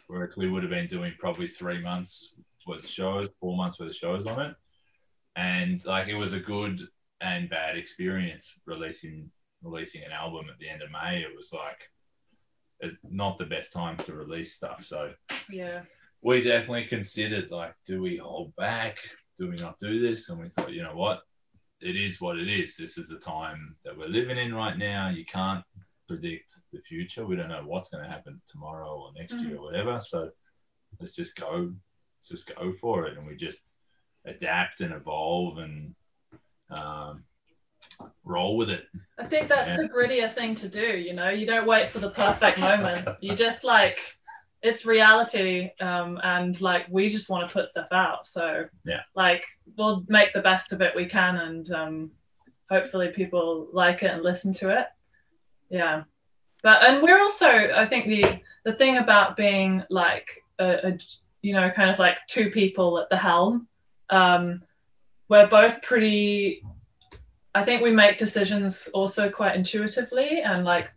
whereas 0.06 0.36
we 0.36 0.48
would 0.50 0.62
have 0.62 0.70
been 0.70 0.86
doing 0.86 1.14
probably 1.18 1.48
three 1.48 1.80
months 1.80 2.34
worth 2.66 2.84
of 2.84 2.88
shows, 2.90 3.28
four 3.40 3.56
months 3.56 3.78
worth 3.78 3.88
of 3.88 3.96
shows 3.96 4.26
on 4.26 4.40
it, 4.42 4.56
and 5.34 5.82
like 5.84 6.08
it 6.08 6.14
was 6.14 6.32
a 6.34 6.40
good 6.40 6.80
and 7.22 7.48
bad 7.48 7.76
experience 7.76 8.52
releasing 8.66 9.30
releasing 9.62 10.04
an 10.04 10.12
album 10.12 10.46
at 10.50 10.58
the 10.58 10.68
end 10.68 10.82
of 10.82 10.90
May. 10.90 11.22
It 11.22 11.34
was 11.34 11.52
like 11.52 11.80
it, 12.80 12.94
not 13.10 13.38
the 13.38 13.46
best 13.46 13.72
time 13.72 13.96
to 13.98 14.12
release 14.14 14.54
stuff. 14.54 14.84
So 14.84 15.14
Yeah. 15.50 15.82
we 16.20 16.42
definitely 16.42 16.84
considered 16.86 17.50
like, 17.50 17.74
do 17.86 18.02
we 18.02 18.18
hold 18.18 18.54
back? 18.56 18.98
Do 19.38 19.48
we 19.48 19.56
not 19.56 19.78
do 19.78 19.98
this? 20.00 20.28
And 20.28 20.38
we 20.40 20.48
thought, 20.50 20.72
you 20.72 20.82
know 20.82 20.94
what? 20.94 21.22
It 21.80 21.96
is 21.96 22.20
what 22.20 22.38
it 22.38 22.48
is. 22.48 22.76
This 22.76 22.98
is 22.98 23.08
the 23.08 23.18
time 23.18 23.76
that 23.84 23.96
we're 23.96 24.08
living 24.08 24.36
in 24.38 24.54
right 24.54 24.76
now. 24.76 25.08
You 25.08 25.24
can't 25.24 25.64
predict 26.08 26.54
the 26.72 26.80
future. 26.80 27.26
We 27.26 27.36
don't 27.36 27.48
know 27.48 27.62
what's 27.64 27.88
going 27.88 28.04
to 28.04 28.10
happen 28.10 28.40
tomorrow 28.46 28.88
or 28.88 29.10
next 29.16 29.40
year 29.40 29.56
or 29.56 29.62
whatever. 29.62 30.00
So 30.00 30.30
let's 31.00 31.14
just 31.14 31.36
go, 31.36 31.72
let's 32.18 32.28
just 32.28 32.54
go 32.54 32.72
for 32.80 33.06
it. 33.06 33.16
And 33.16 33.26
we 33.26 33.36
just 33.36 33.58
adapt 34.24 34.80
and 34.80 34.92
evolve 34.92 35.58
and 35.58 35.94
um, 36.70 37.24
roll 38.24 38.56
with 38.56 38.70
it. 38.70 38.86
I 39.18 39.26
think 39.26 39.48
that's 39.48 39.68
Yeah. 39.68 39.76
the 39.78 39.88
grittier 39.88 40.34
thing 40.34 40.54
to 40.56 40.68
do. 40.68 40.96
You 40.96 41.14
know, 41.14 41.30
you 41.30 41.46
don't 41.46 41.66
wait 41.66 41.90
for 41.90 41.98
the 41.98 42.10
perfect 42.10 42.60
moment. 42.60 43.08
You 43.20 43.34
just 43.34 43.64
like 43.64 43.98
it's 44.62 44.84
reality, 44.84 45.70
um, 45.80 46.18
and 46.24 46.60
like 46.60 46.86
we 46.90 47.08
just 47.08 47.28
want 47.28 47.48
to 47.48 47.52
put 47.52 47.66
stuff 47.66 47.88
out. 47.92 48.26
So 48.26 48.64
Yeah. 48.84 49.02
like 49.14 49.44
we'll 49.76 50.04
make 50.08 50.32
the 50.32 50.40
best 50.40 50.72
of 50.72 50.80
it 50.80 50.96
we 50.96 51.06
can, 51.06 51.36
and 51.36 51.70
um, 51.72 52.10
hopefully 52.68 53.08
people 53.08 53.68
like 53.72 54.02
it 54.02 54.10
and 54.10 54.22
listen 54.22 54.52
to 54.54 54.76
it. 54.76 54.86
Yeah, 55.70 56.04
but 56.62 56.84
and 56.84 57.02
we're 57.02 57.20
also 57.20 57.48
I 57.48 57.86
think 57.86 58.04
the 58.06 58.40
the 58.64 58.72
thing 58.72 58.98
about 58.98 59.36
being 59.36 59.82
like 59.90 60.42
a, 60.58 60.88
a 60.88 60.98
you 61.42 61.52
know 61.52 61.70
kind 61.70 61.90
of 61.90 61.98
like 61.98 62.16
two 62.28 62.50
people 62.50 62.98
at 62.98 63.10
the 63.10 63.16
helm. 63.16 63.68
Um, 64.10 64.62
we're 65.28 65.48
both 65.48 65.82
pretty 65.82 66.62
I 67.54 67.64
think 67.64 67.82
we 67.82 67.90
make 67.90 68.18
decisions 68.18 68.88
also 68.92 69.30
quite 69.30 69.56
intuitively 69.56 70.42
and 70.42 70.64
like 70.64 70.90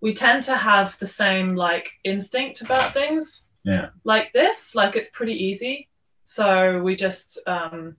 we 0.00 0.14
tend 0.14 0.42
to 0.44 0.56
have 0.56 0.98
the 0.98 1.06
same 1.06 1.54
like 1.54 1.90
instinct 2.04 2.62
about 2.62 2.94
things. 2.94 3.46
Yeah. 3.64 3.90
Like 4.04 4.32
this, 4.32 4.74
like 4.74 4.96
it's 4.96 5.10
pretty 5.10 5.34
easy. 5.34 5.88
So 6.24 6.80
we 6.82 6.96
just 6.96 7.38
um 7.46 7.96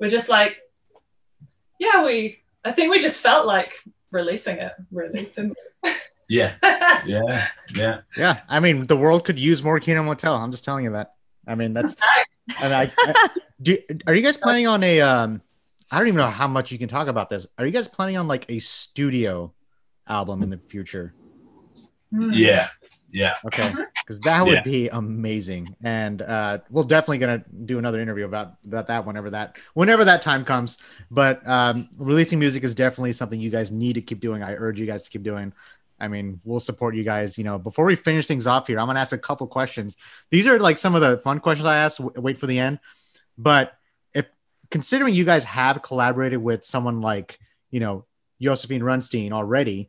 we're 0.00 0.10
just 0.10 0.28
like 0.28 0.56
yeah, 1.78 2.04
we 2.04 2.40
I 2.64 2.72
think 2.72 2.90
we 2.90 2.98
just 2.98 3.20
felt 3.20 3.46
like 3.46 3.72
releasing 4.10 4.58
it 4.58 4.72
really. 4.90 5.30
Yeah, 6.28 6.54
yeah, 7.06 7.48
yeah. 7.74 8.00
Yeah, 8.16 8.40
I 8.48 8.60
mean, 8.60 8.86
the 8.86 8.96
world 8.96 9.24
could 9.24 9.38
use 9.38 9.62
more 9.62 9.78
Kino 9.80 10.02
Motel. 10.02 10.34
I'm 10.34 10.50
just 10.50 10.64
telling 10.64 10.84
you 10.84 10.92
that. 10.92 11.14
I 11.46 11.54
mean, 11.54 11.72
that's 11.72 11.96
and 12.60 12.74
I, 12.74 12.90
I 12.98 13.28
do. 13.62 13.78
Are 14.06 14.14
you 14.14 14.22
guys 14.22 14.36
planning 14.36 14.66
on 14.66 14.82
a? 14.82 15.00
Um, 15.00 15.42
I 15.90 15.98
don't 15.98 16.08
even 16.08 16.18
know 16.18 16.30
how 16.30 16.48
much 16.48 16.72
you 16.72 16.78
can 16.78 16.88
talk 16.88 17.06
about 17.08 17.28
this. 17.28 17.46
Are 17.58 17.66
you 17.66 17.72
guys 17.72 17.86
planning 17.86 18.16
on 18.16 18.26
like 18.26 18.46
a 18.48 18.58
studio 18.58 19.54
album 20.08 20.42
in 20.42 20.50
the 20.50 20.58
future? 20.58 21.14
Hmm. 22.12 22.32
Yeah, 22.32 22.68
yeah. 23.12 23.34
Okay, 23.46 23.72
because 24.02 24.20
that 24.20 24.44
would 24.44 24.54
Yeah. 24.56 24.62
be 24.62 24.88
amazing, 24.88 25.74
and 25.82 26.22
uh, 26.22 26.58
we're 26.70 26.84
definitely 26.84 27.18
gonna 27.18 27.44
do 27.64 27.78
another 27.78 28.00
interview 28.00 28.24
about 28.24 28.54
about 28.66 28.86
that 28.88 29.06
whenever 29.06 29.30
that 29.30 29.56
whenever 29.74 30.04
that 30.04 30.22
time 30.22 30.44
comes. 30.44 30.78
But 31.10 31.46
um, 31.48 31.88
releasing 31.98 32.38
music 32.38 32.64
is 32.64 32.74
definitely 32.74 33.12
something 33.12 33.40
you 33.40 33.50
guys 33.50 33.70
need 33.72 33.94
to 33.94 34.02
keep 34.02 34.20
doing. 34.20 34.42
I 34.42 34.54
urge 34.54 34.78
you 34.80 34.86
guys 34.86 35.02
to 35.04 35.10
keep 35.10 35.22
doing. 35.22 35.52
I 35.98 36.08
mean, 36.08 36.40
we'll 36.44 36.60
support 36.60 36.94
you 36.94 37.04
guys. 37.04 37.38
You 37.38 37.44
know, 37.44 37.58
before 37.58 37.84
we 37.86 37.96
finish 37.96 38.26
things 38.26 38.46
off 38.46 38.66
here, 38.66 38.78
I'm 38.78 38.86
gonna 38.86 39.00
ask 39.00 39.12
a 39.12 39.18
couple 39.18 39.46
questions. 39.46 39.96
These 40.30 40.46
are 40.46 40.58
like 40.58 40.78
some 40.78 40.94
of 40.94 41.00
the 41.00 41.18
fun 41.18 41.40
questions 41.40 41.66
I 41.66 41.78
asked. 41.78 41.98
w- 41.98 42.20
Wait 42.20 42.38
for 42.38 42.46
the 42.46 42.58
end, 42.58 42.80
but 43.38 43.72
if 44.12 44.26
considering 44.70 45.14
you 45.14 45.24
guys 45.24 45.44
have 45.44 45.80
collaborated 45.82 46.42
with 46.42 46.64
someone 46.64 47.00
like 47.00 47.38
you 47.70 47.80
know 47.80 48.04
Josephine 48.42 48.82
Runstein 48.82 49.32
already, 49.32 49.88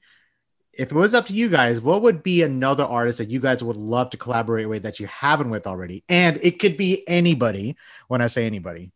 if 0.77 0.91
it 0.91 0.95
was 0.95 1.13
up 1.13 1.25
to 1.27 1.33
you 1.33 1.49
guys, 1.49 1.81
what 1.81 2.01
would 2.03 2.21
be 2.23 2.43
another 2.43 2.83
artist 2.83 3.17
that 3.17 3.29
you 3.29 3.39
guys 3.39 3.63
would 3.63 3.77
love 3.77 4.09
to 4.11 4.17
collaborate 4.17 4.69
with 4.69 4.83
that 4.83 4.99
you 4.99 5.07
haven't 5.07 5.49
with 5.49 5.65
already? 5.65 6.03
And 6.07 6.37
it 6.43 6.59
could 6.59 6.77
be 6.77 7.07
anybody. 7.07 7.75
When 8.07 8.21
I 8.21 8.27
say 8.27 8.45
anybody, 8.45 8.91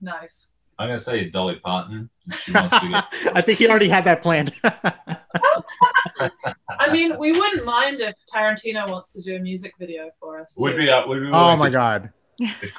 Nice. 0.00 0.48
I'm 0.78 0.88
gonna 0.88 0.98
say 0.98 1.30
Dolly 1.30 1.56
Parton. 1.56 2.10
She 2.44 2.50
wants 2.54 2.78
to 2.80 2.88
get 2.88 3.36
I 3.36 3.40
think 3.40 3.58
he 3.58 3.68
already 3.68 3.88
had 3.88 4.04
that 4.06 4.20
planned. 4.22 4.52
I 6.80 6.90
mean, 6.90 7.16
we 7.18 7.30
wouldn't 7.32 7.64
mind 7.64 8.00
if 8.00 8.14
Tarantino 8.34 8.88
wants 8.90 9.12
to 9.12 9.20
do 9.20 9.36
a 9.36 9.38
music 9.38 9.74
video 9.78 10.10
for 10.18 10.40
us. 10.40 10.54
would 10.58 10.76
be 10.76 10.90
up. 10.90 11.06
Would 11.06 11.20
be 11.20 11.30
oh 11.32 11.56
my 11.56 11.66
to- 11.68 11.72
god! 11.72 12.10
If, 12.38 12.72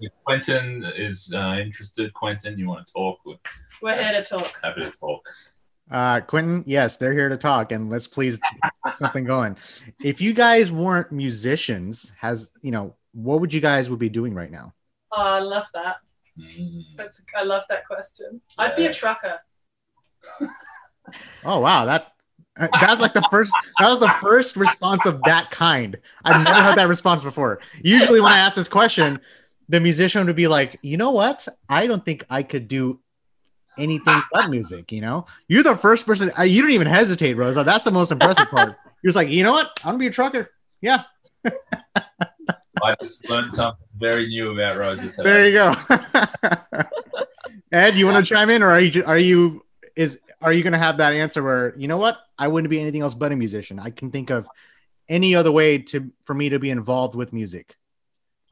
if 0.00 0.12
Quentin 0.24 0.84
is 0.96 1.32
uh, 1.34 1.56
interested, 1.60 2.14
Quentin, 2.14 2.58
you 2.58 2.66
want 2.66 2.86
to 2.86 2.92
talk? 2.92 3.18
We're 3.26 3.36
We're 3.82 4.02
here 4.02 4.12
to 4.12 4.22
talk. 4.22 4.58
happy 4.62 4.80
to 4.82 4.90
talk. 4.92 5.20
Uh, 5.90 6.20
Quentin, 6.20 6.62
yes, 6.66 6.96
they're 6.96 7.12
here 7.12 7.28
to 7.28 7.36
talk, 7.36 7.72
and 7.72 7.90
let's 7.90 8.06
please 8.06 8.38
get 8.84 8.96
something 8.96 9.24
going. 9.24 9.56
If 10.02 10.20
you 10.20 10.32
guys 10.32 10.70
weren't 10.70 11.10
musicians, 11.10 12.12
has 12.18 12.50
you 12.62 12.70
know, 12.70 12.94
what 13.12 13.40
would 13.40 13.52
you 13.52 13.60
guys 13.60 13.90
would 13.90 13.98
be 13.98 14.08
doing 14.08 14.34
right 14.34 14.50
now? 14.50 14.72
Oh, 15.12 15.20
I 15.20 15.40
love 15.40 15.66
that. 15.74 15.96
Mm. 16.38 16.84
That's, 16.96 17.20
I 17.36 17.42
love 17.42 17.64
that 17.68 17.86
question. 17.86 18.40
I'd 18.56 18.76
be 18.76 18.86
a 18.86 18.92
trucker. 18.92 19.40
Oh 21.44 21.60
wow, 21.60 21.86
that 21.86 22.12
uh, 22.58 22.68
that 22.72 22.90
was 22.90 23.00
like 23.00 23.14
the 23.14 23.26
first. 23.30 23.52
That 23.80 23.88
was 23.88 24.00
the 24.00 24.14
first 24.20 24.56
response 24.56 25.06
of 25.06 25.20
that 25.24 25.50
kind. 25.50 25.96
I've 26.24 26.44
never 26.44 26.62
heard 26.62 26.76
that 26.76 26.88
response 26.88 27.24
before. 27.24 27.60
Usually, 27.82 28.20
when 28.20 28.32
I 28.32 28.38
ask 28.38 28.54
this 28.54 28.68
question, 28.68 29.18
the 29.68 29.80
musician 29.80 30.26
would 30.26 30.36
be 30.36 30.46
like, 30.46 30.78
"You 30.82 30.96
know 30.98 31.10
what? 31.10 31.48
I 31.68 31.86
don't 31.86 32.04
think 32.04 32.24
I 32.30 32.42
could 32.42 32.68
do 32.68 33.00
anything 33.80 34.20
but 34.32 34.48
music." 34.50 34.92
You 34.92 35.00
know, 35.00 35.26
you're 35.48 35.62
the 35.62 35.76
first 35.76 36.06
person. 36.06 36.30
uh, 36.38 36.42
You 36.42 36.62
don't 36.62 36.70
even 36.72 36.86
hesitate, 36.86 37.34
Rosa. 37.34 37.64
That's 37.64 37.84
the 37.84 37.90
most 37.90 38.12
impressive 38.12 38.48
part. 38.48 38.76
You're 39.02 39.10
just 39.12 39.16
like, 39.16 39.28
you 39.30 39.42
know 39.44 39.52
what? 39.52 39.70
I'm 39.82 39.92
gonna 39.92 39.98
be 39.98 40.06
a 40.08 40.10
trucker. 40.10 40.50
Yeah, 40.82 41.04
I 42.82 42.94
just 43.02 43.28
learned 43.28 43.52
something 43.54 43.82
very 43.98 44.26
new 44.28 44.52
about 44.52 44.76
Rosa 44.76 45.08
today. 45.10 45.22
there 45.22 45.46
you 45.48 45.52
go. 45.54 45.74
Ed, 47.72 47.94
you 47.94 48.06
want 48.06 48.24
to 48.24 48.34
chime 48.34 48.50
in, 48.50 48.62
or 48.62 48.68
are 48.68 48.80
you 48.80 49.04
are 49.04 49.18
you 49.18 49.64
is 49.96 50.20
are 50.42 50.52
you 50.52 50.62
gonna 50.62 50.78
have 50.78 50.98
that 50.98 51.12
answer 51.14 51.42
where 51.42 51.74
you 51.76 51.88
know 51.88 51.96
what? 51.98 52.18
I 52.38 52.48
wouldn't 52.48 52.70
be 52.70 52.80
anything 52.80 53.02
else 53.02 53.14
but 53.14 53.32
a 53.32 53.36
musician. 53.36 53.78
I 53.78 53.90
can 53.90 54.10
think 54.10 54.30
of 54.30 54.46
any 55.08 55.34
other 55.34 55.52
way 55.52 55.78
to 55.78 56.10
for 56.24 56.34
me 56.34 56.48
to 56.50 56.58
be 56.58 56.70
involved 56.70 57.14
with 57.14 57.32
music. 57.32 57.76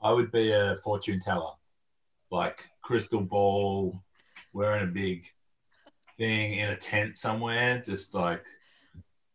I 0.03 0.13
would 0.13 0.31
be 0.31 0.53
a 0.53 0.77
fortune 0.85 1.21
teller, 1.21 1.53
like 2.31 2.65
crystal 2.83 3.21
ball, 3.21 4.03
wearing 4.53 4.85
a 4.85 4.93
big 4.93 5.27
thing 6.17 6.55
in 6.55 6.71
a 6.71 6.77
tent 6.77 7.17
somewhere, 7.17 7.81
just 7.81 8.15
like 8.15 8.43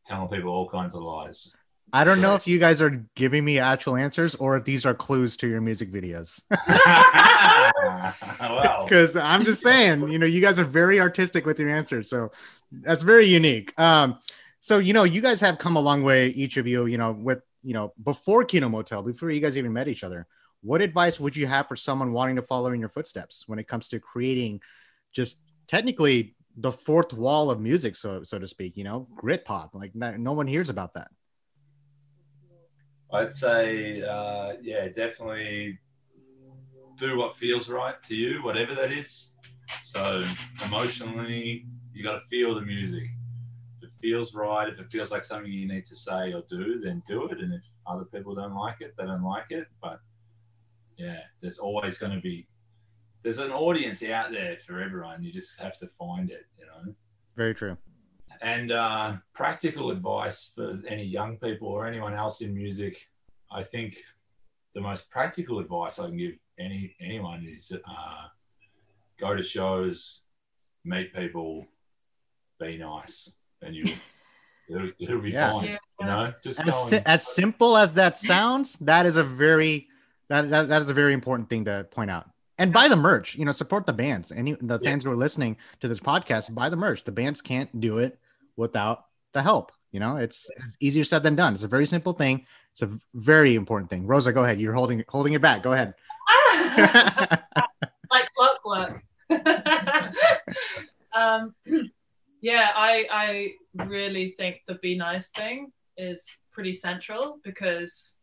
telling 0.06 0.28
people 0.28 0.52
all 0.52 0.70
kinds 0.70 0.96
of 0.96 1.02
lies. 1.02 1.52
I 1.92 2.04
don't 2.04 2.22
know 2.22 2.34
if 2.34 2.48
you 2.48 2.58
guys 2.58 2.82
are 2.82 3.06
giving 3.16 3.46
me 3.46 3.60
actual 3.60 3.96
answers 3.96 4.34
or 4.36 4.58
if 4.58 4.64
these 4.64 4.86
are 4.86 4.96
clues 4.96 5.38
to 5.38 5.48
your 5.48 5.62
music 5.62 5.92
videos. 5.92 6.42
Because 8.84 9.16
I'm 9.16 9.46
just 9.46 9.62
saying, 9.62 10.10
you 10.10 10.20
know, 10.20 10.26
you 10.26 10.42
guys 10.42 10.60
are 10.60 10.66
very 10.66 11.00
artistic 11.00 11.46
with 11.46 11.60
your 11.60 11.70
answers, 11.70 12.10
so 12.10 12.32
that's 12.72 13.04
very 13.04 13.26
unique. 13.26 13.78
Um, 13.80 14.20
so 14.60 14.80
you 14.80 14.94
know, 14.94 15.04
you 15.04 15.22
guys 15.22 15.42
have 15.42 15.58
come 15.58 15.76
a 15.76 15.82
long 15.82 16.04
way, 16.04 16.30
each 16.30 16.58
of 16.58 16.68
you. 16.68 16.86
You 16.86 16.98
know, 16.98 17.12
with 17.12 17.42
you 17.64 17.74
know, 17.74 17.94
before 18.04 18.44
Kino 18.44 18.70
Motel, 18.70 19.04
before 19.04 19.32
you 19.32 19.40
guys 19.40 19.58
even 19.58 19.74
met 19.74 19.88
each 19.88 20.04
other, 20.04 20.28
what 20.62 20.82
advice 20.82 21.20
would 21.20 21.36
you 21.36 21.48
have 21.48 21.68
for 21.68 21.76
someone 21.76 22.14
wanting 22.14 22.36
to 22.36 22.42
follow 22.42 22.72
in 22.72 22.80
your 22.80 22.90
footsteps 22.90 23.44
when 23.48 23.60
it 23.60 23.68
comes 23.68 23.88
to 23.90 24.00
creating, 24.00 24.62
just 25.14 25.40
technically 25.68 26.36
the 26.58 26.72
fourth 26.72 27.14
wall 27.14 27.50
of 27.50 27.60
music, 27.60 27.96
so 27.96 28.24
so 28.24 28.40
to 28.40 28.48
speak? 28.48 28.78
You 28.78 28.84
know, 28.84 29.08
grit 29.16 29.46
pop. 29.46 29.72
Like 29.74 29.96
no, 29.96 30.16
no 30.18 30.34
one 30.34 30.48
hears 30.48 30.70
about 30.70 30.94
that. 30.96 31.10
I'd 33.12 33.36
say, 33.36 34.02
uh, 34.02 34.54
yeah, 34.62 34.88
definitely 34.88 35.80
do 36.98 37.18
what 37.18 37.38
feels 37.38 37.70
right 37.70 38.02
to 38.04 38.16
you, 38.16 38.44
whatever 38.44 38.74
that 38.76 38.92
is. 38.92 39.32
So 39.84 40.24
emotionally, 40.66 41.68
you 41.94 42.04
got 42.04 42.14
to 42.14 42.22
feel 42.28 42.56
the 42.56 42.62
music. 42.62 43.04
If 43.82 43.90
it 43.90 43.96
feels 44.02 44.34
right, 44.34 44.68
if 44.68 44.80
it 44.80 44.92
feels 44.92 45.12
like 45.12 45.24
something 45.24 45.52
you 45.52 45.68
need 45.68 45.86
to 45.86 45.96
say 45.96 46.34
or 46.34 46.44
do, 46.50 46.82
then 46.84 47.04
do 47.08 47.28
it. 47.28 47.40
And 47.40 47.54
if 47.54 47.62
other 47.86 48.06
people 48.06 48.34
don't 48.34 48.56
like 48.56 48.78
it, 48.80 48.96
they 48.98 49.06
don't 49.06 49.24
like 49.24 49.52
it. 49.52 49.68
But 49.82 50.00
yeah, 50.98 51.20
there's 51.42 51.60
always 51.60 51.98
going 51.98 52.14
to 52.14 52.22
be 52.22 52.48
there's 53.24 53.40
an 53.40 53.52
audience 53.52 54.04
out 54.04 54.32
there 54.32 54.58
for 54.66 54.82
everyone. 54.82 55.24
You 55.24 55.32
just 55.32 55.60
have 55.60 55.78
to 55.80 55.88
find 55.88 56.30
it, 56.30 56.46
you 56.58 56.66
know 56.66 56.94
Very 57.36 57.56
true. 57.56 57.78
and 58.42 58.72
uh, 58.72 59.14
practical 59.34 59.92
advice 59.92 60.52
for 60.56 60.80
any 60.88 61.04
young 61.06 61.38
people 61.38 61.68
or 61.70 61.86
anyone 61.88 62.14
else 62.14 62.42
in 62.42 62.54
music, 62.54 63.08
I 63.52 63.64
think 63.64 63.98
the 64.76 64.82
most 64.82 65.10
practical 65.10 65.60
advice 65.60 66.00
I 66.00 66.08
can 66.08 66.18
give 66.18 66.34
any 66.60 66.96
anyone 67.00 67.46
is 67.50 67.72
uh, 67.72 68.24
go 69.20 69.36
to 69.36 69.44
shows, 69.44 70.22
meet 70.84 71.14
people, 71.14 71.66
be 72.60 72.78
nice, 72.78 73.32
and 73.62 73.76
you 73.76 73.94
it'll, 74.70 74.90
it'll 75.00 75.22
be 75.22 75.32
Yeah. 75.32 75.52
fine. 75.52 75.66
Yeah. 75.66 75.78
You 76.00 76.06
know, 76.08 76.34
just 76.44 76.60
As, 76.60 76.90
si- 76.90 77.00
as 77.06 77.28
simple 77.28 77.78
as 77.78 77.94
that 77.94 78.18
sounds, 78.18 78.78
that 78.80 79.06
is 79.06 79.16
a 79.16 79.24
very 79.24 79.88
that, 80.30 80.50
that 80.50 80.68
that 80.70 80.82
is 80.82 80.90
a 80.90 80.94
very 80.94 81.14
important 81.14 81.50
thing 81.50 81.64
to 81.66 81.88
point 81.92 82.10
out. 82.12 82.30
And 82.58 82.72
buy 82.72 82.88
the 82.88 82.96
merch, 82.96 83.36
you 83.36 83.46
know, 83.46 83.52
support 83.52 83.86
the 83.86 83.94
bands. 83.94 84.32
Any 84.32 84.54
the 84.62 84.80
Yeah. 84.80 84.90
fans 84.92 85.04
who 85.04 85.12
are 85.12 85.16
listening 85.16 85.58
to 85.80 85.88
this 85.88 86.00
podcast, 86.00 86.54
buy 86.54 86.70
the 86.70 86.76
merch. 86.76 87.04
The 87.04 87.12
bands 87.12 87.42
can't 87.42 87.80
do 87.80 87.98
it 87.98 88.20
without 88.56 89.06
the 89.32 89.42
help. 89.42 89.72
You 89.92 90.00
know, 90.00 90.18
it's, 90.18 90.50
it's 90.58 90.78
easier 90.80 91.04
said 91.04 91.24
than 91.24 91.36
done. 91.36 91.54
It's 91.54 91.64
a 91.64 91.68
very 91.68 91.86
simple 91.86 92.14
thing. 92.14 92.46
It's 92.72 92.82
a 92.82 92.92
very 93.14 93.56
important 93.56 93.90
thing. 93.90 94.06
Rosa, 94.08 94.32
go 94.34 94.44
ahead. 94.44 94.60
You're 94.60 94.74
holding 94.74 95.04
holding 95.08 95.34
it 95.34 95.42
back. 95.42 95.62
Go 95.64 95.74
ahead. 95.74 95.94
like 98.12 98.28
clockwork. 98.36 99.04
um, 101.14 101.54
yeah, 102.42 102.70
I 102.76 103.06
I 103.12 103.86
really 103.86 104.34
think 104.38 104.62
the 104.68 104.76
be 104.76 104.96
nice 104.96 105.30
thing 105.30 105.72
is 105.98 106.24
pretty 106.52 106.74
central 106.74 107.40
because 107.44 108.16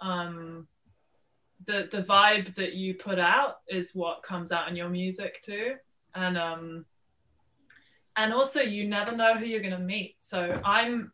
um, 0.00 0.66
the 1.66 1.88
the 1.90 2.02
vibe 2.02 2.54
that 2.54 2.74
you 2.74 2.94
put 2.94 3.18
out 3.18 3.60
is 3.68 3.94
what 3.94 4.22
comes 4.22 4.52
out 4.52 4.68
in 4.68 4.76
your 4.76 4.88
music 4.88 5.42
too, 5.42 5.74
and 6.14 6.38
um, 6.38 6.84
and 8.16 8.32
also 8.32 8.60
you 8.60 8.88
never 8.88 9.16
know 9.16 9.34
who 9.36 9.44
you're 9.44 9.62
gonna 9.62 9.78
meet. 9.78 10.16
So 10.20 10.60
I'm 10.64 11.12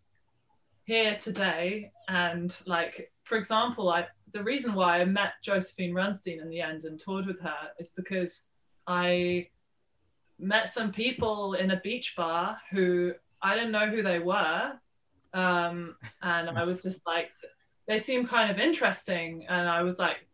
here 0.85 1.15
today, 1.15 1.91
and 2.09 2.55
like 2.67 3.11
for 3.25 3.37
example, 3.37 3.91
I 3.91 4.07
the 4.33 4.43
reason 4.43 4.75
why 4.75 5.01
I 5.01 5.05
met 5.05 5.35
Josephine 5.43 5.95
Runstein 5.95 6.43
in 6.43 6.51
the 6.51 6.61
end 6.61 6.85
and 6.85 6.99
toured 6.99 7.27
with 7.27 7.41
her 7.41 7.71
is 7.79 7.91
because 7.91 8.49
I 8.87 9.49
met 10.39 10.69
some 10.69 10.93
people 10.93 11.55
in 11.55 11.71
a 11.71 11.81
beach 11.81 12.15
bar 12.17 12.59
who 12.71 13.13
I 13.41 13.55
didn't 13.55 13.73
know 13.73 13.89
who 13.89 14.03
they 14.03 14.19
were. 14.19 14.73
Um, 15.33 15.97
and 16.23 16.51
I 16.51 16.65
was 16.65 16.83
just 16.83 17.07
like, 17.07 17.31
they 17.87 17.99
seemed 17.99 18.29
kind 18.29 18.51
of 18.51 18.59
interesting. 18.59 19.47
And 19.49 19.69
I 19.69 19.83
was 19.83 19.99
like, 19.99 20.27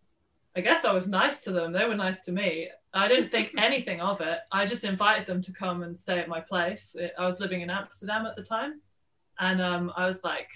I 0.57 0.61
guess 0.61 0.85
I 0.85 0.93
was 0.93 1.07
nice 1.07 1.39
to 1.41 1.53
them. 1.53 1.73
They 1.73 1.85
were 1.85 1.95
nice 1.95 2.23
to 2.25 2.33
me. 2.33 2.69
I 2.93 3.07
didn't 3.09 3.31
think 3.31 3.53
anything 3.59 4.01
of 4.01 4.21
it. 4.21 4.39
I 4.51 4.67
just 4.67 4.85
invited 4.85 5.27
them 5.27 5.43
to 5.43 5.53
come 5.53 5.83
and 5.83 5.97
stay 5.97 6.19
at 6.19 6.29
my 6.29 6.41
place. 6.41 6.97
It- 6.99 7.13
I 7.19 7.27
was 7.27 7.41
living 7.41 7.61
in 7.61 7.71
Amsterdam 7.71 8.27
at 8.27 8.37
the 8.37 8.43
time. 8.43 8.81
And 9.39 9.63
um, 9.63 9.93
I 9.97 10.07
was 10.07 10.23
like, 10.23 10.49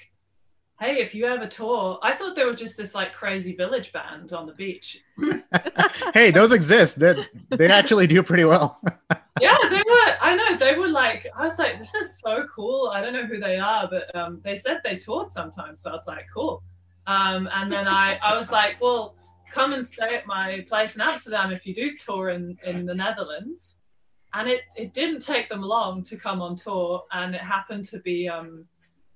hey, 0.81 1.01
if 1.01 1.15
you 1.15 1.25
ever 1.27 1.47
tour, 1.47 1.99
I 2.03 2.13
thought 2.13 2.35
they 2.37 2.45
were 2.45 2.55
just 2.55 2.77
this 2.77 2.95
like 2.95 3.15
crazy 3.15 3.55
village 3.55 3.93
band 3.93 4.33
on 4.33 4.47
the 4.47 4.53
beach. 4.53 5.01
hey, 6.15 6.31
those 6.31 6.53
exist. 6.53 6.99
They 6.99 7.15
they 7.51 7.69
actually 7.71 8.07
do 8.07 8.23
pretty 8.23 8.45
well. 8.45 8.81
yeah, 9.41 9.57
they 9.71 9.79
were. 9.79 10.17
I 10.21 10.35
know 10.37 10.59
they 10.59 10.75
were 10.77 10.89
like. 10.89 11.27
I 11.35 11.45
was 11.45 11.59
like, 11.59 11.79
this 11.79 11.95
is 11.95 12.19
so 12.19 12.47
cool. 12.55 12.91
I 12.93 13.01
don't 13.01 13.15
know 13.15 13.25
who 13.27 13.39
they 13.39 13.59
are, 13.59 13.89
but 13.89 14.15
um, 14.15 14.41
they 14.45 14.57
said 14.57 14.81
they 14.85 14.97
toured 14.97 15.33
sometimes. 15.33 15.81
So 15.81 15.89
I 15.91 15.93
was 15.93 16.07
like, 16.07 16.27
cool. 16.35 16.63
Um, 17.07 17.49
and 17.55 17.73
then 17.73 17.87
I, 17.89 18.19
I 18.23 18.37
was 18.37 18.51
like, 18.51 18.79
well, 18.83 19.15
come 19.51 19.73
and 19.73 19.85
stay 19.85 20.17
at 20.17 20.27
my 20.27 20.65
place 20.69 20.95
in 20.95 21.01
Amsterdam 21.01 21.53
if 21.53 21.67
you 21.67 21.75
do 21.75 21.97
tour 21.97 22.31
in 22.31 22.57
in 22.65 22.87
the 22.87 22.95
Netherlands. 22.95 23.77
And 24.33 24.49
it 24.49 24.63
it 24.77 24.93
didn't 24.93 25.21
take 25.21 25.49
them 25.49 25.63
long 25.63 26.03
to 26.05 26.17
come 26.17 26.43
on 26.43 26.57
tour, 26.57 27.05
and 27.13 27.35
it 27.35 27.41
happened 27.41 27.85
to 27.87 28.01
be 28.01 28.29
um, 28.29 28.67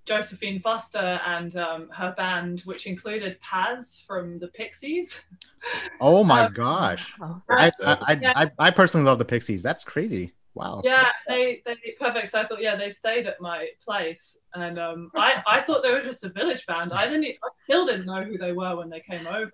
Josephine 0.05 0.61
Foster 0.61 1.21
and 1.27 1.57
um, 1.57 1.89
her 1.91 2.15
band, 2.17 2.61
which 2.65 2.87
included 2.87 3.39
Paz 3.41 4.03
from 4.07 4.39
the 4.39 4.49
Pixies. 4.49 5.25
Oh 6.01 6.23
my 6.23 6.45
Um, 6.45 6.53
gosh. 6.55 7.19
Wow. 7.19 7.43
I, 7.51 7.73
I, 7.85 7.99
I, 8.01 8.19
Yeah. 8.23 8.33
I, 8.37 8.51
I 8.59 8.71
personally 8.71 9.05
love 9.05 9.19
the 9.19 9.25
Pixies. 9.25 9.63
That's 9.63 9.85
crazy. 9.85 10.33
Wow. 10.55 10.83
Yeah, 10.85 11.09
they 11.29 11.63
they 11.67 11.77
perfect 12.01 12.29
circle. 12.29 12.59
Yeah, 12.59 12.75
they 12.77 12.91
stayed 12.91 13.27
at 13.27 13.41
my 13.41 13.69
place, 13.85 14.39
and 14.55 14.79
um, 14.79 15.11
I 15.15 15.43
I 15.47 15.61
thought 15.61 15.83
they 15.83 15.93
were 15.93 16.03
just 16.03 16.25
a 16.25 16.31
village 16.31 16.65
band. 16.67 16.93
I 16.93 17.07
didn't. 17.07 17.25
I 17.27 17.49
still 17.63 17.85
didn't 17.87 18.07
know 18.07 18.25
who 18.25 18.39
they 18.39 18.53
were 18.53 18.77
when 18.77 18.89
they 18.89 19.01
came 19.01 19.27
over. 19.27 19.53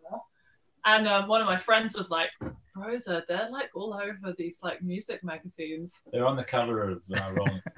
And 0.85 1.09
um, 1.09 1.29
one 1.29 1.41
of 1.41 1.47
my 1.47 1.57
friends 1.57 1.97
was 1.97 2.11
like, 2.11 2.31
"Rosa, 2.77 3.25
they're 3.29 3.49
like 3.51 3.71
all 3.75 3.95
over 3.95 4.35
these 4.37 4.59
like 4.63 4.83
music 4.83 5.25
magazines." 5.25 6.01
they're 6.13 6.27
on 6.27 6.37
the 6.37 6.45
cover 6.45 6.89
of 6.89 7.03
uh, 7.15 7.33
Rolling. 7.35 7.63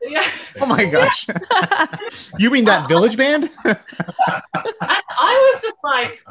Yeah, 0.00 0.24
Oh 0.58 0.64
my 0.64 0.86
gosh. 0.86 1.26
you 2.38 2.50
mean 2.50 2.64
that 2.64 2.88
village 2.88 3.18
band? 3.18 3.50
and 3.64 3.76
I 4.82 5.52
was 5.52 5.60
just 5.60 5.76
like, 5.84 6.24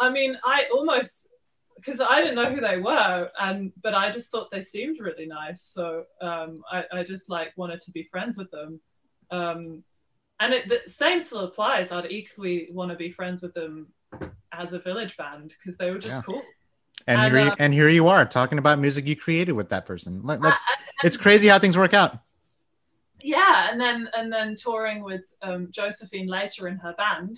I 0.00 0.10
mean, 0.10 0.36
I 0.44 0.64
almost 0.72 1.28
because 1.76 2.00
I 2.00 2.20
didn't 2.20 2.34
know 2.34 2.50
who 2.50 2.60
they 2.60 2.78
were, 2.78 3.30
and 3.40 3.72
but 3.82 3.94
I 3.94 4.10
just 4.10 4.30
thought 4.30 4.50
they 4.50 4.62
seemed 4.62 4.98
really 4.98 5.26
nice, 5.26 5.62
so 5.62 6.04
um, 6.20 6.62
I, 6.70 6.84
I 6.92 7.02
just 7.04 7.30
like 7.30 7.52
wanted 7.56 7.80
to 7.82 7.92
be 7.92 8.08
friends 8.10 8.36
with 8.36 8.50
them. 8.50 8.80
Um, 9.30 9.84
and 10.40 10.52
it, 10.52 10.68
the 10.68 10.80
same 10.86 11.20
still 11.20 11.40
applies. 11.40 11.92
I'd 11.92 12.10
equally 12.10 12.68
want 12.72 12.90
to 12.90 12.96
be 12.96 13.10
friends 13.10 13.40
with 13.42 13.54
them 13.54 13.88
as 14.58 14.72
a 14.72 14.78
village 14.78 15.16
band 15.16 15.54
because 15.58 15.76
they 15.76 15.90
were 15.90 15.98
just 15.98 16.16
Yeah. 16.16 16.22
cool. 16.22 16.42
And 17.06 17.20
And, 17.20 17.34
here, 17.34 17.44
you, 17.44 17.50
uh, 17.52 17.56
and 17.58 17.74
here 17.74 17.88
you 17.88 18.08
are 18.08 18.24
talking 18.24 18.58
about 18.58 18.78
music 18.78 19.06
you 19.06 19.14
created 19.16 19.52
with 19.52 19.68
that 19.68 19.86
person. 19.86 20.22
Let, 20.24 20.40
let's. 20.40 20.64
Uh, 20.68 20.74
It's 21.04 21.16
crazy 21.16 21.46
how 21.48 21.58
things 21.58 21.76
work 21.76 21.94
out. 21.94 22.18
yeah 23.20 23.70
and 23.70 23.80
then 23.80 24.08
and 24.16 24.32
then 24.32 24.54
touring 24.54 25.02
with 25.02 25.22
um, 25.42 25.66
josephine 25.72 26.26
later 26.26 26.68
in 26.68 26.76
her 26.76 26.94
band 26.94 27.36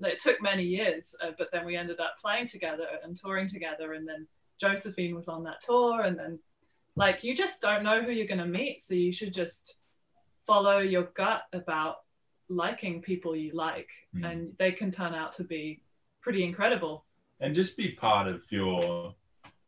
it 0.00 0.18
took 0.18 0.40
many 0.40 0.62
years 0.64 1.14
uh, 1.22 1.30
but 1.38 1.48
then 1.52 1.64
we 1.66 1.76
ended 1.76 2.00
up 2.00 2.14
playing 2.20 2.46
together 2.46 2.86
and 3.04 3.16
touring 3.16 3.46
together 3.46 3.92
and 3.92 4.08
then 4.08 4.26
josephine 4.60 5.14
was 5.14 5.28
on 5.28 5.44
that 5.44 5.60
tour 5.60 6.02
and 6.02 6.18
then 6.18 6.38
like 6.96 7.22
you 7.22 7.34
just 7.36 7.60
don't 7.60 7.82
know 7.84 8.02
who 8.02 8.10
you're 8.10 8.26
going 8.26 8.38
to 8.38 8.46
meet 8.46 8.80
so 8.80 8.94
you 8.94 9.12
should 9.12 9.32
just 9.32 9.74
follow 10.46 10.78
your 10.78 11.04
gut 11.14 11.42
about 11.52 11.96
liking 12.48 13.00
people 13.02 13.36
you 13.36 13.52
like 13.52 13.90
Mm. 14.16 14.24
and 14.32 14.52
they 14.58 14.72
can 14.72 14.90
turn 14.90 15.14
out 15.14 15.32
to 15.34 15.44
be 15.44 15.82
pretty 16.22 16.44
incredible 16.44 17.04
and 17.40 17.54
just 17.54 17.76
be 17.76 17.92
part 17.92 18.28
of 18.28 18.44
your 18.50 19.14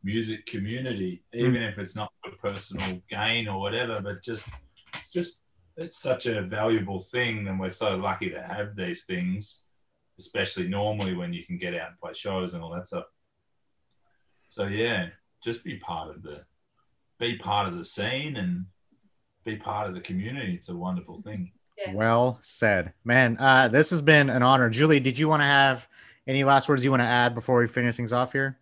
music 0.05 0.47
community, 0.47 1.23
even 1.33 1.63
if 1.63 1.79
it's 1.79 1.97
not 1.97 2.13
for 2.23 2.33
personal 2.33 3.01
gain 3.09 3.49
or 3.49 3.61
whatever. 3.61 4.01
But 4.01 4.23
just, 4.23 4.47
it's 4.95 5.13
just, 5.13 5.41
it's 5.77 5.99
such 5.99 6.27
a 6.27 6.43
valuable 6.43 7.01
thing, 7.01 7.49
and 7.49 7.59
we're 7.59 7.71
so 7.71 7.97
lucky 7.97 8.29
to 8.31 8.43
have 8.43 8.77
these 8.77 9.05
things, 9.05 9.63
especially 10.19 10.69
normally 10.69 11.15
when 11.15 11.33
you 11.33 11.45
can 11.45 11.57
get 11.57 11.75
out 11.75 11.89
and 11.89 11.99
play 11.99 12.13
shows 12.13 12.53
and 12.53 12.63
all 12.63 12.75
that 12.75 12.87
stuff. 12.87 13.05
So 14.49 14.67
yeah, 14.67 15.09
just 15.43 15.65
be 15.65 15.79
part 15.79 16.11
of 16.11 16.23
the, 16.23 16.43
be 17.19 17.39
part 17.39 17.69
of 17.69 17.79
the 17.79 17.85
scene 17.85 18.37
and 18.37 18.67
be 19.45 19.57
part 19.57 19.89
of 19.89 19.95
the 19.95 20.01
community. 20.01 20.55
It's 20.55 20.69
a 20.69 20.77
wonderful 20.77 21.23
thing. 21.23 21.53
Yeah. 21.79 21.95
Well 21.95 22.39
said, 22.43 22.93
man. 23.03 23.39
Uh, 23.39 23.69
this 23.69 23.91
has 23.91 24.03
been 24.03 24.29
an 24.29 24.43
honor. 24.43 24.69
Julie, 24.69 25.01
did 25.01 25.19
you 25.19 25.29
want 25.29 25.41
to 25.41 25.47
have 25.47 25.89
any 26.27 26.45
last 26.45 26.69
words 26.69 26.85
you 26.85 26.91
want 26.91 27.01
to 27.03 27.07
add 27.07 27.35
before 27.35 27.59
we 27.61 27.67
finish 27.67 27.97
things 27.97 28.13
off 28.13 28.33
here? 28.33 28.59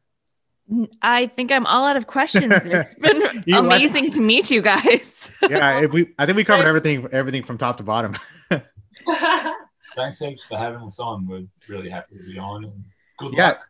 I 1.02 1.26
think 1.26 1.50
I'm 1.50 1.66
all 1.66 1.84
out 1.84 1.96
of 1.96 2.06
questions. 2.06 2.52
It's 2.64 2.94
been 3.00 3.22
You- 3.44 3.58
amazing 3.58 4.10
to 4.12 4.20
meet 4.20 4.50
you 4.50 4.62
guys. 4.62 5.32
Yeah, 5.50 5.80
if 5.80 5.90
we. 5.92 6.12
I 6.16 6.26
think 6.26 6.36
we 6.36 6.44
covered 6.44 6.66
everything, 6.66 7.08
everything 7.10 7.42
from 7.42 7.58
top 7.58 7.76
to 7.78 7.82
bottom. 7.82 8.14
Thanks 9.96 10.18
heaps 10.20 10.44
for 10.44 10.56
having 10.56 10.80
us 10.82 11.00
on. 11.00 11.26
We're 11.26 11.42
really 11.68 11.88
happy 11.90 12.18
to 12.18 12.22
be 12.24 12.38
on. 12.38 12.64
And 12.64 12.84
good 13.18 13.32
Yeah. 13.34 13.48
luck 13.48 13.66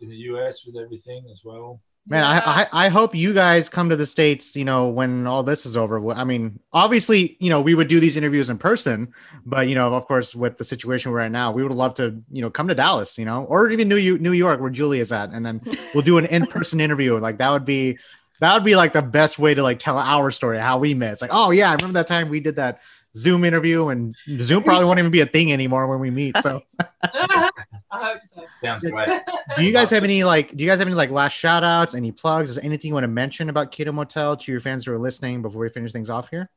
in 0.00 0.08
the 0.08 0.16
US 0.30 0.64
with 0.64 0.76
everything 0.76 1.24
as 1.32 1.42
well. 1.44 1.80
Man, 2.06 2.22
Yeah. 2.22 2.42
I, 2.44 2.62
I 2.62 2.86
I 2.86 2.88
hope 2.88 3.14
you 3.14 3.32
guys 3.32 3.70
come 3.70 3.88
to 3.88 3.96
the 3.96 4.04
states. 4.04 4.54
You 4.54 4.64
know, 4.64 4.88
when 4.88 5.26
all 5.26 5.42
this 5.42 5.64
is 5.64 5.76
over. 5.76 6.06
I 6.10 6.24
mean, 6.24 6.58
obviously, 6.72 7.36
you 7.40 7.48
know, 7.48 7.62
we 7.62 7.74
would 7.74 7.88
do 7.88 7.98
these 7.98 8.16
interviews 8.16 8.50
in 8.50 8.58
person, 8.58 9.12
but 9.46 9.68
you 9.68 9.74
know, 9.74 9.92
of 9.92 10.06
course, 10.06 10.34
with 10.34 10.58
the 10.58 10.64
situation 10.64 11.12
we're 11.12 11.20
at 11.20 11.32
now, 11.32 11.50
we 11.50 11.62
would 11.62 11.72
love 11.72 11.94
to, 11.94 12.20
you 12.30 12.42
know, 12.42 12.50
come 12.50 12.68
to 12.68 12.74
Dallas, 12.74 13.16
you 13.16 13.24
know, 13.24 13.44
or 13.44 13.70
even 13.70 13.88
New 13.88 13.96
York, 13.96 14.20
New 14.20 14.32
York, 14.32 14.60
where 14.60 14.70
Julie 14.70 15.00
is 15.00 15.12
at, 15.12 15.30
and 15.30 15.46
then 15.46 15.62
we'll 15.94 16.02
do 16.02 16.18
an 16.18 16.26
in-person 16.26 16.78
interview. 16.80 17.16
Like 17.18 17.38
that 17.38 17.50
would 17.50 17.64
be 17.64 17.98
that 18.40 18.52
would 18.52 18.64
be 18.64 18.76
like 18.76 18.92
the 18.92 19.02
best 19.02 19.38
way 19.38 19.54
to 19.54 19.62
like 19.62 19.78
tell 19.78 19.96
our 19.98 20.30
story, 20.30 20.58
how 20.58 20.78
we 20.78 20.92
met. 20.92 21.12
It's 21.14 21.22
like, 21.22 21.30
oh 21.32 21.52
yeah, 21.52 21.70
I 21.70 21.74
remember 21.74 21.94
that 21.94 22.06
time 22.06 22.28
we 22.28 22.40
did 22.40 22.56
that 22.56 22.80
Zoom 23.16 23.44
interview, 23.44 23.88
and 23.88 24.14
Zoom 24.40 24.62
probably 24.64 24.84
won't 24.84 24.98
even 24.98 25.10
be 25.10 25.20
a 25.20 25.26
thing 25.26 25.52
anymore 25.52 25.86
when 25.86 26.00
we 26.00 26.10
meet. 26.10 26.36
So, 26.42 26.60
i 27.94 28.04
hope 28.04 28.22
so 28.22 28.44
Sounds 28.62 28.82
great. 28.84 29.08
do 29.56 29.64
you 29.64 29.72
guys 29.72 29.90
have 29.90 30.04
any 30.04 30.24
like? 30.24 30.50
Do 30.56 30.62
you 30.64 30.68
guys 30.70 30.78
have 30.78 30.88
any 30.88 30.94
like 30.96 31.10
last 31.10 31.32
shout 31.32 31.62
outs? 31.64 31.94
Any 31.94 32.12
plugs? 32.12 32.50
Is 32.50 32.58
anything 32.58 32.88
you 32.88 32.94
want 32.94 33.04
to 33.04 33.08
mention 33.08 33.48
about 33.50 33.72
Kino 33.72 33.92
Motel 33.92 34.36
to 34.36 34.52
your 34.52 34.60
fans 34.60 34.84
who 34.86 34.92
are 34.92 34.98
listening 34.98 35.42
before 35.42 35.60
we 35.60 35.68
finish 35.68 35.92
things 35.92 36.10
off 36.10 36.28
here? 36.30 36.48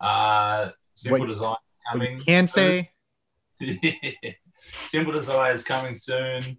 Uh, 0.00 0.70
Simple 0.94 1.20
What- 1.20 1.26
Design 1.28 1.56
coming. 1.92 2.18
you 2.18 2.24
can 2.24 2.46
say. 2.48 2.90
Simple 4.88 5.12
Desire 5.12 5.52
is 5.52 5.62
coming 5.62 5.94
soon. 5.94 6.58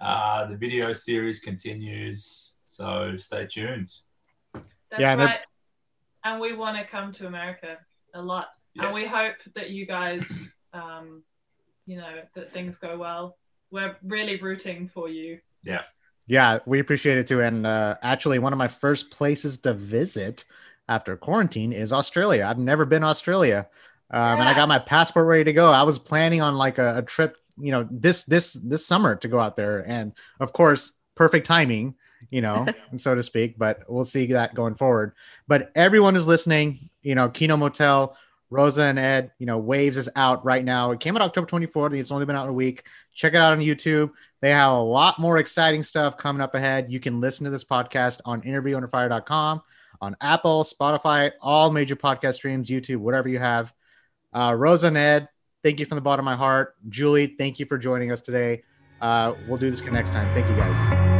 Uh, 0.00 0.46
the 0.46 0.56
video 0.56 0.92
series 0.92 1.40
continues, 1.40 2.54
so 2.66 3.16
stay 3.16 3.46
tuned. 3.46 3.92
That's 4.54 4.64
Yeah, 4.98 5.12
and 5.12 5.20
right. 5.20 5.38
And 6.24 6.40
we 6.40 6.52
want 6.54 6.76
to 6.78 6.84
come 6.90 7.12
to 7.14 7.26
America 7.26 7.76
a 8.14 8.22
lot. 8.22 8.48
And 8.78 8.94
we 8.94 9.04
hope 9.04 9.34
that 9.56 9.70
you 9.70 9.86
guys, 9.86 10.48
um, 10.72 11.22
you 11.90 11.96
know, 11.96 12.22
that 12.36 12.52
things 12.52 12.76
go 12.76 12.96
well. 12.96 13.36
We're 13.72 13.96
really 14.04 14.40
rooting 14.40 14.88
for 14.94 15.08
you. 15.08 15.40
Yeah, 15.64 15.82
Yeah, 16.28 16.60
we 16.64 16.78
appreciate 16.78 17.18
it 17.18 17.26
too. 17.26 17.42
And 17.42 17.66
uh, 17.66 17.96
actually, 18.00 18.38
one 18.38 18.52
of 18.52 18.58
my 18.60 18.68
first 18.68 19.10
places 19.10 19.58
to 19.58 19.74
visit 19.74 20.44
after 20.88 21.16
quarantine 21.16 21.72
is 21.72 21.92
Australia. 21.92 22.46
I've 22.48 22.58
never 22.58 22.86
been 22.86 23.02
Australia, 23.02 23.68
um, 24.12 24.22
yeah. 24.22 24.40
and 24.40 24.48
I 24.48 24.54
got 24.54 24.68
my 24.68 24.78
passport 24.78 25.26
ready 25.26 25.42
to 25.44 25.52
go. 25.52 25.72
I 25.72 25.82
was 25.82 25.98
planning 25.98 26.40
on 26.40 26.54
like 26.54 26.78
a, 26.78 26.98
a 26.98 27.02
trip, 27.02 27.36
you 27.58 27.72
know, 27.72 27.88
this 27.90 28.22
this 28.22 28.52
this 28.52 28.86
summer 28.86 29.16
to 29.16 29.26
go 29.26 29.40
out 29.40 29.56
there, 29.56 29.84
and 29.88 30.12
of 30.38 30.52
course, 30.52 30.92
perfect 31.16 31.44
timing, 31.44 31.96
you 32.30 32.40
know, 32.40 32.66
so 32.94 33.16
to 33.16 33.22
speak. 33.24 33.58
But 33.58 33.82
we'll 33.88 34.04
see 34.04 34.26
that 34.26 34.54
going 34.54 34.76
forward. 34.76 35.14
But 35.48 35.72
everyone 35.74 36.14
is 36.14 36.24
listening. 36.24 36.88
You 37.02 37.16
know, 37.16 37.30
Kino 37.30 37.56
Motel. 37.56 38.16
Rosa 38.50 38.82
and 38.82 38.98
Ed, 38.98 39.30
you 39.38 39.46
know, 39.46 39.58
Waves 39.58 39.96
is 39.96 40.08
out 40.16 40.44
right 40.44 40.64
now. 40.64 40.90
It 40.90 41.00
came 41.00 41.16
out 41.16 41.22
October 41.22 41.46
24th. 41.46 41.98
It's 41.98 42.10
only 42.10 42.26
been 42.26 42.36
out 42.36 42.48
a 42.48 42.52
week. 42.52 42.84
Check 43.14 43.34
it 43.34 43.36
out 43.36 43.52
on 43.52 43.60
YouTube. 43.60 44.10
They 44.40 44.50
have 44.50 44.72
a 44.72 44.80
lot 44.80 45.18
more 45.18 45.38
exciting 45.38 45.82
stuff 45.82 46.16
coming 46.16 46.42
up 46.42 46.54
ahead. 46.54 46.90
You 46.90 46.98
can 46.98 47.20
listen 47.20 47.44
to 47.44 47.50
this 47.50 47.64
podcast 47.64 48.20
on 48.24 48.42
interviewunderfire.com, 48.42 49.62
on 50.00 50.16
Apple, 50.20 50.64
Spotify, 50.64 51.30
all 51.40 51.70
major 51.70 51.96
podcast 51.96 52.34
streams, 52.34 52.68
YouTube, 52.68 52.96
whatever 52.96 53.28
you 53.28 53.38
have. 53.38 53.72
Uh, 54.32 54.54
Rosa 54.58 54.88
and 54.88 54.98
Ed, 54.98 55.28
thank 55.62 55.78
you 55.78 55.86
from 55.86 55.96
the 55.96 56.02
bottom 56.02 56.26
of 56.26 56.30
my 56.32 56.36
heart. 56.36 56.74
Julie, 56.88 57.36
thank 57.38 57.60
you 57.60 57.66
for 57.66 57.78
joining 57.78 58.10
us 58.10 58.20
today. 58.20 58.62
Uh, 59.00 59.34
we'll 59.48 59.58
do 59.58 59.70
this 59.70 59.82
next 59.82 60.10
time. 60.10 60.34
Thank 60.34 60.48
you 60.48 60.56
guys. 60.56 61.19